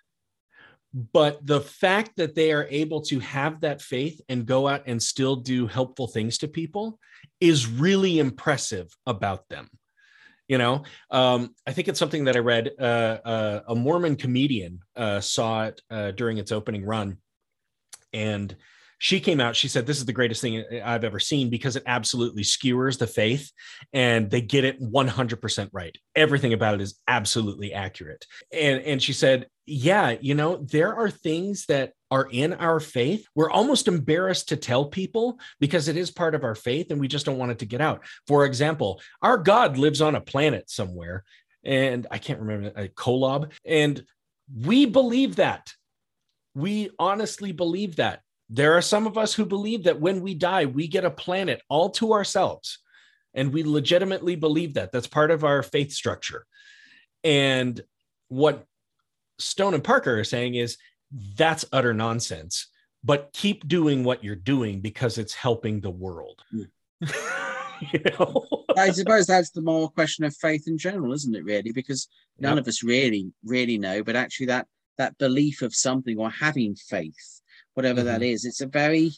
but 0.94 1.44
the 1.46 1.60
fact 1.60 2.16
that 2.16 2.34
they 2.34 2.52
are 2.52 2.66
able 2.68 3.00
to 3.00 3.18
have 3.20 3.62
that 3.62 3.80
faith 3.80 4.20
and 4.28 4.44
go 4.44 4.68
out 4.68 4.82
and 4.86 5.02
still 5.02 5.36
do 5.36 5.66
helpful 5.66 6.06
things 6.06 6.36
to 6.38 6.48
people 6.48 6.98
is 7.40 7.66
really 7.66 8.18
impressive 8.18 8.94
about 9.06 9.48
them. 9.48 9.70
You 10.48 10.58
know 10.58 10.82
um, 11.10 11.54
i 11.66 11.72
think 11.72 11.88
it's 11.88 11.98
something 11.98 12.24
that 12.24 12.36
i 12.36 12.40
read 12.40 12.72
uh, 12.78 13.18
uh, 13.24 13.60
a 13.68 13.74
mormon 13.74 14.16
comedian 14.16 14.80
uh, 14.96 15.20
saw 15.20 15.64
it 15.68 15.80
uh, 15.88 16.10
during 16.10 16.36
its 16.36 16.52
opening 16.52 16.84
run. 16.84 17.16
And 18.12 18.54
she 19.02 19.18
came 19.18 19.40
out 19.40 19.56
she 19.56 19.66
said 19.66 19.84
this 19.84 19.98
is 19.98 20.04
the 20.04 20.12
greatest 20.12 20.40
thing 20.40 20.64
i've 20.84 21.02
ever 21.02 21.18
seen 21.18 21.50
because 21.50 21.74
it 21.74 21.82
absolutely 21.86 22.44
skewers 22.44 22.98
the 22.98 23.06
faith 23.06 23.50
and 23.92 24.30
they 24.30 24.40
get 24.40 24.64
it 24.64 24.80
100% 24.80 25.68
right. 25.72 25.96
Everything 26.14 26.52
about 26.52 26.74
it 26.74 26.80
is 26.80 27.00
absolutely 27.08 27.74
accurate. 27.74 28.24
And 28.52 28.80
and 28.82 29.02
she 29.02 29.12
said 29.12 29.48
yeah 29.66 30.16
you 30.20 30.34
know 30.34 30.56
there 30.56 30.94
are 30.94 31.10
things 31.10 31.66
that 31.66 31.92
are 32.12 32.28
in 32.30 32.52
our 32.54 32.78
faith. 32.78 33.26
We're 33.34 33.50
almost 33.50 33.88
embarrassed 33.88 34.50
to 34.50 34.56
tell 34.56 34.86
people 34.86 35.38
because 35.58 35.88
it 35.88 35.96
is 35.96 36.10
part 36.10 36.34
of 36.36 36.44
our 36.44 36.54
faith 36.54 36.90
and 36.90 37.00
we 37.00 37.08
just 37.08 37.26
don't 37.26 37.38
want 37.38 37.52
it 37.52 37.58
to 37.60 37.66
get 37.66 37.80
out. 37.80 38.04
For 38.28 38.44
example 38.44 39.00
our 39.20 39.36
god 39.36 39.78
lives 39.78 40.00
on 40.00 40.14
a 40.14 40.20
planet 40.20 40.70
somewhere 40.70 41.24
and 41.64 42.06
i 42.10 42.18
can't 42.18 42.40
remember 42.40 42.72
a 42.76 42.88
kolob 42.88 43.50
and 43.64 44.04
we 44.54 44.86
believe 44.86 45.36
that. 45.36 45.72
We 46.54 46.90
honestly 46.98 47.52
believe 47.52 47.96
that 47.96 48.20
there 48.54 48.74
are 48.76 48.82
some 48.82 49.06
of 49.06 49.16
us 49.16 49.32
who 49.32 49.46
believe 49.46 49.84
that 49.84 50.00
when 50.00 50.20
we 50.20 50.34
die 50.34 50.66
we 50.66 50.86
get 50.86 51.04
a 51.04 51.10
planet 51.10 51.62
all 51.68 51.90
to 51.90 52.12
ourselves 52.12 52.78
and 53.34 53.52
we 53.52 53.62
legitimately 53.62 54.36
believe 54.36 54.74
that 54.74 54.92
that's 54.92 55.06
part 55.06 55.30
of 55.30 55.44
our 55.44 55.62
faith 55.62 55.92
structure 55.92 56.44
and 57.24 57.80
what 58.28 58.66
stone 59.38 59.74
and 59.74 59.84
parker 59.84 60.18
are 60.18 60.24
saying 60.24 60.54
is 60.54 60.76
that's 61.36 61.64
utter 61.72 61.94
nonsense. 61.94 62.68
But 63.04 63.30
keep 63.32 63.66
doing 63.66 64.04
what 64.04 64.22
you're 64.22 64.36
doing 64.36 64.80
because 64.80 65.18
it's 65.18 65.34
helping 65.34 65.80
the 65.80 65.90
world. 65.90 66.40
Mm. 66.54 66.68
you 67.92 68.00
know? 68.18 68.46
I 68.76 68.90
suppose 68.90 69.26
that's 69.26 69.50
the 69.50 69.60
moral 69.60 69.88
question 69.88 70.24
of 70.24 70.36
faith 70.36 70.68
in 70.68 70.78
general, 70.78 71.12
isn't 71.12 71.34
it? 71.34 71.44
Really, 71.44 71.72
because 71.72 72.08
none 72.38 72.56
Yep. 72.56 72.62
of 72.62 72.68
us 72.68 72.82
really, 72.82 73.32
really 73.44 73.76
know. 73.76 74.04
But 74.04 74.16
actually, 74.16 74.46
that 74.46 74.68
that 74.98 75.18
belief 75.18 75.62
of 75.62 75.74
something 75.74 76.16
or 76.18 76.30
having 76.30 76.76
faith, 76.76 77.41
whatever 77.74 78.02
that 78.02 78.20
Mm-hmm. 78.20 78.32
is, 78.34 78.44
it's 78.44 78.60
a 78.60 78.66
very 78.66 79.10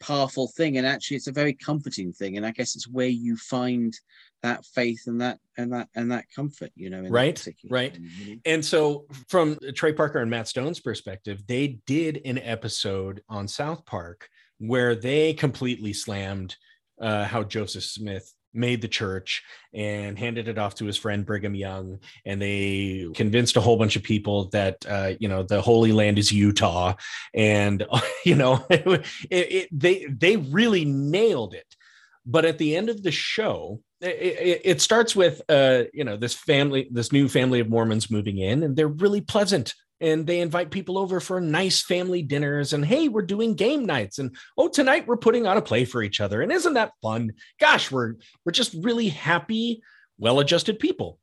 powerful 0.00 0.48
thing, 0.48 0.78
and 0.78 0.86
actually, 0.86 1.16
it's 1.16 1.28
a 1.28 1.32
very 1.32 1.52
comforting 1.52 2.12
thing. 2.12 2.36
And 2.36 2.44
I 2.44 2.50
guess 2.50 2.74
it's 2.76 2.88
where 2.88 3.06
you 3.06 3.36
find 3.36 3.96
that 4.42 4.64
faith 4.64 5.02
and 5.06 5.20
that 5.20 5.38
and 5.56 5.72
that 5.72 5.88
and 5.94 6.10
that 6.10 6.24
comfort. 6.34 6.70
You 6.74 6.90
know, 6.90 7.02
Right, 7.02 7.46
right. 7.70 7.96
And 8.44 8.64
so, 8.64 9.06
from 9.28 9.58
Trey 9.74 9.92
Parker 9.92 10.18
and 10.18 10.30
Matt 10.30 10.48
Stone's 10.48 10.80
perspective, 10.80 11.42
they 11.46 11.78
did 11.86 12.20
an 12.24 12.38
episode 12.38 13.22
on 13.28 13.46
South 13.48 13.84
Park 13.86 14.28
where 14.58 14.94
they 14.94 15.32
completely 15.34 15.92
slammed 15.92 16.56
uh, 17.00 17.24
how 17.24 17.42
Joseph 17.42 17.84
Smith 17.84 18.32
made 18.54 18.82
the 18.82 18.88
church 18.88 19.42
and 19.72 20.18
handed 20.18 20.48
it 20.48 20.58
off 20.58 20.74
to 20.76 20.84
his 20.84 20.96
friend 20.96 21.24
Brigham 21.24 21.54
Young, 21.54 21.98
and 22.24 22.40
they 22.40 23.06
convinced 23.14 23.56
a 23.56 23.60
whole 23.60 23.76
bunch 23.76 23.96
of 23.96 24.02
people 24.02 24.48
that 24.50 24.84
uh, 24.88 25.14
you 25.18 25.28
know 25.28 25.42
the 25.42 25.60
Holy 25.60 25.92
Land 25.92 26.18
is 26.18 26.32
Utah, 26.32 26.94
and 27.34 27.84
you 28.24 28.34
know 28.34 28.64
it, 28.70 29.06
it, 29.30 29.68
they 29.72 30.06
they 30.06 30.36
really 30.36 30.84
nailed 30.84 31.54
it. 31.54 31.76
But 32.24 32.44
at 32.44 32.58
the 32.58 32.76
end 32.76 32.88
of 32.88 33.02
the 33.02 33.10
show, 33.10 33.80
it, 34.00 34.60
it, 34.64 34.80
starts 34.80 35.16
with 35.16 35.42
uh, 35.48 35.84
you 35.92 36.04
know 36.04 36.16
this 36.16 36.34
family, 36.34 36.88
this 36.90 37.12
new 37.12 37.28
family 37.28 37.60
of 37.60 37.68
Mormons 37.68 38.10
moving 38.10 38.38
in, 38.38 38.62
and 38.62 38.76
they're 38.76 38.88
really 38.88 39.20
pleasant. 39.20 39.74
And 40.02 40.26
they 40.26 40.40
invite 40.40 40.70
people 40.70 40.98
over 40.98 41.20
for 41.20 41.40
nice 41.40 41.80
family 41.80 42.22
dinners. 42.22 42.72
And 42.72 42.84
hey, 42.84 43.08
we're 43.08 43.22
doing 43.22 43.54
game 43.54 43.86
nights. 43.86 44.18
And 44.18 44.36
oh, 44.58 44.68
tonight 44.68 45.06
we're 45.06 45.16
putting 45.16 45.46
on 45.46 45.56
a 45.56 45.62
play 45.62 45.84
for 45.84 46.02
each 46.02 46.20
other. 46.20 46.42
And 46.42 46.52
isn't 46.52 46.74
that 46.74 46.92
fun? 47.00 47.32
Gosh, 47.58 47.90
we're 47.90 48.16
we're 48.44 48.52
just 48.52 48.74
really 48.74 49.08
happy, 49.08 49.82
well-adjusted 50.18 50.78
people. 50.78 51.18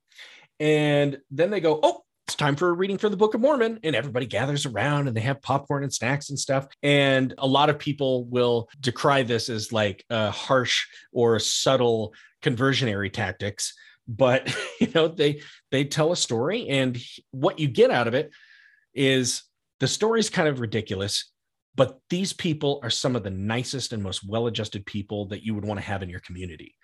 And 0.60 1.20
then 1.30 1.52
they 1.52 1.60
go, 1.60 1.80
oh, 1.84 2.04
it's 2.28 2.36
time 2.36 2.56
for 2.56 2.70
a 2.70 2.74
reading 2.74 2.98
for 2.98 3.10
the 3.10 3.18
Book 3.18 3.34
of 3.34 3.42
Mormon. 3.42 3.80
And 3.84 3.96
everybody 3.96 4.26
gathers 4.26 4.66
around 4.66 5.08
and 5.08 5.18
they 5.18 5.22
have 5.22 5.42
popcorn 5.42 5.84
and 5.84 5.94
snacks 5.94 6.30
and 6.30 6.40
stuff. 6.40 6.68
And 6.82 7.34
a 7.38 7.48
lot 7.48 7.70
of 7.70 7.80
people 7.80 8.26
will 8.26 8.70
decry 8.80 9.24
this 9.24 9.50
as 9.50 9.74
like 9.74 10.06
uh, 10.10 10.32
harsh 10.32 10.86
or 11.12 11.40
subtle 11.40 12.14
conversionary 12.42 13.10
tactics. 13.10 13.74
But 14.08 14.56
you 14.80 14.88
know, 14.96 15.08
they 15.08 15.42
they 15.72 15.86
tell 15.86 16.12
a 16.12 16.16
story, 16.16 16.68
and 16.68 16.98
what 17.32 17.60
you 17.60 17.68
get 17.68 17.92
out 17.92 18.08
of 18.08 18.14
it 18.14 18.32
is 19.00 19.44
the 19.80 19.88
story's 19.88 20.30
kind 20.30 20.50
of 20.50 20.60
ridiculous. 20.60 21.32
But 21.76 22.00
these 22.10 22.34
people 22.34 22.82
are 22.84 22.90
some 22.90 23.16
of 23.16 23.24
the 23.24 23.30
nicest 23.30 23.94
and 23.94 24.04
most 24.04 24.28
well-adjusted 24.28 24.86
people 24.86 25.28
that 25.30 25.44
you 25.44 25.56
would 25.56 25.64
want 25.64 25.80
to 25.80 25.86
have 25.86 26.04
in 26.04 26.10
your 26.10 26.20
community 26.20 26.76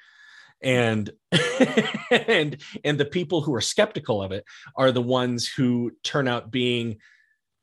and 0.62 1.12
and 2.12 2.58
and 2.84 2.98
the 2.98 3.06
people 3.06 3.42
who 3.42 3.54
are 3.54 3.62
skeptical 3.62 4.22
of 4.22 4.32
it 4.32 4.46
are 4.78 4.92
the 4.92 5.02
ones 5.02 5.48
who 5.48 5.92
turn 6.04 6.28
out 6.28 6.52
being 6.52 6.98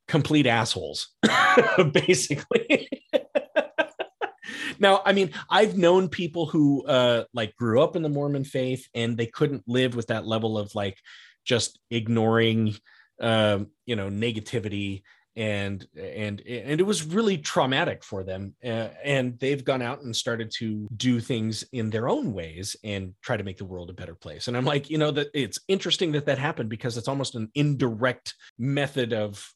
complete 0.08 0.46
assholes 0.46 1.08
basically 1.92 2.88
now 4.78 5.00
i 5.06 5.12
mean 5.12 5.30
i've 5.48 5.76
known 5.76 6.08
people 6.08 6.46
who 6.46 6.84
uh 6.86 7.24
like 7.32 7.54
grew 7.56 7.80
up 7.82 7.96
in 7.96 8.02
the 8.02 8.08
mormon 8.08 8.44
faith 8.44 8.86
and 8.94 9.16
they 9.16 9.26
couldn't 9.26 9.62
live 9.66 9.94
with 9.94 10.08
that 10.08 10.26
level 10.26 10.58
of 10.58 10.74
like 10.74 10.98
just 11.44 11.78
ignoring 11.90 12.74
um 13.22 13.68
you 13.86 13.96
know 13.96 14.08
negativity 14.10 15.02
and 15.34 15.86
and 15.96 16.42
and 16.42 16.78
it 16.80 16.84
was 16.84 17.04
really 17.04 17.38
traumatic 17.38 18.04
for 18.04 18.22
them 18.22 18.54
uh, 18.64 18.88
and 19.02 19.38
they've 19.38 19.64
gone 19.64 19.80
out 19.80 20.02
and 20.02 20.14
started 20.14 20.50
to 20.50 20.86
do 20.94 21.20
things 21.20 21.64
in 21.72 21.88
their 21.88 22.06
own 22.08 22.34
ways 22.34 22.76
and 22.84 23.14
try 23.22 23.36
to 23.36 23.44
make 23.44 23.56
the 23.56 23.64
world 23.64 23.88
a 23.88 23.94
better 23.94 24.14
place 24.14 24.48
and 24.48 24.56
i'm 24.56 24.66
like 24.66 24.90
you 24.90 24.98
know 24.98 25.10
that 25.10 25.28
it's 25.32 25.58
interesting 25.68 26.12
that 26.12 26.26
that 26.26 26.38
happened 26.38 26.68
because 26.68 26.98
it's 26.98 27.08
almost 27.08 27.34
an 27.34 27.48
indirect 27.54 28.34
method 28.58 29.14
of 29.14 29.50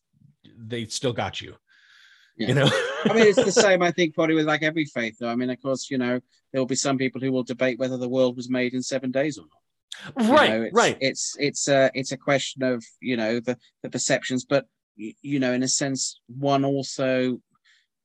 they 0.56 0.86
still 0.86 1.12
got 1.12 1.42
you 1.42 1.54
Yeah. 2.38 2.48
you 2.48 2.54
know 2.54 2.70
I 3.04 3.12
mean, 3.12 3.26
it's 3.26 3.44
the 3.44 3.52
same, 3.68 3.82
I 3.82 3.92
think, 3.92 4.14
probably 4.14 4.34
with 4.34 4.46
like 4.46 4.64
every 4.64 4.84
faith, 4.84 5.16
though. 5.20 5.28
I 5.28 5.36
mean, 5.36 5.48
of 5.50 5.62
course, 5.62 5.90
you 5.90 5.98
know, 5.98 6.18
there 6.52 6.60
will 6.60 6.66
be 6.66 6.74
some 6.74 6.98
people 6.98 7.20
who 7.20 7.30
will 7.30 7.44
debate 7.44 7.78
whether 7.78 7.96
the 7.96 8.08
world 8.08 8.36
was 8.36 8.48
made 8.50 8.74
in 8.74 8.82
seven 8.82 9.12
days 9.12 9.38
or 9.38 9.42
not. 9.42 9.62
You 10.20 10.32
right 10.32 10.50
know, 10.50 10.62
it's, 10.62 10.74
right. 10.74 10.98
It's 11.00 11.36
it's 11.38 11.68
a 11.68 11.90
it's 11.94 12.12
a 12.12 12.16
question 12.16 12.62
of 12.62 12.84
you 13.00 13.16
know 13.16 13.40
the 13.40 13.58
the 13.82 13.90
perceptions, 13.90 14.44
but 14.44 14.66
you 14.96 15.38
know, 15.38 15.52
in 15.52 15.62
a 15.62 15.68
sense, 15.68 16.20
one 16.26 16.64
also, 16.64 17.38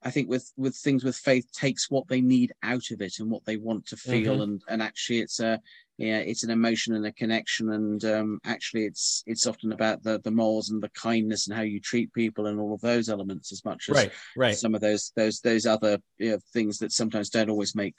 I 0.03 0.09
think, 0.09 0.29
with 0.29 0.51
with 0.57 0.75
things 0.75 1.03
with 1.03 1.15
faith, 1.15 1.51
takes 1.51 1.89
what 1.89 2.07
they 2.07 2.21
need 2.21 2.53
out 2.63 2.89
of 2.91 3.01
it 3.01 3.19
and 3.19 3.29
what 3.29 3.45
they 3.45 3.57
want 3.57 3.85
to 3.87 3.97
feel, 3.97 4.37
Mhm. 4.37 4.43
and 4.43 4.63
and 4.67 4.81
actually, 4.81 5.19
it's 5.19 5.39
a 5.39 5.61
yeah, 5.97 6.17
it's 6.17 6.43
an 6.43 6.49
emotion 6.49 6.95
and 6.95 7.05
a 7.05 7.11
connection, 7.11 7.71
and 7.73 8.03
um, 8.05 8.39
actually, 8.43 8.85
it's 8.85 9.23
it's 9.27 9.45
often 9.45 9.71
about 9.71 10.01
the 10.01 10.19
the 10.23 10.31
morals 10.31 10.71
and 10.71 10.81
the 10.81 10.89
kindness 10.89 11.45
and 11.47 11.55
how 11.55 11.61
you 11.61 11.79
treat 11.79 12.11
people 12.13 12.47
and 12.47 12.59
all 12.59 12.73
of 12.73 12.81
those 12.81 13.09
elements 13.09 13.51
as 13.51 13.63
much 13.63 13.89
as 13.89 13.95
right 13.95 14.11
right 14.35 14.57
some 14.57 14.73
of 14.73 14.81
those 14.81 15.11
those 15.15 15.39
those 15.41 15.67
other 15.67 15.99
you 16.17 16.31
know, 16.31 16.39
things 16.51 16.79
that 16.79 16.91
sometimes 16.91 17.29
don't 17.29 17.49
always 17.51 17.75
make 17.75 17.95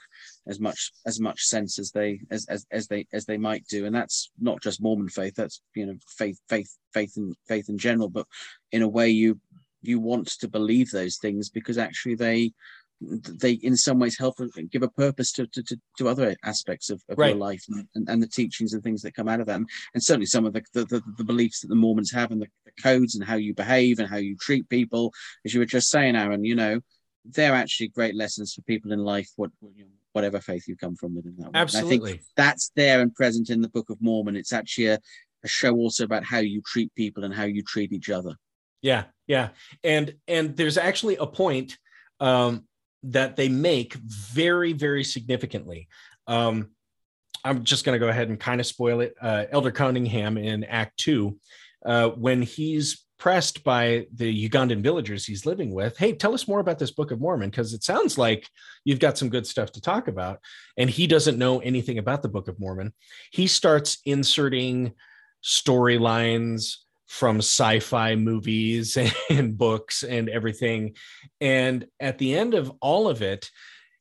as 0.48 0.58
much 0.58 0.90
as 1.06 1.20
much 1.20 1.44
sense 1.44 1.78
as 1.78 1.92
they 1.92 2.20
as, 2.32 2.44
as 2.46 2.66
as 2.72 2.88
they 2.88 3.06
as 3.12 3.26
they 3.26 3.38
might 3.38 3.64
do 3.68 3.86
and 3.86 3.94
that's 3.94 4.30
not 4.40 4.60
just 4.60 4.82
mormon 4.82 5.08
faith 5.08 5.34
that's 5.36 5.60
you 5.76 5.86
know 5.86 5.94
faith 6.08 6.40
faith 6.48 6.76
faith 6.92 7.16
and 7.16 7.36
faith 7.46 7.68
in 7.68 7.78
general 7.78 8.08
but 8.08 8.26
in 8.72 8.82
a 8.82 8.88
way 8.88 9.08
you 9.08 9.38
you 9.82 10.00
want 10.00 10.28
to 10.28 10.48
believe 10.48 10.90
those 10.90 11.18
things 11.18 11.50
because 11.50 11.78
actually 11.78 12.14
they 12.14 12.52
they 13.40 13.52
in 13.52 13.76
some 13.76 13.98
ways 13.98 14.18
help 14.18 14.36
give 14.70 14.82
a 14.82 14.88
purpose 14.88 15.32
to 15.32 15.46
to, 15.48 15.62
to, 15.62 15.76
to 15.98 16.08
other 16.08 16.36
aspects 16.44 16.90
of, 16.90 17.02
of 17.08 17.18
Right. 17.18 17.28
your 17.28 17.38
life 17.38 17.64
and, 17.94 18.08
and, 18.08 18.22
the 18.22 18.28
teachings 18.28 18.72
and 18.72 18.82
things 18.82 19.02
that 19.02 19.14
come 19.14 19.28
out 19.28 19.40
of 19.40 19.46
them 19.46 19.66
and 19.94 20.02
certainly 20.02 20.26
some 20.26 20.46
of 20.46 20.52
the 20.52 20.62
the, 20.72 20.84
the, 20.84 21.02
the 21.18 21.24
beliefs 21.24 21.60
that 21.60 21.68
the 21.68 21.74
mormons 21.74 22.12
have 22.12 22.30
and 22.30 22.40
the, 22.40 22.46
the 22.64 22.82
codes 22.82 23.14
and 23.14 23.24
how 23.24 23.34
you 23.34 23.54
behave 23.54 23.98
and 23.98 24.08
how 24.08 24.16
you 24.16 24.36
treat 24.36 24.68
people 24.68 25.12
as 25.44 25.52
you 25.52 25.60
were 25.60 25.66
just 25.66 25.90
saying 25.90 26.16
aaron 26.16 26.44
you 26.44 26.54
know 26.54 26.80
they're 27.24 27.54
actually 27.54 27.88
great 27.88 28.14
lessons 28.14 28.52
for 28.52 28.62
people 28.62 28.92
in 28.92 28.98
life 29.00 29.30
what 29.36 29.50
you 29.74 29.84
know, 29.84 29.90
whatever 30.12 30.40
faith 30.40 30.68
you 30.68 30.76
come 30.76 30.94
from 30.96 31.14
within 31.14 31.34
that 31.38 31.52
one. 31.52 31.56
And 31.56 31.56
i 31.56 31.64
think 31.64 32.02
absolutely 32.02 32.20
that's 32.36 32.70
there 32.76 33.00
and 33.00 33.14
present 33.14 33.50
in 33.50 33.62
the 33.62 33.68
book 33.68 33.90
of 33.90 34.00
mormon 34.00 34.36
it's 34.36 34.52
actually 34.52 34.86
a, 34.86 34.98
a 35.44 35.48
show 35.48 35.74
also 35.74 36.04
about 36.04 36.24
how 36.24 36.38
you 36.38 36.62
treat 36.64 36.94
people 36.94 37.24
and 37.24 37.34
how 37.34 37.44
you 37.44 37.62
treat 37.62 37.92
each 37.92 38.10
other 38.10 38.36
yeah 38.82 39.04
yeah. 39.32 39.48
And 39.82 40.14
and 40.28 40.56
there's 40.56 40.76
actually 40.76 41.16
a 41.16 41.26
point 41.26 41.78
um 42.20 42.64
that 43.04 43.34
they 43.36 43.48
make 43.48 43.94
very 43.94 44.72
very 44.72 45.04
significantly. 45.04 45.88
Um 46.26 46.70
i'm 47.44 47.64
just 47.64 47.84
going 47.84 47.98
to 47.98 48.04
go 48.04 48.08
ahead 48.08 48.28
and 48.28 48.38
kind 48.38 48.60
of 48.60 48.66
spoil 48.66 49.00
it. 49.00 49.14
Uh 49.20 49.46
elder 49.50 49.72
cunningham 49.72 50.36
in 50.36 50.64
act 50.64 50.96
two 50.98 51.38
uh 51.86 52.08
when 52.10 52.42
he's 52.42 53.04
pressed 53.18 53.62
by 53.62 54.06
the 54.14 54.48
ugandan 54.48 54.82
villagers 54.82 55.24
he's 55.24 55.46
living 55.46 55.72
with 55.72 55.96
hey 55.96 56.12
tell 56.12 56.34
us 56.34 56.48
more 56.48 56.58
about 56.58 56.78
this 56.78 56.90
book 56.90 57.12
of 57.12 57.20
mormon 57.20 57.50
because 57.50 57.72
it 57.72 57.84
sounds 57.84 58.18
like 58.18 58.48
you've 58.84 58.98
got 58.98 59.16
some 59.16 59.28
good 59.28 59.46
stuff 59.46 59.70
to 59.70 59.80
talk 59.80 60.08
about 60.08 60.40
and 60.76 60.90
he 60.90 61.06
doesn't 61.06 61.38
know 61.38 61.60
anything 61.60 61.98
about 61.98 62.22
the 62.22 62.28
book 62.28 62.48
of 62.48 62.58
mormon 62.58 62.92
he 63.30 63.46
starts 63.46 63.98
inserting 64.04 64.92
storylines 65.44 66.78
from 67.12 67.40
sci-fi 67.40 68.16
movies 68.16 68.96
and 69.30 69.58
books 69.58 70.02
and 70.02 70.30
everything. 70.30 70.96
And 71.42 71.84
at 72.00 72.16
the 72.16 72.34
end 72.34 72.54
of 72.54 72.72
all 72.80 73.06
of 73.06 73.20
it 73.20 73.50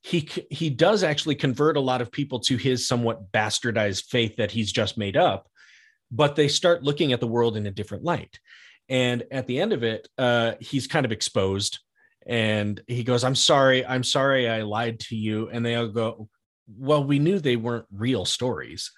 he 0.04 0.28
he 0.50 0.70
does 0.70 1.04
actually 1.04 1.36
convert 1.36 1.78
a 1.78 1.82
lot 1.82 2.02
of 2.02 2.12
people 2.12 2.40
to 2.40 2.56
his 2.56 2.88
somewhat 2.88 3.32
bastardized 3.34 4.06
faith 4.06 4.38
that 4.38 4.50
he's 4.50 4.72
just 4.72 4.98
made 4.98 5.16
up 5.16 5.48
but 6.10 6.36
they 6.36 6.48
start 6.48 6.84
looking 6.84 7.14
at 7.14 7.20
the 7.20 7.28
world 7.28 7.56
in 7.56 7.68
a 7.68 7.72
different 7.72 8.04
light. 8.04 8.40
And 8.90 9.24
at 9.30 9.46
the 9.46 9.60
end 9.60 9.74
of 9.74 9.84
it 9.84 10.08
uh, 10.18 10.54
he's 10.62 10.88
kind 10.88 11.06
of 11.06 11.12
exposed 11.12 11.80
and 12.26 12.82
he 12.88 13.04
goes 13.04 13.24
i'm 13.24 13.36
sorry 13.36 13.86
i'm 13.86 14.04
sorry 14.04 14.50
i 14.50 14.62
lied 14.62 15.02
to 15.02 15.18
you. 15.18 15.50
And 15.50 15.66
they 15.66 15.76
all 15.76 15.90
go 15.90 16.30
well 16.78 17.04
we 17.04 17.20
knew 17.20 17.40
they 17.40 17.58
weren't 17.58 17.88
real 17.92 18.24
stories. 18.24 18.90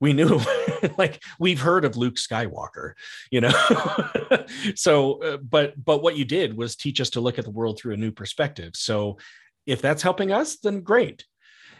We 0.00 0.14
knew 0.14 0.40
like 0.98 1.22
we've 1.38 1.60
heard 1.60 1.84
of 1.84 1.96
luke 1.96 2.16
skywalker 2.16 2.92
you 3.30 3.40
know? 3.40 3.52
So 4.74 5.22
uh, 5.22 5.36
but 5.38 5.82
but 5.82 6.02
what 6.02 6.16
you 6.16 6.24
did 6.24 6.56
was 6.56 6.76
teach 6.76 7.00
us 7.00 7.10
to 7.10 7.20
look 7.20 7.38
at 7.38 7.44
the 7.44 7.50
world 7.50 7.78
through 7.78 7.94
a 7.94 7.98
new 7.98 8.12
perspective. 8.12 8.72
So 8.74 9.18
if 9.66 9.80
that's 9.80 10.02
helping 10.02 10.32
us 10.32 10.56
then 10.56 10.80
great. 10.80 11.24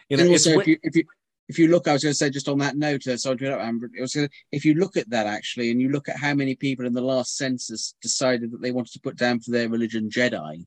You 0.09 0.19
know 0.19 0.29
also, 0.29 0.59
if 0.61 0.67
you 0.67 0.79
if 0.83 0.97
you 0.97 1.05
if 1.49 1.59
you 1.59 1.69
look, 1.69 1.89
I 1.89 1.93
was 1.93 2.03
going 2.03 2.13
to 2.13 2.17
say 2.17 2.31
just 2.31 2.49
on 2.49 2.59
that 2.59 2.77
note, 2.77 3.07
uh, 3.07 3.17
sorry 3.17 3.37
to 3.37 3.61
Amber, 3.61 3.91
it 3.95 4.01
was 4.01 4.15
gonna, 4.15 4.31
if 4.51 4.65
you 4.65 4.75
look 4.75 4.97
at 4.97 5.11
that 5.11 5.27
actually, 5.27 5.71
and 5.71 5.81
you 5.81 5.91
look 5.91 6.09
at 6.09 6.17
how 6.17 6.35
many 6.35 6.55
people 6.55 6.87
in 6.87 6.95
the 6.95 7.03
last 7.03 7.37
census 7.37 7.95
decided 8.01 8.51
that 8.53 8.63
they 8.63 8.73
wanted 8.73 8.93
to 8.93 9.01
put 9.01 9.17
down 9.17 9.41
for 9.41 9.51
their 9.51 9.69
religion 9.69 10.09
Jedi, 10.09 10.65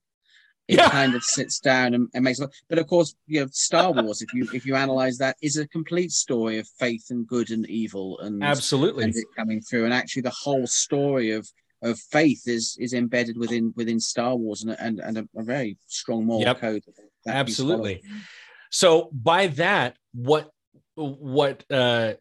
it 0.68 0.76
Yeah. 0.78 0.90
kind 0.90 1.16
of 1.16 1.24
sits 1.24 1.60
down 1.60 1.94
and, 1.94 2.10
and 2.14 2.24
makes. 2.24 2.40
But 2.70 2.80
of 2.80 2.88
course, 2.88 3.16
you 3.26 3.42
know, 3.42 3.48
Star 3.52 3.92
Wars. 3.92 4.22
if 4.22 4.34
you 4.34 4.48
if 4.54 4.66
you 4.66 4.76
analyze 4.76 5.18
that, 5.20 5.38
is 5.42 5.58
a 5.58 5.68
complete 5.68 6.12
story 6.12 6.60
of 6.60 6.68
faith 6.80 7.06
and 7.10 7.26
good 7.28 7.52
and 7.52 7.66
evil 7.70 8.20
and 8.20 8.44
absolutely 8.44 9.06
and 9.06 9.16
it 9.16 9.26
coming 9.36 9.62
through, 9.62 9.86
and 9.86 9.94
actually 9.94 10.24
the 10.24 10.30
whole 10.32 10.68
story 10.68 11.32
of 11.32 11.48
of 11.84 12.00
faith 12.00 12.48
is 12.48 12.76
is 12.80 12.94
embedded 12.94 13.38
within 13.38 13.74
within 13.76 14.00
Star 14.00 14.36
Wars 14.36 14.64
and 14.64 14.76
and, 14.80 15.00
and 15.00 15.18
a, 15.20 15.30
a 15.38 15.44
very 15.44 15.78
strong 15.88 16.26
moral 16.26 16.42
Yep. 16.44 16.60
code. 16.60 16.84
Absolutely. 17.28 18.04
So 18.72 19.10
by 19.14 19.48
that, 19.48 19.96
what 20.14 20.50
what 20.96 21.64
uh, 21.72 22.14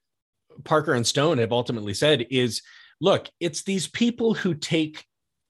Parker 0.64 0.92
and 0.94 1.06
Stone 1.06 1.38
have 1.38 1.52
ultimately 1.52 1.94
said 1.94 2.26
is, 2.30 2.62
look, 3.00 3.28
it's 3.40 3.62
these 3.64 3.88
people 3.88 4.34
who 4.34 4.54
take 4.54 5.04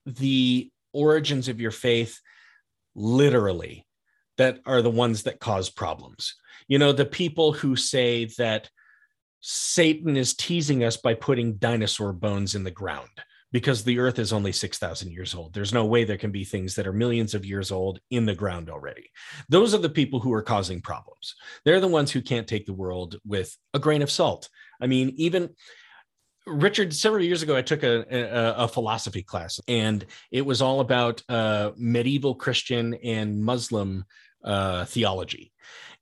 the 0.06 0.70
origins 0.92 1.48
of 1.48 1.60
your 1.60 1.72
faith 1.72 2.20
literally 2.96 3.86
that 4.38 4.60
are 4.66 4.82
the 4.82 4.90
ones 4.90 5.22
that 5.22 5.38
cause 5.38 5.70
problems. 5.70 6.34
You 6.66 6.78
know, 6.78 6.92
the 6.92 7.04
people 7.04 7.52
who 7.52 7.76
say 7.76 8.26
that 8.38 8.68
Satan 9.40 10.16
is 10.16 10.34
teasing 10.34 10.82
us 10.82 10.96
by 10.96 11.14
putting 11.14 11.56
dinosaur 11.56 12.12
bones 12.12 12.54
in 12.54 12.64
the 12.64 12.70
ground 12.70 13.08
because 13.52 13.84
the 13.84 13.98
earth 14.00 14.18
is 14.18 14.32
only 14.32 14.50
6,000 14.50 15.12
years 15.12 15.34
old. 15.34 15.54
There's 15.54 15.72
no 15.72 15.84
way 15.84 16.04
there 16.04 16.18
can 16.18 16.32
be 16.32 16.44
things 16.44 16.74
that 16.74 16.86
are 16.86 16.92
millions 16.92 17.32
of 17.32 17.46
years 17.46 17.70
old 17.70 18.00
in 18.10 18.26
the 18.26 18.34
ground 18.34 18.68
already. 18.68 19.10
Those 19.48 19.72
are 19.72 19.78
the 19.78 19.88
people 19.88 20.18
who 20.18 20.32
are 20.32 20.42
causing 20.42 20.80
problems. 20.80 21.34
They're 21.64 21.80
the 21.80 21.86
ones 21.86 22.10
who 22.10 22.22
can't 22.22 22.48
take 22.48 22.66
the 22.66 22.74
world 22.74 23.16
with 23.24 23.56
a 23.72 23.78
grain 23.78 24.02
of 24.02 24.10
salt. 24.10 24.48
I 24.80 24.88
mean, 24.88 25.14
even 25.16 25.50
Richard, 26.46 26.94
several 26.94 27.24
years 27.24 27.42
ago, 27.42 27.56
I 27.56 27.62
took 27.62 27.82
a, 27.82 28.04
a, 28.10 28.64
a 28.64 28.68
philosophy 28.68 29.22
class, 29.22 29.60
and 29.66 30.04
it 30.30 30.42
was 30.46 30.62
all 30.62 30.80
about 30.80 31.22
uh, 31.28 31.72
medieval 31.76 32.34
Christian 32.34 32.94
and 32.94 33.42
Muslim 33.42 34.04
uh, 34.44 34.84
theology 34.84 35.52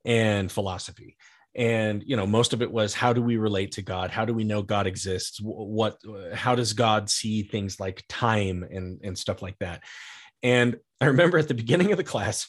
and 0.03 0.51
philosophy. 0.51 1.17
And 1.55 2.03
you 2.05 2.15
know, 2.15 2.27
most 2.27 2.53
of 2.53 2.61
it 2.61 2.71
was 2.71 2.93
how 2.93 3.13
do 3.13 3.21
we 3.21 3.37
relate 3.37 3.73
to 3.73 3.81
God? 3.81 4.11
How 4.11 4.25
do 4.25 4.33
we 4.33 4.43
know 4.43 4.61
God 4.61 4.87
exists? 4.87 5.39
What? 5.41 5.97
How 6.33 6.53
does 6.53 6.73
God 6.73 7.09
see 7.09 7.43
things 7.43 7.79
like 7.79 8.03
time 8.09 8.63
and 8.69 8.99
and 9.03 9.17
stuff 9.17 9.41
like 9.41 9.57
that? 9.59 9.81
And 10.43 10.77
I 11.01 11.05
remember 11.05 11.37
at 11.37 11.47
the 11.47 11.53
beginning 11.53 11.91
of 11.91 11.97
the 11.97 12.03
class, 12.03 12.47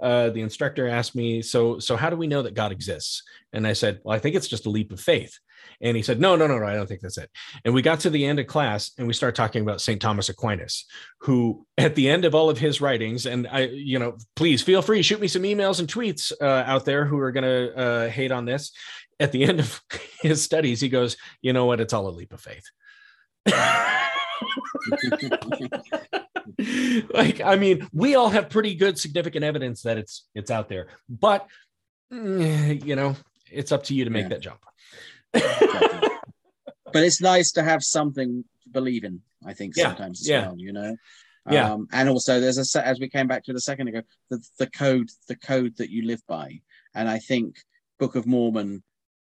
uh, 0.00 0.30
the 0.30 0.40
instructor 0.40 0.88
asked 0.88 1.14
me, 1.14 1.42
"So, 1.42 1.78
so 1.78 1.96
how 1.96 2.10
do 2.10 2.16
we 2.16 2.26
know 2.26 2.42
that 2.42 2.54
God 2.54 2.72
exists?" 2.72 3.22
And 3.52 3.66
I 3.66 3.72
said, 3.72 4.00
"Well, 4.02 4.14
I 4.14 4.18
think 4.18 4.36
it's 4.36 4.48
just 4.48 4.66
a 4.66 4.70
leap 4.70 4.92
of 4.92 5.00
faith." 5.00 5.38
And 5.80 5.96
he 5.96 6.02
said, 6.02 6.20
"No, 6.20 6.36
no, 6.36 6.46
no, 6.46 6.58
no, 6.58 6.66
I 6.66 6.74
don't 6.74 6.86
think 6.86 7.00
that's 7.00 7.18
it." 7.18 7.30
And 7.64 7.74
we 7.74 7.82
got 7.82 8.00
to 8.00 8.10
the 8.10 8.24
end 8.24 8.38
of 8.38 8.46
class, 8.46 8.92
and 8.98 9.06
we 9.06 9.12
started 9.12 9.36
talking 9.36 9.62
about 9.62 9.80
Saint 9.80 10.02
Thomas 10.02 10.28
Aquinas, 10.28 10.86
who, 11.20 11.66
at 11.78 11.94
the 11.94 12.08
end 12.08 12.24
of 12.24 12.34
all 12.34 12.50
of 12.50 12.58
his 12.58 12.80
writings, 12.80 13.26
and 13.26 13.46
I, 13.46 13.66
you 13.66 13.98
know, 13.98 14.16
please 14.36 14.62
feel 14.62 14.82
free 14.82 15.02
shoot 15.02 15.20
me 15.20 15.28
some 15.28 15.42
emails 15.42 15.80
and 15.80 15.88
tweets 15.88 16.32
uh, 16.40 16.64
out 16.66 16.84
there 16.84 17.04
who 17.04 17.18
are 17.18 17.32
going 17.32 17.44
to 17.44 17.76
uh, 17.76 18.08
hate 18.08 18.32
on 18.32 18.44
this. 18.44 18.72
At 19.20 19.32
the 19.32 19.44
end 19.44 19.60
of 19.60 19.80
his 20.20 20.42
studies, 20.42 20.80
he 20.80 20.88
goes, 20.88 21.16
"You 21.42 21.52
know 21.52 21.66
what? 21.66 21.80
It's 21.80 21.92
all 21.92 22.08
a 22.08 22.10
leap 22.10 22.32
of 22.32 22.40
faith." 22.40 22.64
like 27.14 27.40
i 27.40 27.56
mean 27.56 27.86
we 27.92 28.14
all 28.14 28.28
have 28.28 28.48
pretty 28.50 28.74
good 28.74 28.98
significant 28.98 29.44
evidence 29.44 29.82
that 29.82 29.98
it's 29.98 30.26
it's 30.34 30.50
out 30.50 30.68
there 30.68 30.86
but 31.08 31.46
mm, 32.12 32.84
you 32.84 32.96
know 32.96 33.16
it's 33.50 33.72
up 33.72 33.82
to 33.84 33.94
you 33.94 34.04
to 34.04 34.10
make 34.10 34.24
Yeah. 34.24 34.28
that 34.30 34.40
jump 34.40 34.60
but 36.92 37.02
it's 37.02 37.20
nice 37.20 37.52
to 37.52 37.62
have 37.62 37.82
something 37.82 38.44
to 38.62 38.68
believe 38.70 39.04
in. 39.04 39.20
I 39.44 39.52
think 39.52 39.74
Yeah, 39.76 39.88
sometimes 39.88 40.20
as 40.22 40.28
yeah. 40.28 40.46
well, 40.46 40.54
you 40.58 40.72
know. 40.72 40.96
Yeah. 41.50 41.72
Um, 41.72 41.88
and 41.92 42.08
also, 42.08 42.40
there's 42.40 42.56
a 42.56 42.64
se- 42.64 42.84
as 42.84 43.00
we 43.00 43.08
came 43.08 43.26
back 43.26 43.44
to 43.44 43.50
it 43.50 43.56
a 43.56 43.60
second 43.60 43.88
ago, 43.88 44.02
the 44.30 44.40
the 44.58 44.66
code, 44.68 45.10
the 45.28 45.36
code 45.36 45.76
that 45.78 45.90
you 45.90 46.06
live 46.06 46.22
by, 46.26 46.60
and 46.94 47.08
I 47.08 47.18
think 47.18 47.56
Book 47.98 48.14
of 48.14 48.26
Mormon 48.26 48.82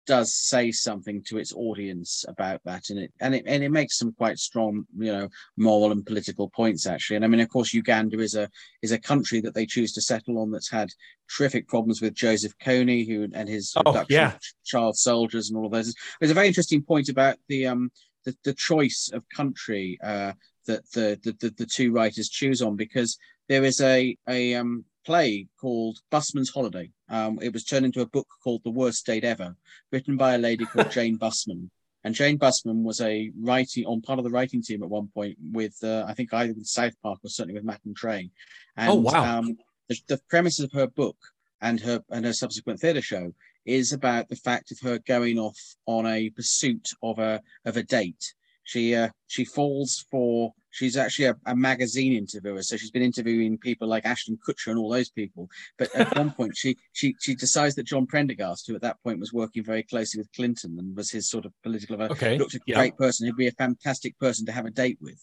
does 0.08 0.34
say 0.34 0.72
something 0.72 1.22
to 1.24 1.36
its 1.38 1.52
audience 1.52 2.24
about 2.26 2.60
that, 2.64 2.88
and 2.90 2.98
it 2.98 3.12
and 3.20 3.34
it 3.34 3.44
and 3.46 3.62
it 3.62 3.68
makes 3.68 3.98
some 3.98 4.12
quite 4.12 4.38
strong, 4.38 4.84
you 4.98 5.12
know, 5.12 5.28
moral 5.58 5.92
and 5.92 6.04
political 6.04 6.48
points 6.48 6.86
actually. 6.86 7.16
And 7.16 7.24
I 7.24 7.28
mean, 7.28 7.40
of 7.40 7.50
course, 7.50 7.74
Uganda 7.74 8.18
is 8.18 8.34
a 8.34 8.48
is 8.82 8.90
a 8.92 8.98
country 8.98 9.40
that 9.42 9.54
they 9.54 9.66
choose 9.66 9.92
to 9.92 10.00
settle 10.00 10.38
on 10.38 10.50
that's 10.50 10.70
had 10.70 10.88
terrific 11.36 11.68
problems 11.68 12.00
with 12.00 12.14
Joseph 12.14 12.54
Kony, 12.58 13.06
who 13.06 13.28
and 13.34 13.48
his 13.48 13.74
Oh, 13.76 13.90
abduction 13.90 14.16
yeah. 14.16 14.38
child 14.64 14.96
soldiers 14.96 15.50
and 15.50 15.58
all 15.58 15.66
of 15.66 15.72
those. 15.72 15.94
There's 16.18 16.30
a 16.32 16.34
very 16.34 16.48
interesting 16.48 16.82
point 16.82 17.10
about 17.10 17.36
the 17.48 17.66
um 17.66 17.92
the, 18.24 18.34
the 18.44 18.54
choice 18.54 19.10
of 19.12 19.28
country 19.28 19.98
uh, 20.02 20.32
that 20.66 20.90
the, 20.92 21.20
the 21.22 21.32
the 21.40 21.54
the 21.58 21.66
two 21.66 21.92
writers 21.92 22.28
choose 22.28 22.62
on 22.62 22.76
because 22.76 23.18
there 23.48 23.64
is 23.64 23.80
a 23.80 24.16
a 24.28 24.54
um 24.54 24.84
play 25.08 25.46
called 25.58 25.98
Bussmann's 26.12 26.50
Holiday. 26.50 26.90
Um, 27.08 27.38
it 27.40 27.50
was 27.54 27.64
turned 27.64 27.86
into 27.86 28.02
a 28.02 28.06
book 28.06 28.28
called 28.44 28.60
The 28.62 28.70
Worst 28.70 29.06
Date 29.06 29.24
Ever, 29.24 29.56
written 29.90 30.18
by 30.18 30.34
a 30.34 30.38
lady 30.38 30.66
called 30.66 30.90
Jane 30.90 31.18
Bussmann. 31.22 31.70
And 32.04 32.14
Jane 32.14 32.38
Bussmann 32.38 32.82
was 32.82 33.00
a 33.00 33.32
writing 33.40 33.86
on 33.86 34.02
part 34.02 34.18
of 34.18 34.26
the 34.26 34.30
writing 34.30 34.62
team 34.62 34.82
at 34.82 34.90
one 34.90 35.08
point 35.14 35.38
with 35.50 35.76
uh, 35.82 36.04
I 36.06 36.12
think 36.12 36.34
either 36.34 36.52
with 36.52 36.66
South 36.66 36.92
Park 37.02 37.20
or 37.24 37.30
certainly 37.30 37.54
with 37.54 37.64
Matt 37.64 37.80
and 37.86 37.96
Trey. 37.96 38.28
And, 38.76 38.90
Oh, 38.90 38.96
wow. 38.96 39.38
Um, 39.38 39.56
the, 39.88 39.96
the 40.08 40.20
premise 40.28 40.60
of 40.60 40.70
her 40.72 40.86
book 40.86 41.16
and 41.62 41.80
her 41.80 42.04
and 42.10 42.26
her 42.26 42.34
subsequent 42.34 42.78
theatre 42.78 43.00
show 43.00 43.32
is 43.64 43.94
about 43.94 44.28
the 44.28 44.36
fact 44.36 44.70
of 44.72 44.78
her 44.80 44.98
going 44.98 45.38
off 45.38 45.58
on 45.86 46.04
a 46.04 46.28
pursuit 46.28 46.90
of 47.02 47.18
a 47.18 47.40
of 47.64 47.78
a 47.78 47.82
date. 47.82 48.34
She 48.64 48.94
uh, 48.94 49.08
she 49.26 49.46
falls 49.46 50.04
for 50.10 50.52
she's 50.70 50.96
actually 50.96 51.26
a, 51.26 51.36
a 51.46 51.56
magazine 51.56 52.12
interviewer, 52.12 52.62
so 52.62 52.76
she's 52.76 52.90
been 52.90 53.02
interviewing 53.02 53.58
people 53.58 53.88
like 53.88 54.04
Ashton 54.06 54.38
Kutcher 54.46 54.68
and 54.68 54.78
all 54.78 54.90
those 54.90 55.10
people. 55.10 55.48
But 55.78 55.94
at 55.94 56.16
one 56.16 56.30
point, 56.30 56.56
she 56.56 56.76
she 56.92 57.14
she 57.20 57.34
decides 57.34 57.74
that 57.76 57.86
John 57.86 58.06
Prendergast, 58.06 58.66
who 58.66 58.74
at 58.74 58.82
that 58.82 59.02
point 59.02 59.20
was 59.20 59.32
working 59.32 59.64
very 59.64 59.82
closely 59.82 60.18
with 60.20 60.32
Clinton 60.32 60.76
and 60.78 60.96
was 60.96 61.10
his 61.10 61.28
sort 61.28 61.44
of 61.44 61.52
political 61.62 61.94
advisor, 61.94 62.12
okay 62.12 62.38
looked 62.38 62.54
a 62.54 62.60
yeah. 62.66 62.76
great 62.76 62.96
person 62.96 63.26
He'd 63.26 63.36
be 63.36 63.48
a 63.48 63.52
fantastic 63.52 64.18
person 64.18 64.46
to 64.46 64.52
have 64.52 64.66
a 64.66 64.70
date 64.70 64.98
with. 65.00 65.20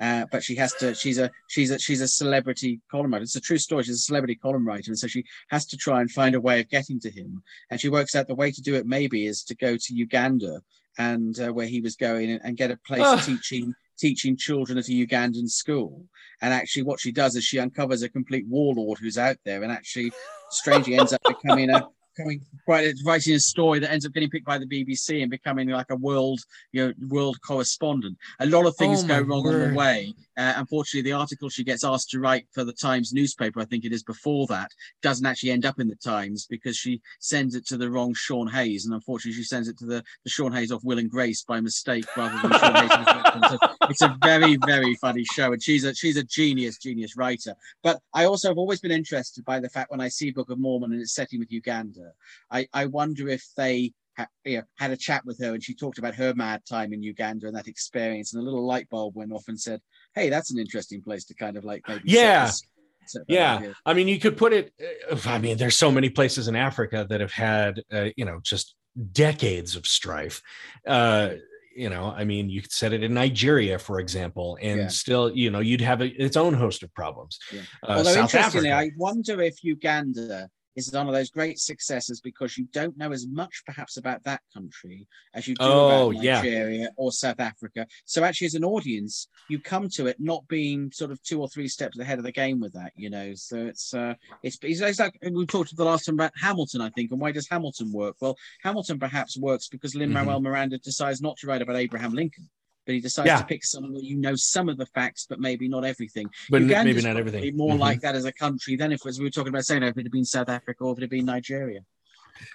Uh, 0.00 0.24
but 0.30 0.42
she 0.42 0.56
has 0.56 0.72
to. 0.74 0.94
She's 0.94 1.18
a 1.18 1.30
she's 1.48 1.70
a 1.70 1.78
she's 1.78 2.00
a 2.00 2.08
celebrity 2.08 2.80
column 2.90 3.12
writer. 3.12 3.22
It's 3.22 3.36
a 3.36 3.40
true 3.40 3.58
story. 3.58 3.84
She's 3.84 3.96
a 3.96 3.98
celebrity 3.98 4.34
column 4.34 4.66
writer, 4.66 4.90
and 4.90 4.98
so 4.98 5.06
she 5.06 5.24
has 5.50 5.66
to 5.66 5.76
try 5.76 6.00
and 6.00 6.10
find 6.10 6.34
a 6.34 6.40
way 6.40 6.60
of 6.60 6.68
getting 6.68 6.98
to 7.00 7.10
him. 7.10 7.42
And 7.70 7.80
she 7.80 7.88
works 7.88 8.14
out 8.14 8.26
the 8.26 8.34
way 8.34 8.50
to 8.50 8.62
do 8.62 8.74
it 8.74 8.86
maybe 8.86 9.26
is 9.26 9.44
to 9.44 9.54
go 9.54 9.76
to 9.76 9.94
Uganda 9.94 10.60
and 10.98 11.38
uh, 11.40 11.52
where 11.52 11.66
he 11.66 11.80
was 11.80 11.96
going 11.96 12.30
and, 12.30 12.40
and 12.44 12.56
get 12.56 12.70
a 12.70 12.78
place 12.86 13.02
Ah. 13.04 13.22
teaching 13.24 13.74
teaching 13.98 14.36
children 14.36 14.78
at 14.78 14.88
a 14.88 14.92
Ugandan 14.92 15.48
school. 15.48 16.04
And 16.40 16.52
actually, 16.52 16.82
what 16.82 17.00
she 17.00 17.12
does 17.12 17.36
is 17.36 17.44
she 17.44 17.58
uncovers 17.58 18.02
a 18.02 18.08
complete 18.08 18.46
warlord 18.48 18.98
who's 18.98 19.18
out 19.18 19.36
there, 19.44 19.62
and 19.62 19.72
actually, 19.72 20.12
strangely, 20.50 20.98
ends 20.98 21.12
up 21.12 21.22
becoming 21.26 21.70
a 21.70 21.86
coming 22.16 22.40
quite 22.64 22.94
writing 23.04 23.34
a 23.34 23.40
story 23.40 23.78
that 23.78 23.90
ends 23.90 24.06
up 24.06 24.12
getting 24.12 24.30
picked 24.30 24.46
by 24.46 24.58
the 24.58 24.66
BBC 24.66 25.22
and 25.22 25.30
becoming 25.30 25.68
like 25.68 25.90
a 25.90 25.96
world 25.96 26.40
you 26.72 26.86
know 26.86 26.92
world 27.08 27.36
correspondent. 27.46 28.16
A 28.40 28.46
lot 28.46 28.66
of 28.66 28.76
things 28.76 29.04
Oh, 29.04 29.06
go 29.06 29.20
wrong 29.20 29.46
on 29.46 29.70
the 29.70 29.74
way. 29.76 30.14
Uh, 30.36 30.54
unfortunately, 30.56 31.08
the 31.08 31.16
article 31.16 31.48
she 31.48 31.62
gets 31.64 31.84
asked 31.84 32.10
to 32.10 32.20
write 32.20 32.46
for 32.52 32.64
the 32.64 32.72
Times 32.72 33.12
newspaper, 33.12 33.60
I 33.60 33.64
think 33.64 33.84
it 33.84 33.92
is 33.92 34.02
before 34.02 34.46
that, 34.48 34.70
doesn't 35.02 35.26
actually 35.26 35.50
end 35.50 35.64
up 35.64 35.78
in 35.78 35.88
the 35.88 35.94
Times 35.96 36.46
because 36.46 36.76
she 36.76 37.00
sends 37.20 37.54
it 37.54 37.66
to 37.66 37.76
the 37.76 37.90
wrong 37.90 38.14
Sean 38.14 38.48
Hayes, 38.48 38.84
and 38.84 38.94
unfortunately, 38.94 39.36
she 39.36 39.44
sends 39.44 39.68
it 39.68 39.78
to 39.78 39.86
the, 39.86 40.02
the 40.24 40.30
Sean 40.30 40.52
Hayes 40.52 40.70
of 40.70 40.82
Will 40.84 40.98
and 40.98 41.10
Grace 41.10 41.42
by 41.42 41.60
mistake 41.60 42.04
rather 42.16 42.36
than 42.42 42.58
Sean 42.58 42.74
Hayes. 42.74 43.50
So 43.50 43.58
it's 43.88 44.02
a 44.02 44.16
very 44.22 44.56
very 44.56 44.94
funny 44.96 45.24
show, 45.24 45.52
and 45.52 45.62
she's 45.62 45.84
a 45.84 45.94
she's 45.94 46.16
a 46.16 46.24
genius 46.24 46.78
genius 46.78 47.16
writer. 47.16 47.54
But 47.82 48.00
I 48.12 48.24
also 48.24 48.48
have 48.48 48.58
always 48.58 48.80
been 48.80 48.90
interested 48.90 49.44
by 49.44 49.60
the 49.60 49.68
fact 49.68 49.90
when 49.90 50.00
I 50.00 50.08
see 50.08 50.30
Book 50.30 50.50
of 50.50 50.58
Mormon 50.58 50.92
and 50.92 51.00
it's 51.00 51.14
setting 51.14 51.38
with 51.38 51.52
Uganda, 51.52 52.03
I, 52.50 52.66
I 52.72 52.86
wonder 52.86 53.28
if 53.28 53.44
they 53.56 53.92
ha, 54.16 54.26
you 54.44 54.58
know, 54.58 54.62
had 54.78 54.90
a 54.90 54.96
chat 54.96 55.24
with 55.24 55.38
her 55.40 55.54
and 55.54 55.62
she 55.62 55.74
talked 55.74 55.98
about 55.98 56.14
her 56.14 56.34
mad 56.34 56.62
time 56.68 56.92
in 56.92 57.02
Uganda 57.02 57.46
and 57.46 57.56
that 57.56 57.68
experience, 57.68 58.32
and 58.32 58.40
a 58.42 58.44
little 58.44 58.66
light 58.66 58.88
bulb 58.90 59.16
went 59.16 59.32
off 59.32 59.44
and 59.48 59.60
said, 59.60 59.80
"Hey, 60.14 60.28
that's 60.30 60.50
an 60.52 60.58
interesting 60.58 61.02
place 61.02 61.24
to 61.26 61.34
kind 61.34 61.56
of 61.56 61.64
like 61.64 61.82
maybe." 61.88 62.02
Yeah. 62.04 62.46
this- 62.46 62.62
set 63.06 63.26
that 63.28 63.34
yeah 63.34 63.56
idea." 63.58 63.74
i 63.84 63.92
mean 63.92 64.08
you 64.08 64.18
could 64.18 64.34
put 64.34 64.50
it 64.54 64.72
uh, 65.12 65.18
i 65.26 65.36
mean 65.36 65.58
there's 65.58 65.76
so 65.76 65.90
many 65.90 66.08
places 66.08 66.48
in 66.48 66.56
africa 66.56 67.06
that 67.10 67.20
have 67.20 67.32
had 67.32 67.82
uh, 67.92 68.08
you 68.16 68.24
know 68.24 68.40
just 68.42 68.76
decades 69.12 69.76
of 69.76 69.86
strife 69.86 70.40
uh 70.86 71.28
you 71.76 71.90
know 71.90 72.14
i 72.16 72.24
mean 72.24 72.48
you 72.48 72.62
could 72.62 72.72
set 72.72 72.94
it 72.94 73.02
in 73.02 73.12
nigeria 73.12 73.78
for 73.78 74.00
example 74.00 74.56
and 74.62 74.78
Yeah. 74.80 74.88
still 74.88 75.30
you 75.36 75.50
know 75.50 75.60
you'd 75.60 75.82
have 75.82 76.00
a, 76.00 76.06
its 76.06 76.38
own 76.38 76.54
host 76.54 76.82
of 76.82 76.94
problems 76.94 77.38
Yeah. 77.52 77.60
uh, 77.86 77.96
Although 77.98 78.12
south 78.14 78.34
interestingly, 78.34 78.70
africa 78.70 78.94
I 78.94 78.96
wonder 78.96 79.42
if 79.42 79.62
Uganda 79.62 80.48
is 80.76 80.92
one 80.92 81.06
of 81.06 81.14
those 81.14 81.30
great 81.30 81.58
successes 81.58 82.20
because 82.20 82.58
you 82.58 82.66
don't 82.72 82.96
know 82.96 83.12
as 83.12 83.26
much 83.26 83.62
perhaps 83.66 83.96
about 83.96 84.22
that 84.24 84.40
country 84.52 85.06
as 85.34 85.46
you 85.46 85.54
do 85.54 85.64
Oh, 85.64 86.10
about 86.10 86.22
yeah. 86.22 86.36
Nigeria 86.36 86.88
or 86.96 87.12
South 87.12 87.40
Africa. 87.40 87.86
So 88.04 88.24
actually, 88.24 88.46
as 88.46 88.54
an 88.54 88.64
audience, 88.64 89.28
you 89.48 89.58
come 89.58 89.88
to 89.90 90.06
it 90.06 90.16
not 90.18 90.46
being 90.48 90.90
sort 90.92 91.10
of 91.10 91.22
two 91.22 91.40
or 91.40 91.48
three 91.48 91.68
steps 91.68 91.98
ahead 91.98 92.18
of 92.18 92.24
the 92.24 92.32
game 92.32 92.60
with 92.60 92.72
that, 92.74 92.92
you 92.96 93.10
know. 93.10 93.34
So 93.34 93.66
it's 93.66 93.94
uh, 93.94 94.14
it's, 94.42 94.58
it's, 94.62 94.98
like 94.98 95.18
we 95.30 95.46
talked 95.46 95.74
the 95.76 95.84
last 95.84 96.06
time 96.06 96.16
about 96.16 96.32
Hamilton, 96.40 96.80
I 96.80 96.90
think, 96.90 97.10
and 97.10 97.20
why 97.20 97.32
does 97.32 97.48
Hamilton 97.48 97.92
work? 97.92 98.16
Well, 98.20 98.36
Hamilton 98.62 98.98
perhaps 98.98 99.36
works 99.38 99.68
because 99.68 99.94
Lin 99.94 100.12
Manuel 100.12 100.40
Miranda 100.40 100.78
decides 100.78 101.20
not 101.20 101.36
to 101.38 101.46
write 101.46 101.62
about 101.62 101.76
Abraham 101.76 102.12
Lincoln. 102.12 102.48
But 102.86 102.94
he 102.94 103.00
decides 103.00 103.26
Yeah. 103.28 103.38
to 103.38 103.44
pick 103.44 103.64
someone 103.64 103.92
where 103.94 104.02
you 104.02 104.16
know 104.16 104.34
some 104.34 104.68
of 104.68 104.76
the 104.76 104.86
facts, 104.86 105.26
but 105.28 105.40
maybe 105.40 105.68
not 105.68 105.84
everything. 105.84 106.28
but 106.50 106.62
Uganda's 106.62 106.84
maybe 106.96 107.06
not 107.08 107.16
everything 107.16 107.56
More 107.56 107.74
Mhm. 107.74 107.78
like 107.78 108.00
that 108.00 108.14
as 108.14 108.24
a 108.24 108.32
country 108.32 108.76
than 108.76 108.92
if, 108.92 109.06
as 109.06 109.18
we 109.18 109.24
were 109.24 109.30
talking 109.30 109.48
about 109.48 109.64
saying, 109.64 109.82
if 109.82 109.96
it 109.96 110.02
had 110.02 110.12
been 110.12 110.24
South 110.24 110.48
Africa 110.48 110.84
or 110.84 110.92
if 110.92 110.98
it 110.98 111.02
had 111.02 111.10
been 111.10 111.24
Nigeria. 111.24 111.80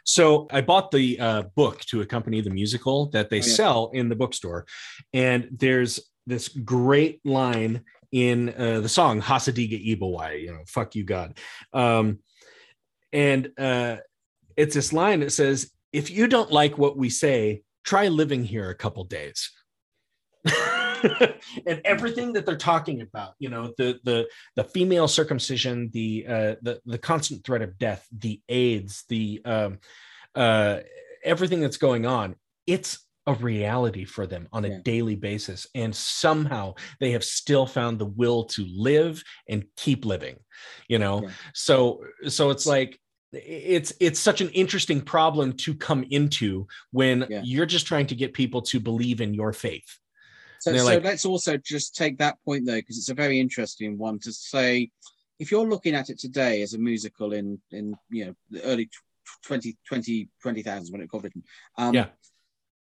So 0.03 0.47
I 0.51 0.61
bought 0.61 0.91
the 0.91 1.19
uh, 1.19 1.43
book 1.55 1.81
to 1.85 2.01
accompany 2.01 2.41
the 2.41 2.49
musical 2.49 3.07
that 3.11 3.29
they 3.29 3.37
Oh, 3.37 3.45
yeah. 3.45 3.53
sell 3.53 3.91
in 3.93 4.09
the 4.09 4.15
bookstore, 4.15 4.65
and 5.13 5.47
there's 5.51 5.99
this 6.27 6.47
great 6.49 7.25
line 7.25 7.83
in 8.11 8.49
uh, 8.49 8.81
the 8.81 8.89
song 8.89 9.21
Hasadiga 9.21 9.77
Ibawai, 9.97 10.41
you 10.41 10.51
know, 10.51 10.63
fuck 10.67 10.95
you, 10.95 11.03
God. 11.03 11.37
Um, 11.73 12.19
and 13.13 13.51
uh, 13.57 13.97
it's 14.57 14.75
this 14.75 14.91
line 14.93 15.21
that 15.21 15.31
says, 15.31 15.71
if 15.93 16.11
you 16.11 16.27
don't 16.27 16.51
like 16.51 16.77
what 16.77 16.97
we 16.97 17.09
say, 17.09 17.61
try 17.83 18.07
living 18.09 18.43
here 18.43 18.69
a 18.69 18.75
couple 18.75 19.03
days. 19.05 19.51
and 21.65 21.81
everything 21.85 22.33
that 22.33 22.45
they're 22.45 22.57
talking 22.57 23.01
about, 23.01 23.33
you 23.39 23.49
know, 23.49 23.73
the 23.77 23.99
the 24.03 24.27
the 24.55 24.63
female 24.63 25.07
circumcision, 25.07 25.89
the 25.93 26.25
uh, 26.27 26.55
the 26.61 26.81
the 26.85 26.97
constant 26.97 27.43
threat 27.43 27.61
of 27.61 27.77
death, 27.77 28.07
the 28.17 28.41
AIDS, 28.49 29.03
the 29.09 29.41
um, 29.45 29.79
uh, 30.35 30.79
everything 31.23 31.59
that's 31.59 31.77
going 31.77 32.05
on, 32.05 32.35
it's 32.65 33.05
a 33.27 33.33
reality 33.33 34.05
for 34.05 34.25
them 34.25 34.47
on 34.51 34.65
a 34.65 34.69
Yeah. 34.69 34.79
daily 34.83 35.15
basis, 35.15 35.67
and 35.75 35.95
somehow 35.95 36.73
they 36.99 37.11
have 37.11 37.23
still 37.23 37.65
found 37.65 37.99
the 37.99 38.05
will 38.05 38.45
to 38.45 38.65
live 38.69 39.23
and 39.47 39.65
keep 39.75 40.05
living. 40.05 40.37
You 40.87 40.99
know, 40.99 41.23
Yeah. 41.23 41.29
so 41.53 42.03
so 42.27 42.49
it's 42.49 42.65
like 42.65 42.99
it's 43.31 43.93
it's 43.99 44.19
such 44.19 44.41
an 44.41 44.49
interesting 44.49 45.01
problem 45.01 45.53
to 45.53 45.75
come 45.75 46.03
into 46.09 46.67
when 46.91 47.27
Yeah. 47.29 47.41
you're 47.43 47.67
just 47.67 47.85
trying 47.85 48.07
to 48.07 48.15
get 48.15 48.33
people 48.33 48.61
to 48.63 48.79
believe 48.79 49.21
in 49.21 49.33
your 49.33 49.53
faith. 49.53 49.99
So, 50.61 50.75
so 50.75 50.83
like- 50.85 51.03
let's 51.03 51.25
also 51.25 51.57
just 51.57 51.95
take 51.95 52.17
that 52.17 52.37
point 52.43 52.65
though, 52.65 52.75
because 52.75 52.97
it's 52.97 53.09
a 53.09 53.13
very 53.13 53.39
interesting 53.39 53.97
one 53.97 54.19
to 54.19 54.31
say. 54.31 54.91
If 55.39 55.51
you're 55.51 55.67
looking 55.67 55.95
at 55.95 56.09
it 56.09 56.19
today 56.19 56.61
as 56.61 56.73
a 56.73 56.77
musical 56.77 57.33
in 57.33 57.61
in 57.71 57.95
you 58.09 58.25
know 58.25 58.35
the 58.49 58.61
early 58.63 58.85
tw- 58.87 59.43
20 59.43 59.77
20 59.87 60.27
20,000s 60.43 60.91
when 60.91 61.01
it 61.01 61.09
got 61.09 61.23
written, 61.23 61.43
um, 61.77 61.93
Yeah. 61.95 62.07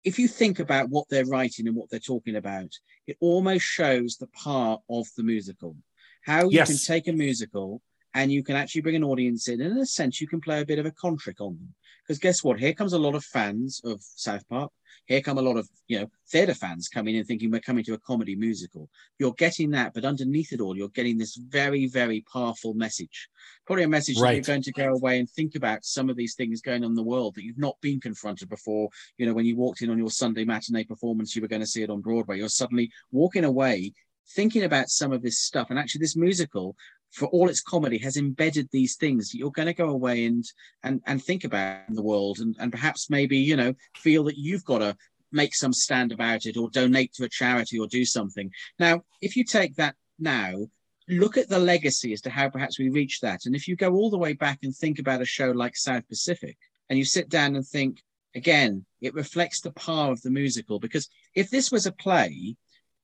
If 0.04 0.18
you 0.18 0.26
think 0.26 0.58
about 0.58 0.88
what 0.90 1.08
they're 1.08 1.24
writing 1.26 1.68
and 1.68 1.76
what 1.76 1.88
they're 1.88 2.00
talking 2.00 2.34
about, 2.34 2.72
it 3.06 3.16
almost 3.20 3.64
shows 3.64 4.16
the 4.16 4.26
part 4.28 4.80
of 4.90 5.06
the 5.16 5.22
musical. 5.22 5.76
How 6.22 6.48
you 6.48 6.58
can 6.66 6.76
take 6.84 7.06
a 7.06 7.12
musical 7.12 7.80
and 8.12 8.32
you 8.32 8.42
can 8.42 8.56
actually 8.56 8.80
bring 8.80 8.96
an 8.96 9.04
audience 9.04 9.46
in, 9.46 9.60
and 9.60 9.72
in 9.72 9.78
a 9.78 9.86
sense, 9.86 10.20
you 10.20 10.26
can 10.26 10.40
play 10.40 10.60
a 10.60 10.66
bit 10.66 10.80
of 10.80 10.86
a 10.86 10.90
contrick 10.90 11.40
on 11.40 11.54
them. 11.56 11.74
Because 12.12 12.20
guess 12.20 12.44
what? 12.44 12.60
Here 12.60 12.74
comes 12.74 12.92
a 12.92 12.98
lot 12.98 13.14
of 13.14 13.24
fans 13.24 13.80
of 13.84 14.02
South 14.02 14.46
Park 14.46 14.70
here 15.06 15.20
come 15.20 15.38
a 15.38 15.42
lot 15.42 15.56
of 15.56 15.68
you 15.88 16.00
know 16.00 16.06
theatre 16.30 16.54
fans 16.54 16.88
coming 16.88 17.16
in 17.16 17.24
thinking 17.24 17.50
we're 17.50 17.60
coming 17.60 17.84
to 17.84 17.94
a 17.94 17.98
comedy 17.98 18.36
musical. 18.36 18.88
You're 19.18 19.34
getting 19.34 19.70
that, 19.70 19.94
but 19.94 20.04
underneath 20.04 20.52
it 20.52 20.60
all, 20.60 20.76
you're 20.76 20.88
getting 20.88 21.18
this 21.18 21.36
very, 21.36 21.86
very 21.86 22.24
powerful 22.32 22.74
message. 22.74 23.28
Probably 23.66 23.84
a 23.84 23.88
message 23.88 24.18
that 24.18 24.34
you're 24.34 24.42
going 24.42 24.62
to 24.62 24.72
go 24.72 24.92
away 24.92 25.18
and 25.18 25.28
think 25.28 25.54
about 25.54 25.84
some 25.84 26.08
of 26.08 26.16
these 26.16 26.34
things 26.34 26.60
going 26.60 26.84
on 26.84 26.90
in 26.90 26.96
the 26.96 27.02
world 27.02 27.34
that 27.34 27.44
you've 27.44 27.58
not 27.58 27.80
been 27.80 28.00
confronted 28.00 28.48
before. 28.48 28.88
You 29.18 29.26
know, 29.26 29.34
when 29.34 29.46
you 29.46 29.56
walked 29.56 29.82
in 29.82 29.90
on 29.90 29.98
your 29.98 30.10
Sunday 30.10 30.44
matinee 30.44 30.84
performance, 30.84 31.34
you 31.34 31.42
were 31.42 31.48
going 31.48 31.60
to 31.60 31.66
see 31.66 31.82
it 31.82 31.90
on 31.90 32.00
Broadway. 32.00 32.38
You're 32.38 32.48
suddenly 32.48 32.90
walking 33.10 33.44
away 33.44 33.92
thinking 34.30 34.64
about 34.64 34.88
some 34.88 35.12
of 35.12 35.22
this 35.22 35.38
stuff. 35.38 35.70
And 35.70 35.78
actually, 35.78 36.00
this 36.00 36.16
musical, 36.16 36.76
for 37.12 37.28
all 37.28 37.48
its 37.48 37.60
comedy, 37.60 37.98
has 37.98 38.16
embedded 38.16 38.68
these 38.70 38.96
things 38.96 39.34
you're 39.34 39.50
going 39.50 39.66
to 39.66 39.74
go 39.74 39.90
away 39.90 40.26
and 40.26 40.44
and 40.82 41.00
and 41.06 41.22
think 41.22 41.44
about 41.44 41.80
the 41.88 42.02
world, 42.02 42.38
and 42.38 42.56
and 42.58 42.72
perhaps 42.72 43.10
maybe 43.10 43.38
you 43.38 43.56
know 43.56 43.74
feel 43.96 44.24
that 44.24 44.38
you've 44.38 44.64
got 44.64 44.78
to 44.78 44.96
make 45.32 45.54
some 45.54 45.72
stand 45.72 46.12
about 46.12 46.46
it 46.46 46.56
or 46.56 46.68
donate 46.70 47.12
to 47.14 47.24
a 47.24 47.28
charity 47.28 47.78
or 47.78 47.86
do 47.86 48.04
something. 48.04 48.50
Now, 48.78 49.02
if 49.22 49.34
you 49.34 49.44
take 49.44 49.76
that 49.76 49.96
now, 50.18 50.66
look 51.08 51.36
at 51.36 51.48
the 51.48 51.58
legacy 51.58 52.12
as 52.12 52.20
to 52.22 52.30
how 52.30 52.48
perhaps 52.50 52.78
we 52.78 52.90
reach 52.90 53.20
that. 53.20 53.46
And 53.46 53.56
if 53.56 53.66
you 53.66 53.76
go 53.76 53.94
all 53.94 54.10
the 54.10 54.18
way 54.18 54.34
back 54.34 54.58
and 54.62 54.74
think 54.74 54.98
about 54.98 55.22
a 55.22 55.26
show 55.26 55.50
like 55.50 55.76
South 55.76 56.06
Pacific, 56.08 56.56
and 56.88 56.98
you 56.98 57.04
sit 57.04 57.28
down 57.28 57.56
and 57.56 57.66
think, 57.66 58.02
again, 58.34 58.84
it 59.00 59.14
reflects 59.14 59.60
the 59.60 59.72
power 59.72 60.12
of 60.12 60.20
the 60.22 60.30
musical. 60.30 60.78
Because 60.78 61.08
if 61.34 61.50
this 61.50 61.72
was 61.72 61.86
a 61.86 61.92
play, 61.92 62.56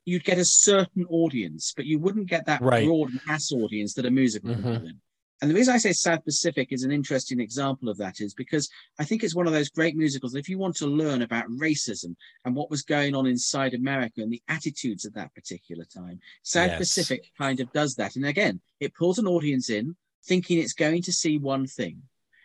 you'd 0.09 0.25
get 0.25 0.39
a 0.39 0.45
certain 0.45 1.05
audience, 1.11 1.73
but 1.77 1.87
you 1.87 1.99
wouldn't 1.99 2.27
get 2.27 2.47
that 2.47 2.63
Right. 2.63 2.85
broad 2.85 3.11
mass 3.27 3.53
audience 3.53 3.95
that 3.95 4.07
a 4.07 4.11
musical 4.11 4.51
Mhm. 4.51 4.65
would 4.65 4.83
win. 4.83 5.01
And 5.41 5.49
the 5.49 5.55
reason 5.55 5.73
I 5.73 5.79
say 5.79 5.93
South 5.93 6.25
Pacific 6.25 6.73
is 6.73 6.83
an 6.83 6.91
interesting 6.91 7.39
example 7.39 7.89
of 7.89 7.97
that 7.99 8.21
is 8.21 8.35
because 8.35 8.69
I 8.99 9.05
think 9.05 9.23
it's 9.23 9.37
one 9.37 9.47
of 9.47 9.53
those 9.53 9.69
great 9.69 9.97
musicals. 9.97 10.35
If 10.35 10.49
you 10.49 10.59
want 10.59 10.75
to 10.77 10.87
learn 10.87 11.23
about 11.23 11.47
racism 11.49 12.17
and 12.45 12.57
what 12.57 12.71
was 12.71 12.83
going 12.83 13.15
on 13.15 13.27
inside 13.27 13.75
America 13.75 14.21
and 14.23 14.33
the 14.33 14.43
attitudes 14.49 15.05
at 15.05 15.15
that 15.15 15.33
particular 15.35 15.85
time, 15.85 16.19
South 16.43 16.71
Yes. 16.71 16.79
Pacific 16.79 17.31
kind 17.39 17.61
of 17.61 17.71
does 17.71 17.95
that. 17.97 18.17
And 18.17 18.27
again, 18.27 18.61
it 18.81 18.95
pulls 18.95 19.21
an 19.21 19.29
audience 19.29 19.71
in 19.71 19.95
thinking 20.25 20.59
it's 20.59 20.73
going 20.73 21.03
to 21.03 21.13
see 21.13 21.39
one 21.39 21.67
thing. 21.67 22.03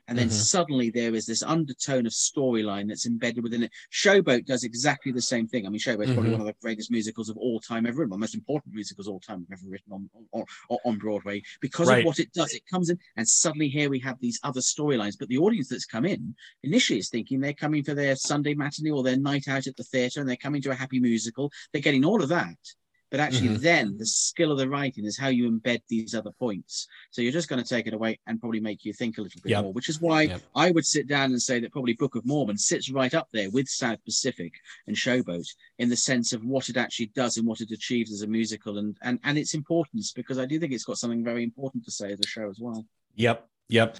And 0.08 0.18
then 0.18 0.28
Mhm. 0.28 0.32
suddenly 0.32 0.90
there 0.90 1.16
is 1.16 1.26
this 1.26 1.42
undertone 1.44 2.06
of 2.06 2.12
storyline 2.12 2.88
that's 2.90 3.06
embedded 3.06 3.42
within 3.44 3.64
it. 3.64 3.72
Showboat 3.92 4.46
does 4.46 4.64
exactly 4.64 5.12
the 5.12 5.22
same 5.22 5.48
thing. 5.48 5.66
I 5.66 5.70
mean, 5.70 5.80
Showboat's 5.80 6.12
probably 6.14 6.30
Mhm. 6.32 6.34
one 6.34 6.42
of 6.42 6.48
the 6.48 6.56
greatest 6.62 6.92
musicals 6.92 7.30
of 7.30 7.38
all 7.38 7.60
time 7.60 7.86
ever 7.86 8.00
written, 8.00 8.10
one 8.10 8.18
of 8.18 8.20
the 8.20 8.24
most 8.24 8.36
important 8.36 8.76
musicals 8.76 9.08
of 9.08 9.14
all 9.14 9.20
time 9.22 9.48
ever 9.52 9.66
written 9.66 9.94
on, 9.94 10.10
on, 10.34 10.46
on, 10.70 10.78
on 10.84 10.98
Broadway 10.98 11.42
because 11.62 11.88
Right. 11.88 12.00
of 12.00 12.06
what 12.06 12.20
it 12.20 12.34
does. 12.34 12.54
It 12.54 12.66
comes 12.68 12.90
in, 12.90 13.00
and 13.16 13.28
suddenly 13.28 13.70
here 13.70 13.90
we 13.90 14.00
have 14.00 14.20
these 14.20 14.40
other 14.44 14.62
storylines. 14.62 15.18
But 15.18 15.30
the 15.30 15.38
audience 15.38 15.70
that's 15.70 15.86
come 15.86 16.06
in 16.06 16.36
initially 16.64 17.00
is 17.00 17.10
thinking 17.10 17.40
they're 17.40 17.54
coming 17.54 17.84
for 17.84 17.94
their 17.94 18.16
Sunday 18.16 18.54
matinee 18.56 18.92
or 18.92 19.04
their 19.04 19.18
night 19.18 19.48
out 19.48 19.68
at 19.68 19.78
the 19.78 19.84
theatre, 19.84 20.20
and 20.20 20.30
they're 20.30 20.36
coming 20.36 20.62
to 20.64 20.72
a 20.72 20.76
happy 20.76 21.00
musical. 21.00 21.52
They're 21.72 21.82
getting 21.82 22.04
all 22.04 22.22
of 22.22 22.30
that. 22.30 22.58
But 23.14 23.20
actually, 23.20 23.50
Mhm. 23.50 23.60
then 23.60 23.98
the 24.00 24.08
skill 24.08 24.52
of 24.52 24.58
the 24.58 24.68
writing 24.68 25.06
is 25.06 25.16
how 25.20 25.28
you 25.28 25.48
embed 25.48 25.84
these 25.88 26.16
other 26.16 26.32
points. 26.32 26.88
So 27.12 27.22
you're 27.22 27.32
just 27.32 27.48
going 27.48 27.62
to 27.64 27.70
take 27.70 27.86
it 27.86 27.94
away 27.94 28.18
and 28.26 28.40
probably 28.40 28.60
make 28.60 28.84
you 28.86 28.92
think 28.92 29.20
a 29.20 29.22
little 29.22 29.40
bit 29.44 29.52
Yep. 29.52 29.62
more, 29.66 29.72
which 29.72 29.88
is 29.88 30.02
why 30.02 30.24
Yep. 30.24 30.42
I 30.56 30.72
would 30.72 30.84
sit 30.84 31.06
down 31.06 31.30
and 31.30 31.40
say 31.40 31.60
that 31.60 31.72
probably 31.72 31.94
Book 31.94 32.16
of 32.16 32.26
Mormon 32.26 32.58
sits 32.58 32.90
right 32.90 33.14
up 33.14 33.30
there 33.32 33.52
with 33.52 33.70
South 33.70 34.04
Pacific 34.04 34.54
and 34.88 34.96
Showboat 34.96 35.46
in 35.78 35.90
the 35.90 35.96
sense 35.96 36.34
of 36.34 36.44
what 36.44 36.70
it 36.70 36.76
actually 36.76 37.12
does 37.14 37.38
and 37.38 37.46
what 37.46 37.62
it 37.62 37.70
achieves 37.70 38.12
as 38.12 38.24
a 38.24 38.28
musical 38.28 38.80
and, 38.80 38.98
and, 39.04 39.20
and 39.24 39.38
its 39.38 39.54
importance, 39.54 40.12
because 40.12 40.40
I 40.40 40.46
do 40.48 40.60
think 40.60 40.74
it's 40.74 40.84
got 40.84 40.98
something 40.98 41.24
very 41.24 41.44
important 41.44 41.86
to 41.86 41.92
say 41.92 42.12
as 42.14 42.20
a 42.20 42.26
show 42.26 42.50
as 42.50 42.58
well. 42.60 42.84
Yep. 43.14 43.48
Yep. 43.70 44.00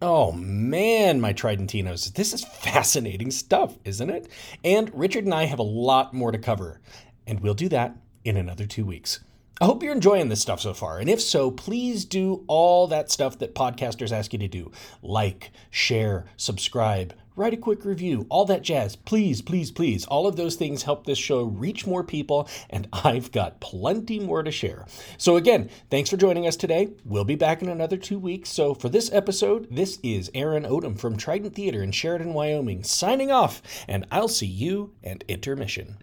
Oh 0.00 0.30
man, 0.30 1.20
my 1.20 1.32
Tridentinos, 1.32 2.14
this 2.14 2.32
is 2.32 2.44
fascinating 2.44 3.32
stuff, 3.32 3.76
isn't 3.84 4.10
it? 4.10 4.28
And 4.62 4.92
Richard 4.94 5.24
and 5.24 5.34
I 5.34 5.46
have 5.46 5.58
a 5.58 5.64
lot 5.64 6.14
more 6.14 6.30
to 6.30 6.38
cover, 6.38 6.80
and 7.26 7.40
we'll 7.40 7.54
do 7.54 7.68
that 7.70 7.96
in 8.24 8.36
another 8.36 8.64
two 8.64 8.86
weeks. 8.86 9.18
I 9.60 9.64
hope 9.64 9.82
you're 9.82 9.92
enjoying 9.92 10.28
this 10.28 10.40
stuff 10.40 10.60
so 10.60 10.72
far, 10.72 11.00
and 11.00 11.10
if 11.10 11.20
so, 11.20 11.50
please 11.50 12.04
do 12.04 12.44
all 12.46 12.86
that 12.86 13.10
stuff 13.10 13.40
that 13.40 13.56
podcasters 13.56 14.12
ask 14.12 14.32
you 14.32 14.38
to 14.38 14.46
do 14.46 14.70
like, 15.02 15.50
share, 15.68 16.26
subscribe, 16.36 17.12
write 17.38 17.54
a 17.54 17.56
quick 17.56 17.84
review, 17.84 18.26
all 18.28 18.44
that 18.46 18.62
jazz. 18.62 18.96
Please, 18.96 19.40
please, 19.40 19.70
please. 19.70 20.04
All 20.06 20.26
of 20.26 20.36
those 20.36 20.56
things 20.56 20.82
help 20.82 21.06
this 21.06 21.18
show 21.18 21.44
reach 21.44 21.86
more 21.86 22.02
people, 22.02 22.48
and 22.68 22.88
I've 22.92 23.30
got 23.32 23.60
plenty 23.60 24.18
more 24.18 24.42
to 24.42 24.50
share. 24.50 24.86
So, 25.16 25.36
again, 25.36 25.70
thanks 25.90 26.10
for 26.10 26.16
joining 26.16 26.46
us 26.46 26.56
today. 26.56 26.90
We'll 27.04 27.24
be 27.24 27.36
back 27.36 27.62
in 27.62 27.68
another 27.68 27.96
two 27.96 28.18
weeks. 28.18 28.50
So, 28.50 28.74
for 28.74 28.88
this 28.88 29.12
episode, 29.12 29.68
this 29.70 29.98
is 30.02 30.30
Aaron 30.34 30.64
Odom 30.64 30.98
from 30.98 31.16
Trident 31.16 31.54
Theater 31.54 31.82
in 31.82 31.92
Sheridan, 31.92 32.34
Wyoming, 32.34 32.82
signing 32.82 33.30
off, 33.30 33.62
and 33.86 34.04
I'll 34.10 34.28
see 34.28 34.46
you 34.46 34.92
at 35.04 35.24
intermission. 35.28 35.98